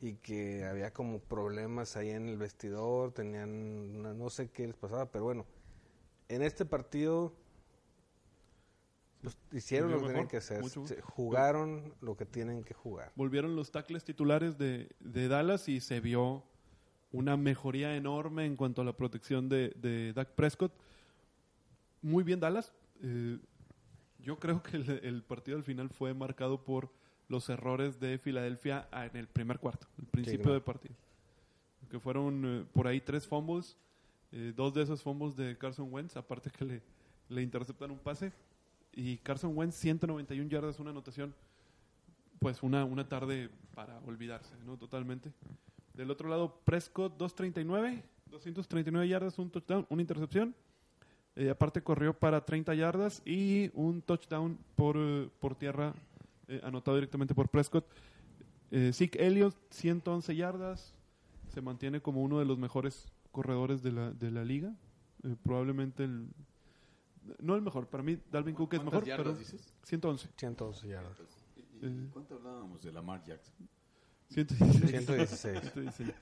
[0.01, 3.49] y que había como problemas ahí en el vestidor, tenían
[3.99, 5.45] una- no sé qué les pasaba, pero bueno,
[6.27, 7.33] en este partido
[9.51, 10.63] hicieron lo que mejor, tenían que hacer,
[11.01, 13.11] jugaron lo que tienen que jugar.
[13.15, 16.43] volvieron los tackles titulares de, de Dallas y se vio
[17.11, 20.73] una mejoría enorme en cuanto a la protección de, de Dak Prescott.
[22.01, 22.73] Muy bien Dallas.
[23.01, 23.39] Eh,
[24.19, 26.89] yo creo que el, el partido al final fue marcado por
[27.27, 30.53] los errores de Filadelfia en el primer cuarto, el principio no.
[30.53, 30.95] del partido.
[31.89, 33.77] Que fueron eh, por ahí tres fumbles,
[34.31, 36.81] eh, dos de esos fumbles de Carson Wentz, aparte que le,
[37.29, 38.31] le interceptan un pase.
[38.95, 41.33] Y Carson Wentz, 191 yardas, una anotación
[42.39, 44.77] pues una, una tarde para olvidarse, ¿no?
[44.77, 45.31] Totalmente.
[45.93, 50.53] Del otro lado, Prescott 239, 239 yardas, un touchdown, una intercepción.
[51.35, 55.93] Eh, aparte corrió para 30 yardas y un touchdown por, eh, por tierra
[56.47, 57.85] eh, anotado directamente por Prescott.
[58.71, 60.93] Eh, Zeke Elliott 111 yardas,
[61.53, 64.75] se mantiene como uno de los mejores corredores de la, de la liga.
[65.23, 66.27] Eh, probablemente el...
[67.39, 69.73] No el mejor, para mí Dalvin Cook es ¿Cuántas mejor, yardas pero dices?
[69.83, 70.29] 111.
[70.35, 71.17] 112 yardas.
[71.55, 72.09] ¿Y- y Eh.
[72.11, 73.53] ¿Cuánto hablábamos de Lamar Jackson?
[74.29, 74.89] 116.
[74.89, 75.61] 116.
[75.73, 76.13] 116.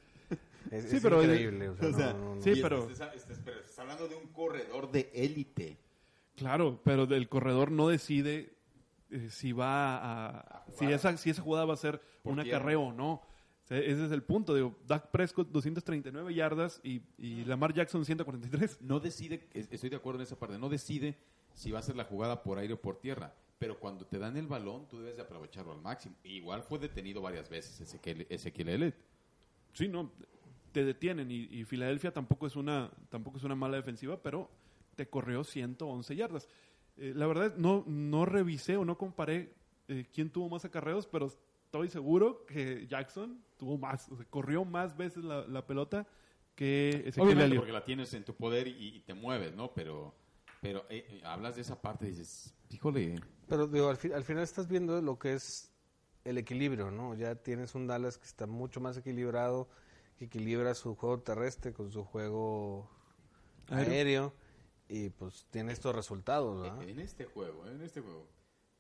[0.71, 1.69] Es, Sí, es pero- increíble.
[1.69, 2.41] O sea, o sea, no, no, no.
[2.41, 5.77] sí, pero- Estás, estás- pero estás hablando de un corredor de élite.
[6.35, 8.55] Claro, pero el corredor no decide
[9.09, 12.81] eh, si va a, A si esa si esa jugada va a ser un acarreo
[12.83, 13.21] o no.
[13.71, 14.53] Sea, ese es el punto.
[14.53, 18.81] Digo, Dak Prescott 239 yardas y, y Lamar Jackson 143.
[18.81, 21.17] No decide, es- estoy de acuerdo en esa parte, no decide
[21.53, 23.33] si va a ser la jugada por aire o por tierra.
[23.59, 26.15] Pero cuando te dan el balón, tú debes de aprovecharlo al máximo.
[26.23, 28.95] Igual fue detenido varias veces Ezequiel, Ezequiel Elliott.
[29.73, 30.11] Sí, no,
[30.71, 34.49] te detienen y, y Filadelfia tampoco es una tampoco es una mala defensiva, pero
[34.95, 36.47] te corrió 111 yardas.
[36.97, 39.53] Eh, la verdad no no revisé o no comparé
[39.87, 41.31] eh, quién tuvo más acarreos, pero
[41.71, 46.05] estoy seguro que Jackson tuvo más, o sea, corrió más veces la, la pelota
[46.53, 47.59] que Ezequiel Obviamente Elliott.
[47.61, 49.73] porque la tienes en tu poder y, y te mueves, ¿no?
[49.73, 50.13] Pero,
[50.61, 53.15] pero eh, eh, hablas de esa parte y dices, híjole,
[53.47, 55.71] Pero digo, al, fi- al final estás viendo lo que es
[56.25, 57.15] el equilibrio, ¿no?
[57.15, 59.69] Ya tienes un Dallas que está mucho más equilibrado,
[60.19, 62.89] que equilibra su juego terrestre con su juego
[63.69, 63.93] Aéreo.
[63.93, 64.33] aéreo,
[64.89, 66.83] y pues tiene estos resultados, ¿verdad?
[66.83, 68.27] en este juego, en este juego.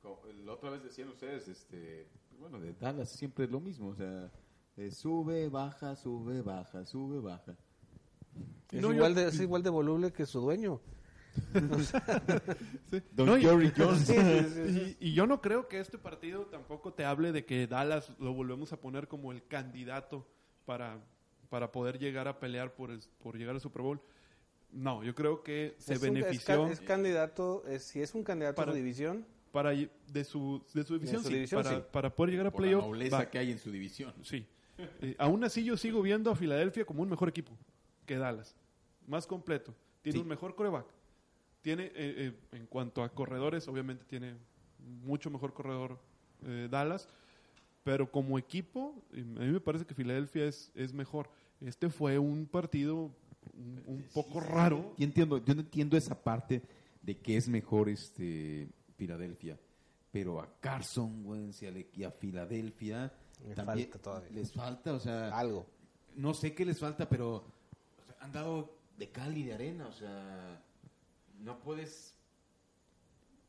[0.01, 2.09] como La otra vez decían ustedes, este,
[2.41, 4.29] bueno, de Dallas siempre es lo mismo, o sea,
[4.77, 7.55] eh, sube, baja, sube, baja, sube, baja.
[8.71, 10.79] Es, No, yo- igual de, es igual de voluble que su dueño.
[12.89, 13.01] Sí.
[13.13, 13.99] Don No, Jerry Jones.
[14.07, 14.97] Sí, sí.
[14.99, 18.33] Y, y yo no creo que este partido tampoco te hable de que Dallas lo
[18.33, 20.27] volvemos a poner como el candidato
[20.65, 20.99] para,
[21.49, 24.01] para poder llegar a pelear por, el- por llegar al Super Bowl.
[24.71, 28.13] No, yo creo que se Es un- es benefició ca- Es, candidato, es- si es
[28.15, 31.63] un candidato Para- a su división, para de su, de su división, su sí, división,
[31.63, 31.83] para, sí.
[31.91, 32.83] para poder llegar a Por la playoff.
[32.85, 33.29] nobleza va.
[33.29, 34.13] que hay en su división.
[34.23, 34.45] Sí.
[35.01, 37.51] Eh, aún así yo sigo viendo a Filadelfia como un mejor equipo
[38.05, 38.55] que Dallas.
[39.07, 39.73] Más completo.
[40.01, 40.21] Tiene Sí.
[40.23, 40.85] un mejor coreback.
[41.61, 44.33] Tiene, eh, eh, en cuanto a corredores, obviamente tiene
[45.03, 45.99] mucho mejor corredor
[46.45, 47.07] eh, Dallas.
[47.83, 51.29] Pero como equipo, a mí me parece que Filadelfia es, es mejor.
[51.61, 53.11] Este fue un partido
[53.55, 54.93] un, un poco raro.
[54.97, 56.61] Yo entiendo, yo no entiendo esa parte
[57.01, 58.67] de que es mejor este
[59.01, 59.57] Filadelfia,
[60.11, 63.11] pero a Carson Wentz y a, le- y a Filadelfia
[63.47, 64.29] Le también falta todavía.
[64.31, 65.65] les falta, o sea, algo.
[66.15, 67.43] no sé qué les falta, pero o
[68.05, 70.61] sea, han dado de cal y de arena, o sea,
[71.39, 72.13] no puedes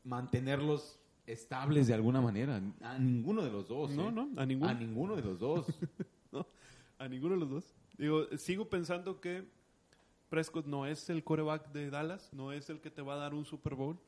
[0.03, 4.11] mantenerlos estables de alguna manera, a ninguno de los dos, No, ¿eh?
[4.11, 4.69] no, a ninguno.
[4.71, 5.65] a ninguno de los dos.
[6.31, 6.47] No,
[6.97, 7.75] a ninguno de los dos.
[7.95, 9.47] Digo, sigo pensando que
[10.29, 13.35] Prescott no es el coreback de Dallas, no es el que te va a dar
[13.35, 13.99] un Super Bowl.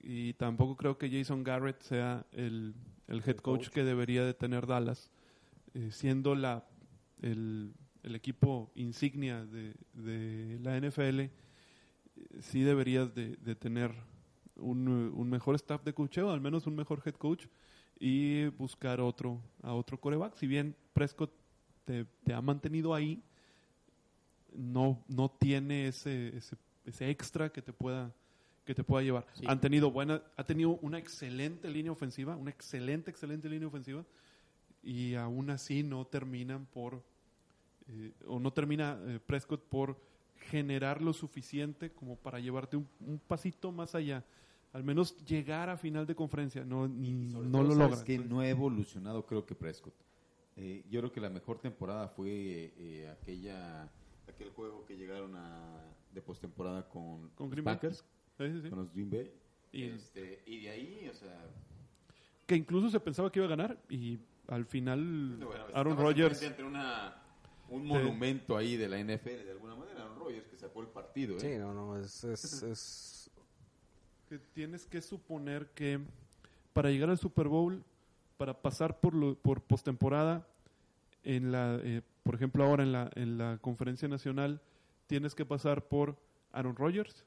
[0.00, 2.74] Y tampoco creo que Jason Garrett sea el,
[3.08, 3.68] el head coach, coach.
[3.70, 5.10] que debería de tener Dallas.
[5.74, 6.64] eh, siendo la,
[7.20, 7.72] el,
[8.02, 11.30] el equipo insignia de, de la NFL, eh,
[12.40, 13.92] sí deberías de, de tener
[14.56, 17.46] un, un mejor staff de coacheo, al menos un mejor head coach,
[18.00, 20.36] y buscar otro, a otro coreback.
[20.36, 21.32] Si bien Prescott
[21.84, 23.22] te, te ha mantenido ahí,
[24.54, 28.12] no, no tiene ese, ese, ese extra que te pueda
[28.68, 29.24] que te pueda llevar.
[29.32, 29.46] Sí.
[29.48, 34.04] Han tenido buena, ha tenido una excelente línea ofensiva, una excelente, excelente línea ofensiva,
[34.82, 37.02] y aún así no terminan por,
[37.88, 39.96] eh, o no termina eh, Prescott por
[40.50, 44.22] generar lo suficiente como para llevarte un, un pasito más allá.
[44.74, 48.04] Al menos llegar a final de conferencia, no, ni- no lo ¿sabes logra.
[48.04, 49.94] que no ha evolucionado creo que Prescott.
[50.56, 53.88] Eh, yo creo que la mejor temporada fue eh, aquella
[54.28, 57.64] aquel juego que llegaron a de postemporada con, Con los Green.
[57.64, 58.04] Packers,
[58.46, 58.68] sí, sí.
[58.70, 59.32] con los Green Bay.
[59.72, 61.44] Y- Este, y de ahí, o sea,
[62.46, 66.38] Que incluso se pensaba que iba a ganar y al final bueno, Aaron Rodgers...
[66.38, 67.22] simplemente entre una
[67.70, 71.36] un monumento ahí de la NFL de alguna manera, Aaron Rodgers que sacó el partido,
[71.36, 71.40] ¿eh?
[71.40, 73.30] Sí, no, no, es, es, es-
[74.30, 76.00] que tienes que suponer que
[76.72, 77.82] para llegar al Super Bowl,
[78.38, 80.46] para pasar por lo, por postemporada,
[81.24, 84.62] en la, eh, por ejemplo ahora en la, en la conferencia nacional,
[85.06, 86.16] tienes que pasar por
[86.52, 87.24] Aaron Rodgers,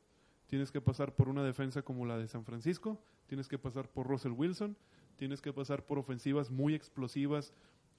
[0.52, 4.06] tienes que pasar por una defensa como la de San Francisco, tienes que pasar por
[4.06, 4.76] Russell Wilson,
[5.16, 7.54] tienes que pasar por ofensivas muy explosivas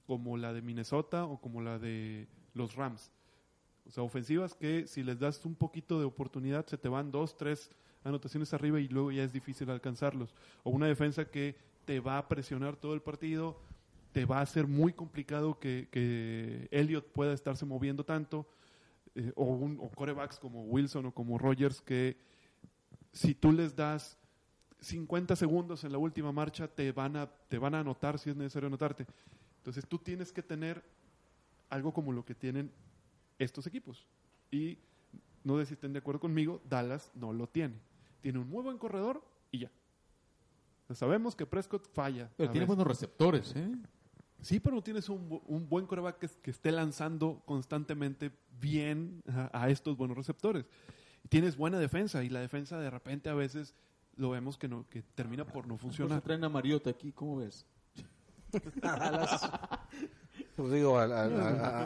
[0.05, 3.11] como la de Minnesota o como la de los Rams.
[3.87, 7.35] O sea, ofensivas que si les das un poquito de oportunidad se te van dos,
[7.37, 7.71] tres
[8.03, 10.35] anotaciones arriba y luego ya es difícil alcanzarlos.
[10.61, 11.55] O una defensa que
[11.85, 13.57] te va a presionar todo el partido,
[14.11, 18.45] te va a hacer muy complicado que, que Elliot pueda estarse moviendo tanto.
[19.15, 22.15] eh, o, un, o corebacks como Wilson o como Rogers que
[23.13, 24.17] si tú les das
[24.81, 28.35] 50 segundos en la última marcha te van a, te van a anotar si es
[28.35, 29.05] necesario anotarte.
[29.57, 30.83] Entonces tú tienes que tener
[31.69, 32.71] algo como lo que tienen
[33.39, 34.05] estos equipos.
[34.51, 34.77] Y
[35.43, 37.75] no sé si estén de acuerdo conmigo, Dallas no lo tiene.
[38.21, 39.71] Tiene un muy buen corredor y ya.
[40.91, 42.29] Sabemos que Prescott falla.
[42.35, 42.67] Pero tiene veces.
[42.67, 43.71] buenos receptores, ¿eh?
[44.41, 49.63] Sí, pero no tienes un, un buen coreback que, que esté lanzando constantemente bien a,
[49.63, 50.65] a estos buenos receptores.
[51.29, 53.73] Tienes buena defensa y la defensa de repente a veces
[54.17, 56.21] lo vemos que no que termina por no Pues funcionar.
[56.21, 57.65] traen a Mariota aquí, ¿cómo ves?
[60.55, 61.25] Pues digo, a, a-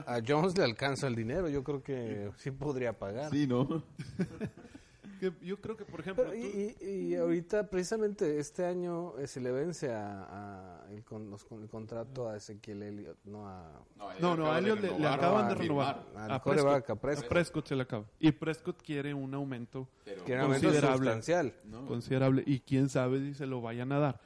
[0.05, 3.29] a- a Jones le alcanza el dinero, yo creo que sí podría pagar.
[3.31, 3.65] Sí, ¿no?
[5.19, 9.39] Que yo creo que, por ejemplo, Pero, tú- y, ahorita, precisamente este año, eh, se
[9.41, 13.83] le vence a, a el, con, los- con el contrato a Ezequiel Elliott, no a,
[14.19, 16.05] No, no, a Elliot le, le acaban de renovar.
[16.15, 17.25] A Prescott, a Prescott.
[17.25, 18.05] a Prescott se le acaba.
[18.19, 19.87] Y Prescott quiere un aumento
[20.25, 20.97] considerable.
[21.11, 21.53] sustancial.
[21.65, 21.85] ¿no?
[21.87, 22.43] considerable.
[22.45, 24.21] Y quién sabe si se lo vayan a dar.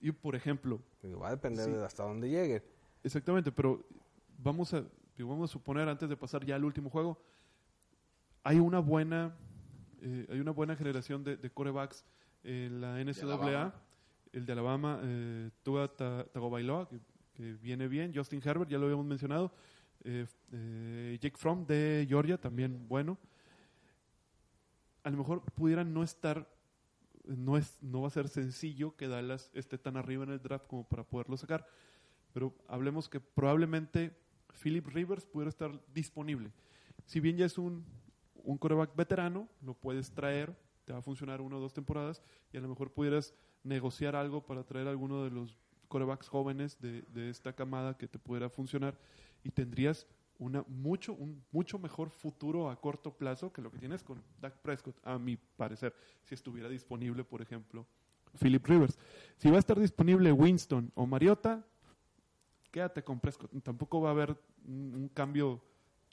[0.00, 1.70] Y, por ejemplo, Digo, va a depender Sí.
[1.72, 2.62] de hasta dónde llegue.
[3.02, 3.82] Exactamente, pero
[4.38, 4.82] vamos a,
[5.16, 7.18] digo, vamos a suponer antes de pasar ya al último juego,
[8.42, 9.34] hay una buena,
[10.04, 12.04] eh, hay una buena generación de, de corebacks
[12.44, 13.74] en la NCAA,
[14.32, 16.98] el de Alabama, eh, Tua Ta- Tagovailoa, que,
[17.34, 19.50] que viene bien, Justin Herbert, ya lo habíamos mencionado,
[20.04, 23.16] eh, eh, Jake Fromm de Georgia, también bueno.
[25.02, 26.48] A lo mejor pudieran no estar,
[27.26, 30.66] no, es, no va a ser sencillo que Dallas esté tan arriba en el draft
[30.66, 31.66] como para poderlo sacar,
[32.32, 34.16] pero hablemos que probablemente
[34.62, 36.50] Philip Rivers pudiera estar disponible.
[37.06, 37.84] Si bien ya es un,
[38.44, 40.54] un coreback veterano, lo puedes traer,
[40.84, 42.22] te va a funcionar una o dos temporadas
[42.52, 45.58] y a lo mejor pudieras negociar algo para traer alguno de los
[45.88, 48.98] corebacks jóvenes de, de esta camada que te pudiera funcionar
[49.42, 50.06] y tendrías
[50.38, 54.56] una mucho un mucho mejor futuro a corto plazo que lo que tienes con Dak
[54.58, 55.94] Prescott a mi parecer
[56.24, 57.86] si estuviera disponible por ejemplo
[58.40, 58.98] Philip Rivers.
[59.36, 61.64] Si va a estar disponible Winston o Mariota
[62.74, 63.52] quédate con Prescott.
[63.62, 65.62] Tampoco va a haber un cambio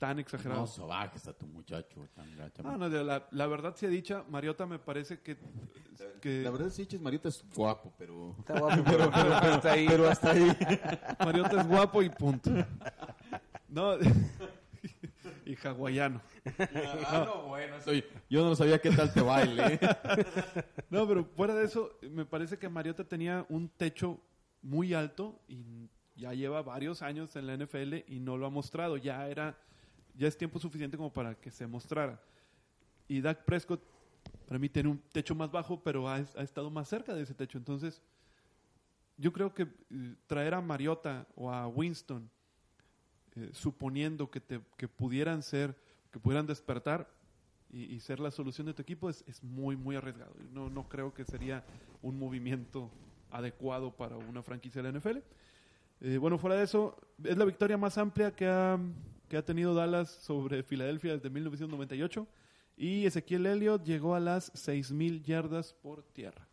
[0.02, 2.08] tan exagerado No, sobaje está tu muchacho.
[2.12, 2.60] Tan gacha.
[2.66, 5.36] Ah, no, la, la verdad sea dicha, Mariota me parece que,
[6.20, 8.34] que La verdad, sí, Ches Mariota es guapo, pero...
[8.36, 9.86] Está guapo, pero, pero hasta ahí.
[9.86, 10.58] Pero hasta ahí.
[11.20, 12.50] Mariota es guapo y punto.
[13.68, 13.94] No,
[15.46, 16.20] y hawaiano.
[17.06, 18.04] ah, no, bueno, soy...
[18.28, 19.78] Yo no sabía qué tal te baile.
[20.90, 24.20] No, pero fuera de eso, me parece que Mariota tenía un techo
[24.62, 28.96] muy alto y ya lleva varios años en la NFL y no lo ha mostrado.
[28.96, 29.56] Ya era,
[30.14, 32.20] ya es tiempo suficiente como para que se mostrara.
[33.08, 33.82] Y Dak Prescott,
[34.46, 37.34] para mí, tiene un techo más bajo, pero ha, ha estado más cerca de ese
[37.34, 37.58] techo.
[37.58, 38.02] Entonces,
[39.16, 42.28] yo creo que eh, traer a Mariota o a Winston,
[43.36, 45.76] eh, suponiendo que, te, que pudieran ser,
[46.10, 47.08] que pudieran despertar
[47.70, 50.34] y, ser la solución de tu equipo, es, es muy, muy arriesgado.
[50.52, 51.64] No, no creo que sería
[52.02, 52.90] un movimiento
[53.30, 55.18] adecuado para una franquicia de la NFL.
[56.02, 58.78] Eh, bueno, fuera de eso, es la victoria más amplia que ha,
[59.32, 62.28] que ha tenido Dallas sobre Filadelfia desde 1998.
[62.76, 66.46] Y Ezequiel Elliott llegó a las 6.000 yardas por tierra.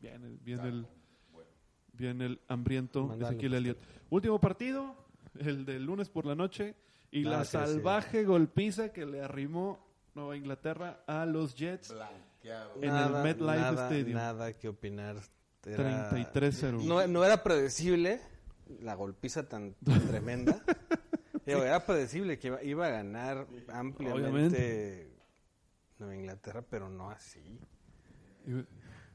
[0.00, 0.86] Bien, el- bien, el,
[1.92, 3.32] bien el hambriento Mandalo.
[3.32, 3.78] Ezequiel Elliott.
[4.08, 4.96] Último partido,
[5.38, 6.76] el del lunes por la noche.
[7.10, 9.78] Y Ah, la salvaje golpiza que le arrimó
[10.14, 11.92] Nueva Inglaterra a los Jets.
[11.92, 12.72] Blanqueado.
[12.82, 14.16] En el MetLife nada, Stadium.
[14.16, 15.16] Nada que opinar.
[15.66, 16.82] Era- 33-0.
[16.84, 18.22] No, no era predecible
[18.80, 20.62] la golpiza tan, tan tremenda.
[21.48, 25.10] Digo, era predecible que iba, iba a ganar ampliamente Obviamente.
[25.98, 27.40] Nueva Inglaterra, pero no así.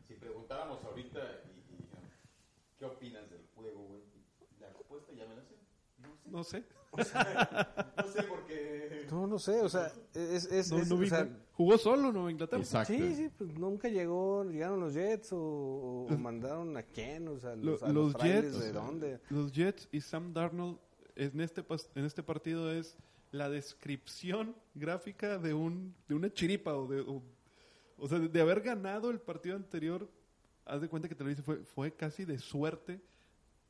[0.07, 1.87] Si preguntáramos ahorita, y, y,
[2.77, 4.01] ¿qué opinas del juego, güey?
[4.59, 5.55] La respuesta ya me la sé.
[6.25, 6.63] No sé.
[6.95, 7.03] No
[8.11, 9.07] sé porque...
[9.09, 10.45] No, no sé, o sea, es...
[10.45, 11.27] es, No, es- no vi o sea.
[11.53, 12.61] Jugó solo Nueva Inglaterra.
[12.63, 12.93] Exacto.
[12.93, 17.37] Sí, sí, pues nunca llegó, llegaron los Jets o, o- o mandaron a quién, o
[17.39, 19.19] sea, Lo- los, a los los, Jets, de dónde.
[19.29, 20.79] Los Jets y Sam Darnold
[21.15, 21.63] en este,
[21.95, 22.97] en este partido es
[23.31, 27.01] la descripción gráfica de un de una chiripa o de
[27.97, 30.09] o, sea, de, haber ganado el partido anterior.
[30.65, 33.01] Haz de cuenta que te lo dice, fue, fue casi de suerte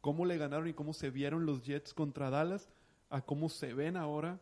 [0.01, 2.69] cómo le ganaron y cómo se vieron los Jets contra Dallas
[3.09, 4.39] a cómo se ven ahora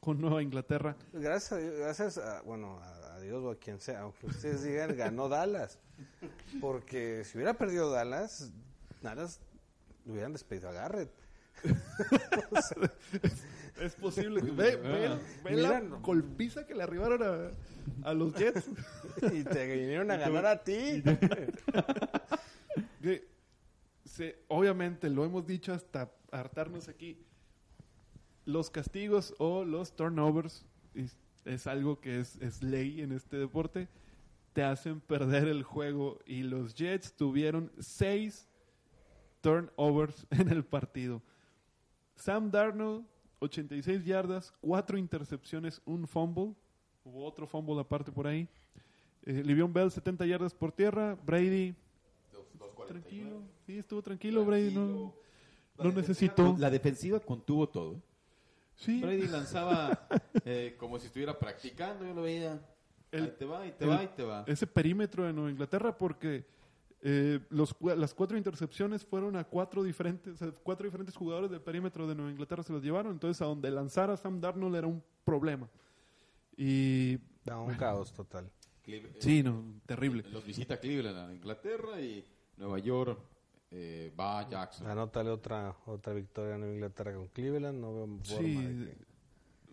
[0.00, 0.96] con Nueva Inglaterra.
[1.12, 5.28] Gracias a, Dios- gracias bueno, a, Dios o a quien sea, aunque ustedes digan, ganó
[5.28, 5.78] Dallas.
[6.60, 8.50] Porque si hubiera perdido Dallas,
[9.02, 9.40] Dallas
[10.06, 11.10] hubieran despedido a Garrett.
[13.80, 14.42] Es posible.
[14.42, 16.00] que- ve ve- ve la Mira, no.
[16.00, 18.66] golpiza que le arribaron a, a los Jets.
[19.32, 21.02] Y te vinieron a ganar a ti.
[23.00, 23.26] Que
[24.04, 27.18] se- obviamente lo hemos dicho hasta hartarnos aquí.
[28.44, 30.64] Los castigos o los turnovers
[30.94, 33.88] es, es algo que es, es ley en este deporte.
[34.52, 38.46] Te hacen perder el juego y los Jets tuvieron seis
[39.40, 41.22] turnovers en el partido.
[42.20, 43.04] Sam Darnold,
[43.40, 46.54] 86 yardas, cuatro intercepciones, un fumble.
[47.04, 48.46] Hubo otro fumble aparte por ahí.
[49.24, 51.16] Eh, Livion Bell, 70 yardas por tierra.
[51.24, 51.74] Brady,
[52.86, 53.42] tranquilo.
[53.66, 54.74] Sí, estuvo tranquilo, Brady.
[54.74, 55.14] No,
[55.78, 56.54] no necesitó.
[56.58, 57.94] La defensiva contuvo todo.
[57.94, 58.00] ¿eh?
[58.76, 60.06] Sí, Brady lanzaba
[60.44, 62.60] eh, como si estuviera practicando, yo lo veía.
[63.12, 64.44] El- ahí te va, y te el- va, y te va.
[64.46, 66.44] ese perímetro de Nueva Inglaterra porque
[67.02, 72.14] eh, los, las cuatro intercepciones fueron a cuatro diferentes, cuatro diferentes jugadores del perímetro de
[72.14, 73.12] Nueva Inglaterra se los llevaron.
[73.12, 75.68] Entonces, a donde lanzara Sam Darnold era un problema.
[76.56, 78.50] Y No, un caos total.
[78.84, 80.24] Cleve- sí, no, terrible.
[80.30, 82.24] Los visita Cleveland a Inglaterra y
[82.56, 83.18] Nueva York
[83.70, 84.86] eh, va a Jackson.
[84.88, 88.54] Anótale otra otra victoria en Inglaterra con Cleveland, no veo forma Sí.
[88.56, 89.09] de que-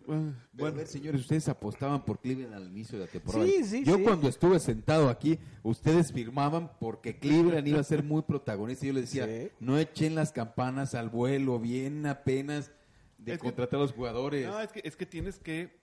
[0.08, 3.44] Bueno, Bueno, a ver, señores, ustedes apostaban por Cleveland al inicio de la temporada.
[3.44, 4.02] Sí, sí, Yo sí.
[4.02, 8.86] cuando estuve sentado aquí, ustedes firmaban porque Cleveland iba a ser muy protagonista.
[8.86, 9.50] Yo les decía, Sí.
[9.60, 12.72] no echen las campanas al vuelo, bien apenas
[13.18, 14.46] de Es que- contratar a los jugadores.
[14.46, 15.76] No, es que, es que tienes que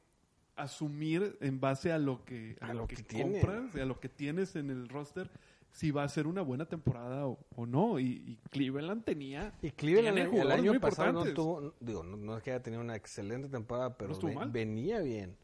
[0.56, 4.00] asumir en base a lo que, a A lo lo que, compras, y a lo
[4.00, 5.30] que tienes en el roster,
[5.76, 8.00] si va a ser una buena temporada o, o no.
[8.00, 9.54] Y, y Cleveland tenía.
[9.62, 12.96] Y Cleveland el, año pasado no tuvo, digo, no, no es que haya tenido una
[12.96, 15.36] excelente temporada, pero No venía bien.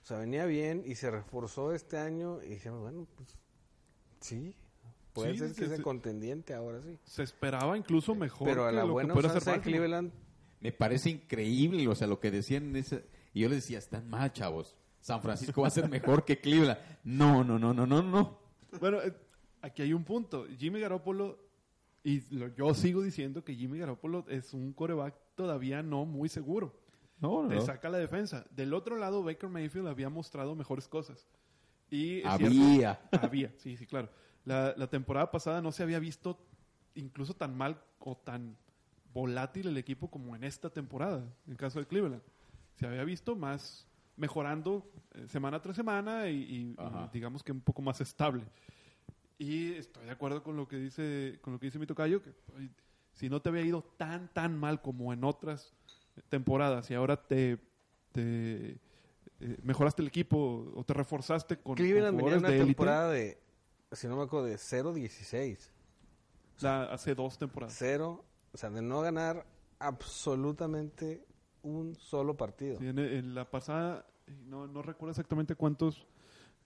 [0.00, 3.36] O sea, venía bien y se reforzó este año y dijimos, bueno, pues
[4.20, 4.54] sí,
[5.12, 6.96] puede Sí, ser que sea contendiente ahora sí.
[7.02, 8.46] Se esperaba incluso mejor.
[8.46, 9.60] Pero a la lo que buena usanza de.
[9.62, 10.12] Cleveland,
[10.60, 13.04] Me parece increíble, o sea, lo que decían en ese...
[13.34, 14.76] Y yo les decía, están mal, chavos.
[15.00, 16.78] San Francisco va a ser mejor que Cleveland.
[17.02, 18.38] No, no, no, no, no, no.
[18.78, 19.12] Bueno, eh,
[19.62, 20.46] aquí hay un punto.
[20.58, 21.38] Jimmy Garoppolo,
[22.04, 26.78] y lo- yo sigo diciendo que Jimmy Garoppolo es un coreback todavía no muy seguro.
[27.20, 28.44] No, Te saca la defensa.
[28.50, 31.26] Del otro lado, Baker Mayfield había mostrado mejores cosas.
[31.88, 32.50] Y Había.
[33.10, 34.08] cierto- había, sí, sí, claro.
[34.44, 36.44] La, la temporada pasada no se había visto
[36.96, 38.56] incluso tan mal o tan
[39.14, 42.22] volátil el equipo como en esta temporada, en el caso de Cleveland.
[42.74, 43.86] Se había visto más
[44.16, 47.08] mejorando eh, semana tras semana y, y- y Ajá.
[47.12, 48.42] digamos que un poco más estable.
[49.38, 52.32] Y estoy de acuerdo con lo que dice con lo que dice mi tocayo, que
[53.12, 55.72] si no te había ido tan tan mal como en otras
[56.28, 57.58] temporadas y ahora te,
[58.12, 58.72] te,
[59.40, 62.66] eh, mejoraste el equipo o te reforzaste con, con Cleveland venía jugadores una de élite
[62.76, 63.38] temporada de,
[63.92, 65.70] si no me acuerdo, de 0-16.
[66.60, 67.74] la- hace dos temporadas.
[67.76, 69.44] Cero, o sea, de no ganar
[69.78, 71.24] absolutamente
[71.62, 72.78] un solo partido.
[72.78, 76.06] Sí, en, en la pasada, eh, no, no recuerdo exactamente cuántos,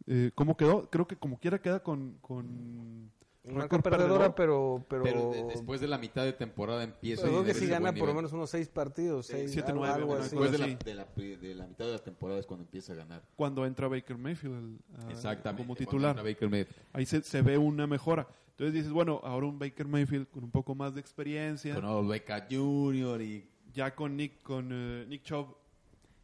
[0.06, 0.88] eh, cómo quedó.
[0.90, 3.10] Creo que como quiera queda con, con
[3.44, 4.84] Récord perdedora, perdedor.
[4.88, 5.02] pero...
[5.02, 7.92] Pero, Pero de- después de la mitad de temporada empieza pero creo que ese gana
[7.92, 9.26] por lo menos unos seis partidos.
[9.26, 10.30] seis, siete, algo, nueve, algo una así.
[10.30, 10.76] Después de la, Sí.
[10.84, 13.22] de, la, pri- de la mitad de la temporada es cuando empieza a ganar.
[13.36, 15.62] Cuando entra Baker Mayfield a- Exactamente.
[15.62, 16.10] como titular.
[16.16, 16.76] entra Baker Mayfield.
[16.92, 18.26] Ahí se, se ve una mejora.
[18.50, 22.08] Entonces dices, bueno, ahora un Baker Mayfield con un poco más de experiencia, Con Odell
[22.08, 23.20] Beckham Jr.
[23.22, 25.54] y ya con Nick, con eh, Nick Chubb,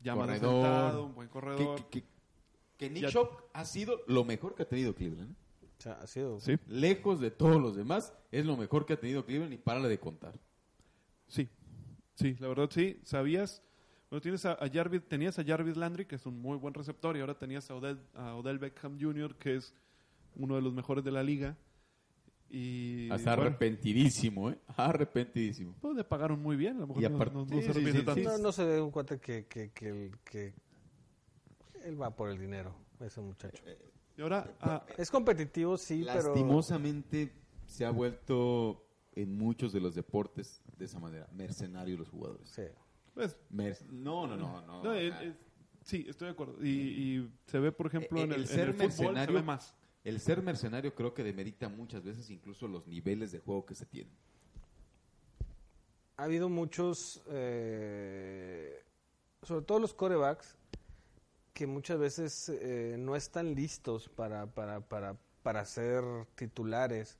[0.03, 0.65] ya más Corredor.
[0.67, 1.77] asentado, un buen corredor.
[1.77, 2.13] que- que-
[2.89, 3.15] que Nick
[3.53, 5.33] ha sido lo mejor que ha tenido Cleveland.
[5.33, 5.67] ¿eh?
[5.79, 6.39] O sea, ha sido...
[6.41, 9.89] Sí, Lejos de todos los demás, es lo mejor que ha tenido Cleveland y párale
[9.89, 10.39] de contar.
[11.29, 11.49] sí,
[12.15, 13.01] sí, la verdad sí.
[13.05, 13.63] Sabías,
[14.11, 17.17] bueno, tienes a, a Jarvis, tenías a Jarvis Landry, que es un muy buen receptor,
[17.17, 19.75] y ahora tenías a Odell, a Odell Beckham Jr., que es
[20.37, 21.57] uno de los mejores de la liga.
[22.51, 24.59] Y Está bueno, arrepentidísimo, ¿eh?
[24.77, 25.75] Arrepentidísimo.
[25.81, 27.63] pues le pagaron muy bien, a lo mejor Y no- aparte- no, no sí, se
[27.63, 28.21] sí, arrepiente sí, tanto.
[28.21, 28.27] sí.
[28.27, 30.55] No, no se ve un cuate que, que, que, el- que
[31.85, 33.63] él va por el dinero, ese muchacho.
[34.17, 36.29] Y ahora, ah, Es competitivo, sí, pero...
[36.29, 37.33] Lastimosamente
[37.67, 38.85] se ha vuelto
[39.15, 41.27] en muchos de los deportes de esa manera.
[41.33, 42.49] Mercenarios los jugadores.
[42.49, 42.63] Sí.
[43.15, 44.61] pues, Merc- no, no, no.
[44.67, 45.37] no, no, el- el-
[45.83, 46.57] sí, estoy de acuerdo.
[46.65, 49.35] Y, y se ve, por ejemplo, Eh, en el en ser el fútbol se mercenario-
[49.35, 49.75] ve más.
[50.05, 53.87] El ser mercenario creo que demerita muchas veces incluso los niveles de juego que se
[53.87, 54.13] tienen.
[56.17, 58.85] ha habido muchos, eh,
[59.43, 60.57] sobre todo los corebacks,
[61.63, 66.03] que muchas veces eh, no están listos para, para, para, para ser
[66.35, 67.19] titulares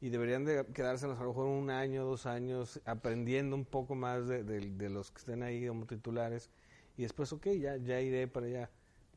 [0.00, 4.26] y deberían de quedarse a lo mejor un año, dos años, aprendiendo un poco más
[4.26, 6.48] de, de- de los que estén ahí como titulares
[6.96, 8.70] y después, ok, ya, ya iré para allá.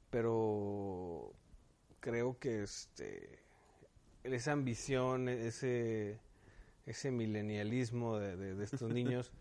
[0.10, 1.32] Pero
[2.02, 3.40] creo que este
[4.26, 6.20] esa ambición, ese
[6.86, 9.32] ese milenialismo de, de- de estos niños,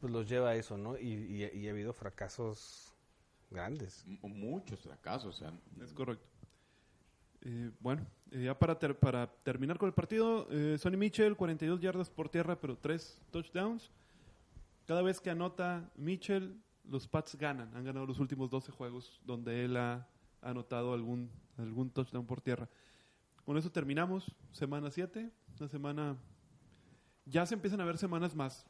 [0.00, 0.96] pues los lleva a eso, ¿no?
[0.96, 2.89] Y, y- y ha habido fracasos
[3.50, 4.04] grandes.
[4.06, 5.34] M- muchos fracasos.
[5.36, 5.52] O sea,
[5.82, 6.26] Es correcto.
[7.42, 11.80] Eh, bueno, eh, ya para, ter- para terminar con el partido, eh, Sonny Mitchell, 42
[11.80, 13.90] yardas por tierra, pero 3 touchdowns.
[14.86, 17.74] Cada vez que anota Mitchell, los Pats ganan.
[17.74, 20.06] Han ganado los últimos 12 juegos donde él ha
[20.42, 22.68] anotado algún, algún touchdown por tierra.
[23.44, 24.34] Con eso terminamos.
[24.52, 26.16] Semana 7, una semana...
[27.26, 28.66] Ya se empiezan a ver semanas más,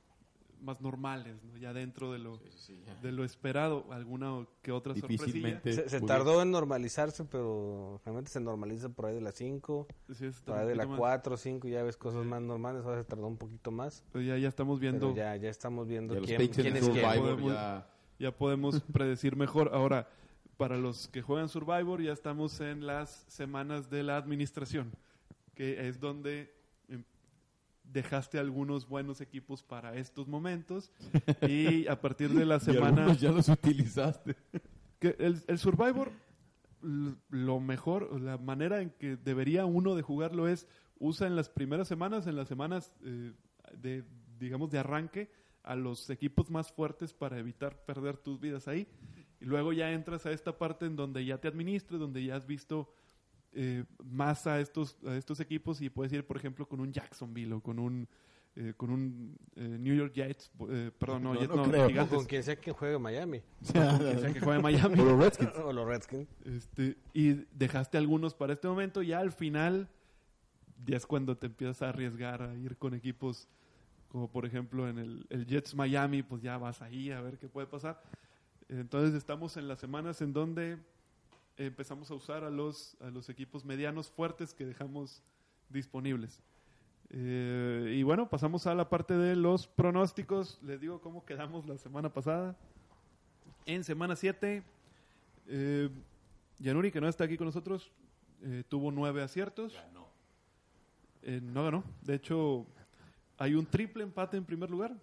[0.61, 1.57] más normales, ¿no?
[1.57, 2.95] ya dentro de lo, sí, sí, ya.
[2.97, 3.87] de lo esperado.
[3.93, 5.25] Alguna que otra sorpresilla.
[5.27, 5.73] Difícilmente.
[5.73, 9.87] Se, se pudiera- tardó en normalizarse, pero realmente se normaliza por ahí de las 5,
[10.15, 10.99] Sí, por ahí de la poquito más.
[10.99, 14.05] 4, 5, ya ves cosas más normales, ahora se tardó un poquito más.
[14.13, 16.89] Pues ya, ya estamos viendo, Pero ya, ya estamos viendo Ya quién, quién el es
[16.89, 16.95] quién.
[17.05, 17.87] Survivor Podemos- ya-
[18.19, 19.71] ya podemos predecir mejor.
[19.73, 20.09] Ahora,
[20.57, 24.93] para los que juegan Survivor, ya estamos en las semanas de la administración,
[25.55, 26.53] que es donde
[27.93, 30.91] dejaste algunos buenos equipos para estos momentos
[31.49, 34.37] y a partir de la semana ya los utilizaste.
[34.99, 36.11] que el, el Survivor
[36.83, 40.67] lo mejor la manera en que debería uno de jugarlo es
[40.99, 43.33] usa en las primeras semanas en las semanas eh,
[43.77, 44.05] de
[44.39, 45.31] digamos de arranque
[45.63, 48.89] a los equipos más fuertes para evitar perder tus vidas ahí
[49.41, 52.47] y luego ya entras a esta parte en donde ya te administras donde ya has
[52.47, 52.91] visto
[53.53, 57.53] eh, más a estos a estos equipos y puedes ir por ejemplo con un Jacksonville
[57.55, 58.09] o con un
[58.57, 61.85] eh, con un eh, New York Jets eh, perdón no, No, Jets no no, creo.
[61.85, 63.43] O Gigantes, con quien sea que juegue en Miami.
[63.73, 65.53] quien sea que juegue en Miami O los Redskins.
[65.65, 66.29] o los Redskins.
[66.45, 69.89] este, y dejaste algunos para este momento, ya al final
[70.85, 73.49] ya es cuando te empiezas a arriesgar a ir con equipos
[74.09, 77.49] como por ejemplo en el, el Jets Miami, pues ya vas ahí a ver qué
[77.49, 78.03] puede pasar.
[78.69, 80.77] Entonces estamos en las semanas en donde
[81.67, 85.23] empezamos a usar a los, a los equipos medianos fuertes que dejamos
[85.69, 86.41] disponibles.
[87.11, 90.59] Eh, y bueno, pasamos a la parte de los pronósticos.
[90.63, 92.57] Les digo cómo quedamos la semana pasada.
[93.67, 94.63] En semana 7,
[95.49, 95.91] eh,
[96.59, 97.91] Yanuri, que no está aquí con nosotros,
[98.43, 99.75] eh, tuvo nueve aciertos.
[101.23, 101.85] Eh, no ganó.
[102.03, 102.67] De hecho,
[103.37, 104.95] hay un triple empate en primer lugar.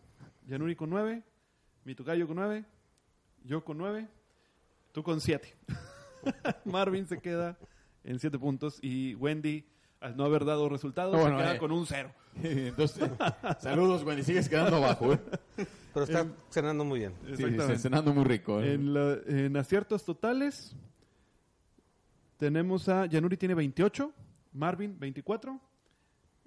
[0.47, 1.23] Yanuri con nueve,
[1.84, 2.65] mi tocayo con nueve,
[3.43, 4.07] yo con nueve,
[4.91, 5.53] tú con siete.
[6.66, 7.58] Marvin se queda
[8.04, 9.66] en siete puntos y Wendy,
[9.99, 11.60] al no haber dado resultados, Ah, bueno, se queda eh.
[11.60, 12.12] con un cero.
[12.44, 13.10] Entonces,
[13.60, 14.24] saludos, Wendy.
[14.24, 15.20] Sigues quedando abajo, ¿eh?
[15.94, 17.14] Pero está cenando muy bien.
[17.26, 17.80] Sí, Exactamente.
[17.80, 18.62] cenando muy rico.
[18.62, 18.74] ¿eh?
[18.74, 20.76] En, la- en aciertos totales
[22.38, 24.12] tenemos a Yanuri tiene 28,
[24.54, 25.60] Marvin 24,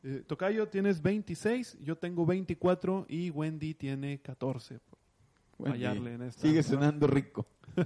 [0.05, 4.79] eh, Tocayo tienes 26, yo tengo 24 y Wendy tiene 14.
[5.59, 6.63] Wendy, fallarle en esta, Sigue ¿no?
[6.63, 7.47] cenando rico.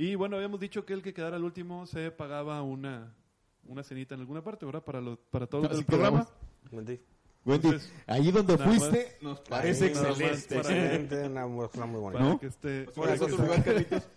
[0.00, 3.12] Y bueno, habíamos dicho que el que quedara al último se pagaba una,
[3.64, 4.84] una cenita en alguna parte, ¿verdad?
[4.84, 6.24] Para, los para todos Así el programa.
[6.70, 7.00] Wendy.
[7.44, 10.54] Wendy, Entonces, ahí donde fuiste nos parece excelente.
[10.54, 12.20] para- Excelente, una muestra muy bonita.
[12.20, 12.38] Para ¿No?
[12.38, 12.86] que esté...
[12.94, 14.08] ¿Cuál es otro lugar, Carlitos?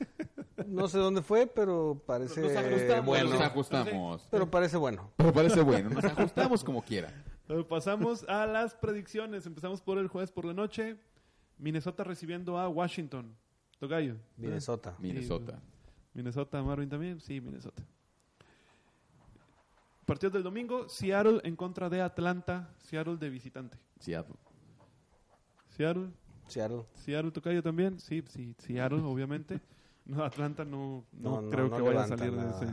[0.67, 3.29] No sé dónde fue, pero parece Nos ajustamos, bueno.
[3.31, 4.27] nos ajustamos.
[4.29, 5.09] Pero parece bueno.
[5.15, 7.11] Pero parece bueno, nos ajustamos como quiera.
[7.67, 9.47] Pasamos a las predicciones.
[9.47, 10.97] Empezamos por el jueves por la noche.
[11.57, 13.35] Minnesota recibiendo a Washington.
[13.81, 14.15] Tocayo.
[14.37, 14.95] Minnesota.
[14.99, 15.59] Minnesota.
[16.13, 17.19] Minnesota, Marvin también.
[17.19, 17.81] Sí, Minnesota.
[20.05, 20.87] Partidos del domingo.
[20.87, 22.69] Seattle en contra de Atlanta.
[22.77, 23.79] Seattle de visitante.
[23.99, 24.35] Seattle.
[25.69, 26.09] Seattle.
[26.45, 26.85] Seattle.
[26.93, 27.99] Seattle, Tocayo también.
[27.99, 29.59] Sí, sí, Seattle, obviamente.
[30.03, 32.65] No, Atlanta no, no, creo no que vaya a salir de ese,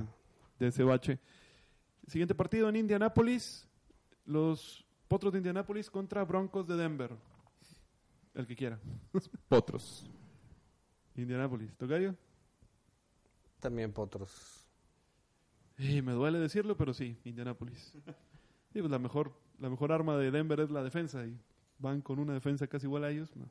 [0.58, 1.18] de ese bache.
[2.06, 3.68] Siguiente partido en Indianápolis.
[4.24, 7.14] Los Potros de Indianápolis contra Broncos de Denver.
[8.34, 8.80] El que quiera.
[9.48, 10.10] Potros.
[11.22, 11.74] Indianápolis.
[11.76, 12.14] ¿Tocayo?
[13.60, 14.64] También Potros.
[15.78, 17.92] Y me duele decirlo, pero sí, Indianápolis.
[18.72, 21.36] Sí, pues la mejor, la mejor arma de Denver es la defensa y
[21.78, 23.34] van con una defensa casi igual a ellos.
[23.36, 23.48] no.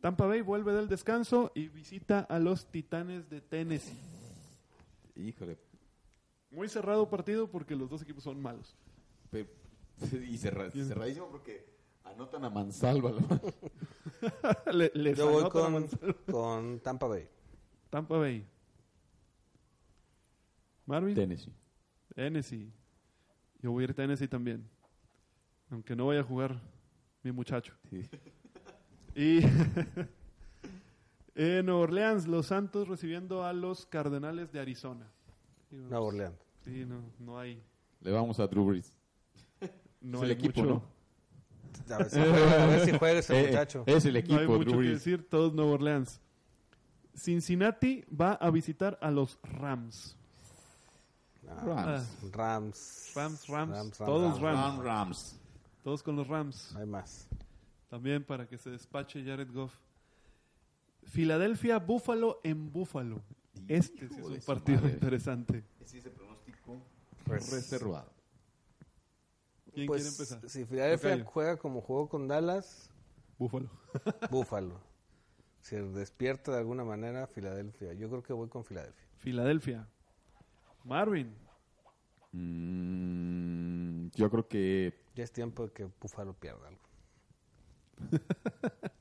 [0.00, 3.96] Tampa Bay vuelve del descanso y visita a los Titanes de Tennessee.
[5.14, 5.56] Híjole.
[6.50, 8.74] Muy cerrado partido porque los dos equipos son malos.
[9.30, 9.48] Pe-
[10.28, 11.64] Y cerra- cerradísimo porque
[12.04, 13.12] anotan a Mansalva.
[14.04, 14.72] ¿no?
[14.72, 15.88] Le- les Yo voy con,
[16.30, 17.28] con Tampa Bay.
[17.90, 18.46] Tampa Bay.
[20.86, 21.14] Marvin.
[21.14, 21.52] Tennessee.
[22.14, 22.72] Tennessee.
[23.60, 24.68] Yo voy a ir a Tennessee también.
[25.70, 26.60] Aunque no vaya a jugar
[27.22, 27.74] mi muchacho.
[27.90, 28.08] Sí.
[29.14, 29.40] Y
[31.34, 35.06] en Nueva Orleans, los Santos recibiendo a los Cardenales de Arizona.
[35.70, 36.36] Nueva Orleans.
[36.64, 37.62] Sí, no, no hay.
[38.00, 38.96] Le vamos a Drew Brees.
[40.00, 40.82] No Es el equipo, mucho,
[41.90, 43.84] A ver si juega, a ver si juega ese Eh, eh, muchacho.
[43.86, 45.28] es el no hay equipo, mucho Drew que decir.
[45.28, 46.20] Todos Nueva Orleans.
[47.16, 50.16] Cincinnati va a visitar a los Rams.
[51.48, 52.32] Ah, Rams.
[52.32, 53.12] Rams.
[53.14, 54.58] Rams, Rams, todos Rams.
[54.78, 55.36] Ram Rams.
[55.84, 56.70] Todos con los Rams.
[56.72, 57.26] No hay más.
[57.90, 59.74] También para que se despache Jared Goff.
[61.04, 63.20] Filadelfia, Búfalo en Búfalo.
[63.68, 64.94] Este sí es un partido madre.
[64.94, 65.64] interesante.
[65.80, 66.80] Ese es el pronóstico
[67.26, 68.10] Pues- reservado.
[69.72, 70.50] ¿Quién Pues, quiere empezar?
[70.50, 72.90] Si Filadelfia juega como jugó con Dallas,
[73.38, 73.70] Búfalo.
[74.30, 74.80] Búfalo.
[75.60, 77.92] Si despierta de alguna manera, Filadelfia.
[77.94, 79.06] Yo creo que voy con Filadelfia.
[79.18, 79.88] Filadelfia.
[80.84, 81.32] Marvin.
[82.32, 86.82] Mm, yo creo que Ya es tiempo de que Búfalo pierda algo.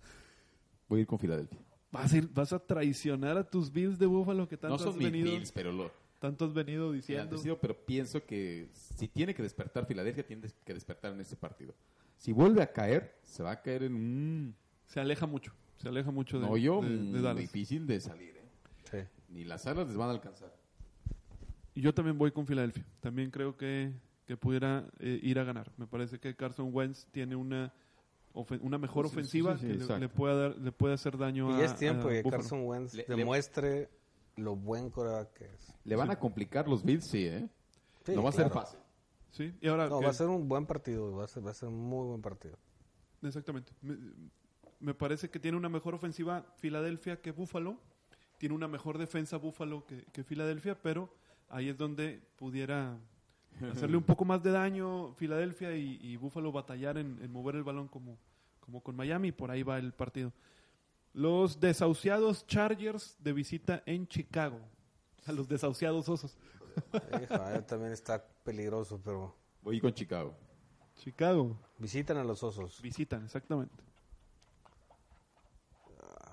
[0.90, 1.60] voy a ir con Filadelfia.
[1.92, 4.90] ¿Vas a, ir- vas a traicionar a tus Bills de Búfalo que tanto No son
[4.90, 5.92] has mis venido, Bills, pero lo
[6.22, 7.60] tanto has venido sí han diciendo?
[7.60, 11.74] pero pienso que si tiene que despertar Filadelfia, tiene que despertar en este partido.
[12.16, 15.52] Si vuelve a caer, se va a caer en un Se aleja mucho.
[15.78, 17.38] Se aleja mucho de, hoyo de- de Dallas.
[17.42, 18.38] difícil de salir.
[18.38, 18.46] ¿eh?
[18.92, 18.98] Sí.
[19.34, 20.54] Ni las alas les van a alcanzar.
[21.74, 22.86] Y yo también voy con Filadelfia.
[23.00, 23.92] También creo que,
[24.28, 25.72] que pudiera eh, ir a ganar.
[25.78, 27.74] Me parece que Carson Wentz tiene una,
[28.34, 31.50] ofen- una mejor sí, ofensiva sí, sí, que le, puede dar, le puede hacer daño
[31.50, 32.42] Y a ya es tiempo a que Buffalo.
[32.44, 33.90] Carson Wentz Le- le- demuestre
[34.42, 35.74] lo buen coreback que es.
[35.84, 37.50] Le van a complicar los Bills, sí, ¿eh?
[38.06, 38.80] Sí, no va a ser fácil.
[39.32, 41.16] Sí, y ahora No, va a ser un buen partido.
[41.16, 42.58] Va a ser, va a ser un muy buen partido.
[43.22, 43.72] Exactamente.
[43.82, 43.96] Me,
[44.80, 47.78] me parece que tiene una mejor ofensiva Filadelfia que Buffalo.
[48.38, 51.14] Tiene una mejor defensa Buffalo que, que Filadelfia, pero
[51.48, 52.98] ahí es donde pudiera
[53.72, 57.64] hacerle un poco más de daño Filadelfia y, y Buffalo batallar en, en mover el
[57.64, 58.18] balón como,
[58.60, 59.32] como con Miami.
[59.32, 60.34] Por ahí va el partido.
[61.14, 64.60] Los desahuciados Chargers de visita en Chicago.
[65.26, 66.38] A los desahuciados osos.
[66.94, 67.28] Eh,
[67.68, 70.34] también está peligroso, pero Voy con Chicago.
[70.96, 71.58] Chicago.
[71.78, 72.82] visitan a los osos.
[72.82, 73.76] Visitan, exactamente.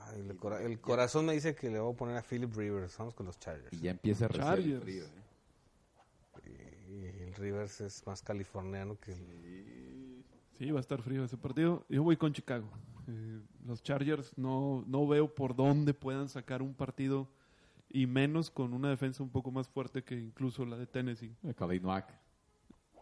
[0.07, 2.97] Ay, el, cora- el corazón me dice que le voy a poner a Philip Rivers.
[2.99, 3.73] Vamos con los Chargers.
[3.73, 4.83] Y ya empieza a rezar el Chargers.
[4.83, 5.05] frío.
[5.05, 6.85] ¿eh?
[6.89, 10.25] Y el Rivers es más californiano que el...
[10.57, 11.85] Sí, va a estar frío ese partido.
[11.89, 12.69] Yo voy con Chicago.
[13.09, 17.27] Eh, los Chargers no, no veo por dónde puedan sacar un partido
[17.89, 21.35] y menos con una defensa un poco más fuerte que incluso la de Tennessee.
[21.43, 22.13] Eh, Khalid Mack.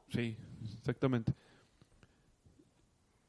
[0.09, 0.37] Sí,
[0.79, 1.35] exactamente.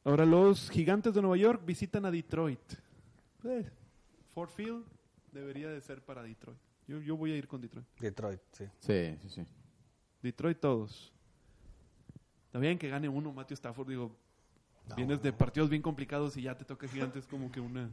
[0.03, 2.59] Ahora los gigantes de Nueva York visitan a Detroit.
[3.43, 3.67] Eh,
[4.33, 4.85] Ford Field
[5.31, 6.59] debería de ser para Detroit.
[6.87, 7.87] Yo, yo voy a ir con Detroit.
[7.99, 8.65] Detroit, sí.
[8.79, 9.45] Sí, sí, sí.
[10.21, 11.11] Detroit todos.
[12.45, 13.89] Está bien que gane uno, Matthew Stafford.
[13.89, 14.15] Digo,
[14.95, 17.89] vienes de partidos bien complicados y ya te toca gigantes como que una...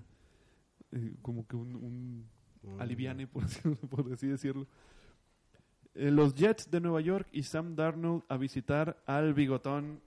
[0.92, 2.34] eh, como que un, un
[2.64, 2.80] Mm.
[2.80, 3.60] aliviane, por así,
[3.90, 4.66] por así decirlo.
[5.94, 10.00] Eh, los Jets de Nueva York y Sam Darnold a visitar al bigotón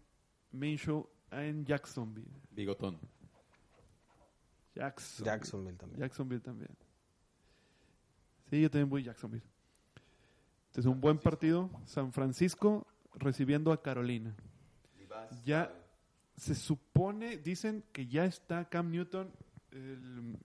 [0.51, 2.31] Minshew en Jacksonville.
[2.49, 2.97] Bigotón.
[4.75, 5.25] Jacksonville.
[5.31, 5.99] Jacksonville también.
[6.01, 6.69] Jacksonville también.
[8.49, 9.43] Sí, yo también voy a Jacksonville.
[10.67, 11.69] Este es un buen partido.
[11.85, 14.35] San Francisco recibiendo a Carolina.
[15.45, 15.71] Ya
[16.37, 19.31] se supone, dicen que ya está Cam Newton.
[19.71, 20.37] El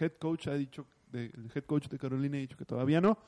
[0.00, 3.18] head coach ha dicho de- el head coach de Carolina ha dicho que todavía no.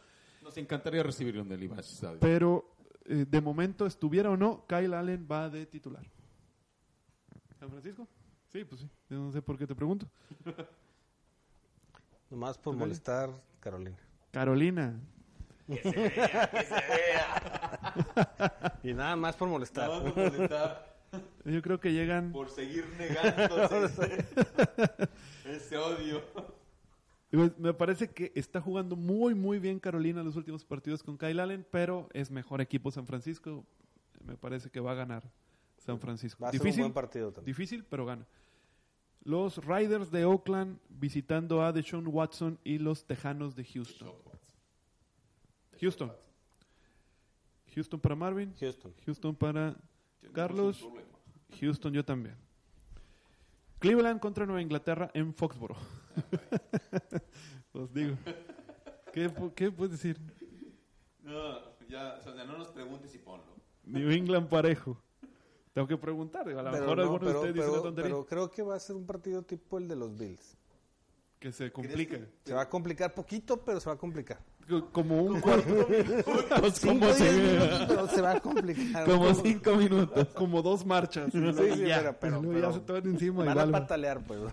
[0.43, 2.21] Nos encantaría recibirlo en el Stadium.
[2.21, 2.75] Pero
[3.05, 6.05] eh, de momento, estuviera o no, Kyle Allen va de titular.
[7.59, 8.07] ¿San Francisco?
[8.53, 8.89] Sí, pues sí.
[9.11, 10.07] Yo no sé por qué te pregunto.
[12.31, 13.31] Nomás por molestar,
[13.61, 13.97] Carolina.
[14.31, 15.01] Carolina.
[18.83, 19.91] Y nada más por molestar.
[21.45, 22.33] Yo creo que llegan.
[22.33, 24.25] por seguir negándose
[25.45, 26.23] ese odio.
[27.31, 31.41] Pues, Me parece que está jugando muy, muy bien Carolina los últimos partidos con Kyle
[31.41, 33.65] Allen, pero es mejor equipo San Francisco.
[34.25, 35.31] Me parece que va a ganar
[35.79, 36.43] San Francisco.
[36.45, 37.55] Va a ser un buen partido también.
[37.55, 38.27] difícil, pero gana.
[39.25, 44.13] Los Riders de Oakland visitando a Deshaun Watson y los Tejanos de Houston.
[45.81, 46.13] Houston.
[47.75, 48.53] Houston para Marvin.
[48.61, 48.93] Houston.
[49.07, 49.77] Houston para
[50.33, 50.87] Carlos.
[51.61, 52.37] Houston yo también.
[53.79, 55.77] Cleveland contra Nueva Inglaterra en Foxboro.
[57.73, 58.17] Os digo.
[59.13, 60.19] ¿Qué, qué puedes decir?
[61.23, 61.59] No,
[61.89, 63.45] ya, o sea, no nos preguntes y ponlo.
[63.85, 65.03] New England parejo.
[65.73, 66.49] Tengo que preguntar.
[66.49, 68.11] A lo Pero mejor no, alguno de pero- ustedes dice una pero- tontería.
[68.11, 70.57] pero creo que va a ser un partido tipo el de los Bills.
[71.39, 72.19] que se complica.
[72.45, 74.39] Se va a complicar poquito, pero se va a complicar.
[74.69, 75.69] Co- Como un cuarto.
[75.89, 79.05] Minutos, pero se va a complicar.
[79.05, 80.29] Como cinco minutos.
[80.35, 81.35] como dos marchas.
[81.35, 83.45] y Sí, sí, ya, pero- pero- luego ya pero se te van encima.
[83.45, 84.41] Van igual, a patalear, pues.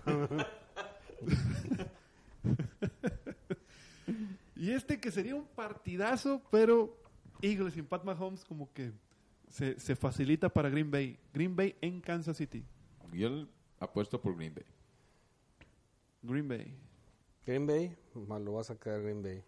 [4.56, 6.94] Y este que sería un partidazo, pero
[7.40, 8.92] Eagles sin Pat Mahomes como que
[9.48, 11.18] se, se facilita para Green Bay.
[11.32, 12.62] Green Bay en Kansas City.
[13.12, 13.46] Yo
[13.78, 14.64] apuesto por Green Bay.
[16.22, 16.74] Green Bay.
[17.46, 19.42] Green Bay, lo va a sacar Green Bay.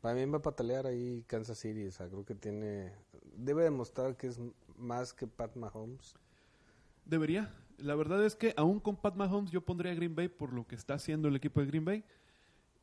[0.00, 1.86] Para mí va a patalear ahí Kansas City.
[1.86, 2.92] O sea, creo que tiene.
[3.36, 4.38] Debe demostrar que es
[4.76, 6.14] más que Pat Mahomes.
[7.04, 7.52] Debería.
[7.78, 10.66] La verdad es que aún con Pat Mahomes yo pondría a Green Bay por lo
[10.66, 12.04] que está haciendo el equipo de Green Bay.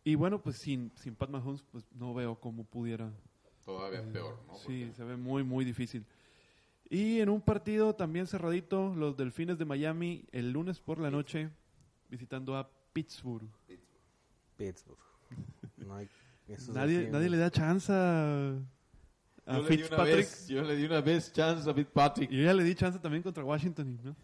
[0.03, 3.11] Y bueno, pues sin, sin Pat Mahomes pues no veo cómo pudiera.
[3.65, 4.55] Todavía peor, ¿no?
[4.55, 6.05] Sí, se ve muy, muy difícil.
[6.89, 11.49] Y en un partido también cerradito, los Delfines de Miami el lunes por la noche
[12.09, 13.49] visitando a Pittsburgh.
[14.55, 14.99] Pittsburgh.
[15.77, 16.07] No hay-
[16.73, 18.53] Nadie, nadie le da chance a,
[19.45, 20.15] a Yo le, di una Fitzpatrick.
[20.15, 22.31] vez, yo le di una vez chance a Fitzpatrick.
[22.31, 23.99] Y yo ya le di chance también contra Washington.
[24.03, 24.15] ¿no?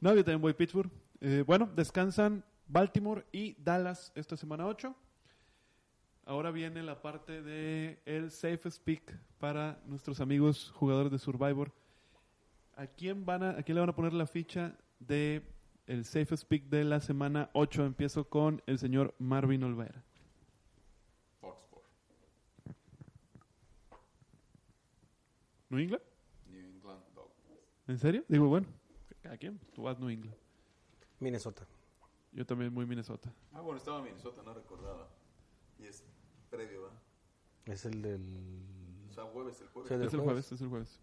[0.00, 0.90] No, yo también voy a Pittsburgh.
[1.20, 4.94] Eh, bueno, descansan Baltimore y Dallas esta semana 8.
[6.24, 11.72] Ahora viene la parte de el Safe Speak para nuestros amigos jugadores de Survivor.
[12.76, 15.42] ¿A quién, van a, ¿A quién le van a poner la ficha de
[15.86, 17.84] el Safe Speak de la semana 8?
[17.84, 20.04] Empiezo con el señor Marvin Olvera.
[25.72, 26.02] ¿New England?
[26.50, 27.32] New England Dogs.
[27.88, 28.24] ¿En serio?
[28.28, 28.66] Digo, bueno,
[29.24, 29.58] ¿a quién?
[29.74, 30.36] Tú vas New England.
[31.18, 31.66] Minnesota.
[32.32, 33.32] Yo también muy Minnesota.
[33.52, 35.08] Ah, bueno, estaba en Minnesota, no recordaba.
[35.78, 36.04] Y es
[36.50, 36.90] previo, ¿va?
[37.72, 38.62] Es el del.
[39.10, 39.88] O sea, jueves, el jueves.
[39.88, 40.46] Sí, del Es el jueves.
[40.46, 41.00] jueves, es el jueves.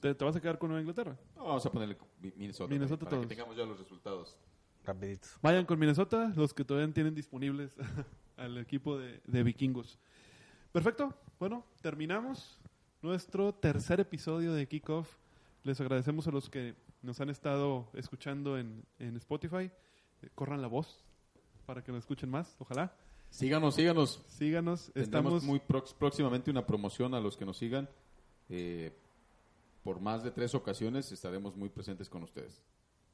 [0.00, 1.16] ¿Te, te vas a quedar con Nueva Inglaterra?
[1.36, 2.70] No, vamos a ponerle Mi- Minnesota.
[2.72, 3.26] Minnesota para todos.
[3.26, 4.36] que tengamos ya los resultados.
[4.84, 5.28] Rapidito.
[5.42, 7.76] Vayan con Minnesota, los que todavía tienen disponibles
[8.36, 9.98] al equipo de, de vikingos.
[10.72, 11.12] Perfecto.
[11.38, 12.59] Bueno, terminamos
[13.02, 15.16] nuestro tercer episodio de Kickoff.
[15.62, 19.70] Les agradecemos a los que nos han estado escuchando en, en Spotify.
[20.22, 21.02] Eh, corran la voz
[21.66, 22.94] para que nos escuchen más, ojalá.
[23.30, 24.22] Síganos, síganos.
[24.26, 24.86] Síganos.
[24.92, 25.04] Tendremos
[25.34, 27.88] Estamos muy prox- próximamente una promoción a los que nos sigan.
[28.48, 28.92] Eh,
[29.84, 32.60] por más de tres ocasiones estaremos muy presentes con ustedes.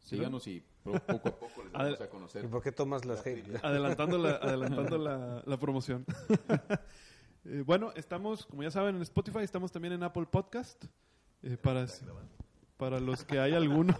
[0.01, 2.45] Síganos y pro- poco a poco les vamos a conocer.
[2.45, 3.63] ¿Y por qué tomas las hate?
[3.63, 6.05] adelantando la, adelantando la, la promoción.
[7.49, 10.85] Eh, bueno, estamos, como ya saben, en Spotify, estamos también en Apple Podcast.
[11.43, 11.87] eh, para,
[12.77, 13.97] para los que hay alguno.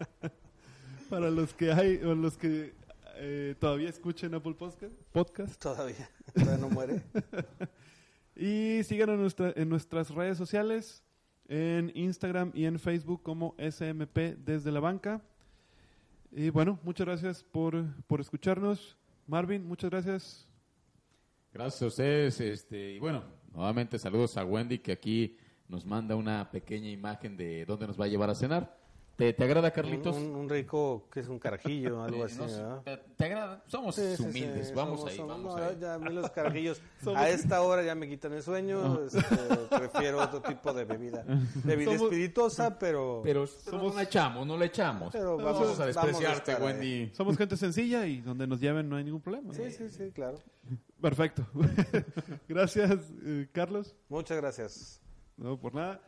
[1.10, 2.74] para los que hay, o los que
[3.16, 4.92] eh, todavía escuchen Apple Podcast.
[5.12, 5.60] podcast.
[5.60, 6.08] Todavía.
[6.34, 7.02] Todavía no muere.
[8.36, 11.02] Y síganos en, nuestra- en nuestras redes sociales,
[11.46, 15.20] en Instagram y en Facebook como SMP desde la banca.
[16.32, 18.96] Y bueno, muchas gracias por, por escucharnos.
[19.26, 20.48] Marvin, muchas gracias.
[21.52, 22.40] Gracias a ustedes.
[22.40, 25.36] Este, y bueno, nuevamente saludos a Wendy que aquí
[25.68, 28.79] nos manda una pequeña imagen de dónde nos va a llevar a cenar.
[29.20, 30.16] ¿Te, te agrada, Carlitos?
[30.16, 32.80] un- un rico que es un carajillo, algo Eh, así, no.
[32.80, 33.62] ¿te, te agrada?
[33.66, 34.68] Somos Sí, sí, humildes.
[34.68, 35.76] sí, vamos somos- ahí, somos- vamos no, ahí.
[35.78, 39.04] Ya a mí los carajillos Somos- a esta hora ya me quitan el sueño.
[39.04, 39.20] este,
[39.76, 41.22] prefiero otro tipo de bebida.
[41.64, 43.20] Bebida Somos- espirituosa, pero...
[43.22, 45.12] Pero, no le echamos, no le echamos.
[45.12, 46.72] Pero vamos, vamos- a vamos a despreciarte, estar ahí.
[46.72, 47.10] Wendy.
[47.14, 49.52] Somos gente sencilla y donde nos lleven no hay ningún problema.
[49.52, 50.38] Sí, sí, sí, claro.
[50.98, 51.46] Perfecto.
[52.48, 53.94] gracias, eh, Carlos.
[54.08, 55.00] Muchas gracias.
[55.36, 56.00] No, por nada.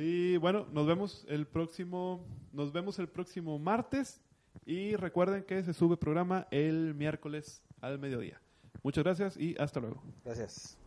[0.00, 4.20] Y bueno, nos vemos el próximo, nos vemos el próximo martes
[4.64, 8.40] Y recuerden que se sube programa el miércoles al mediodía.
[8.82, 10.02] Muchas gracias y hasta luego.
[10.24, 10.78] Gracias.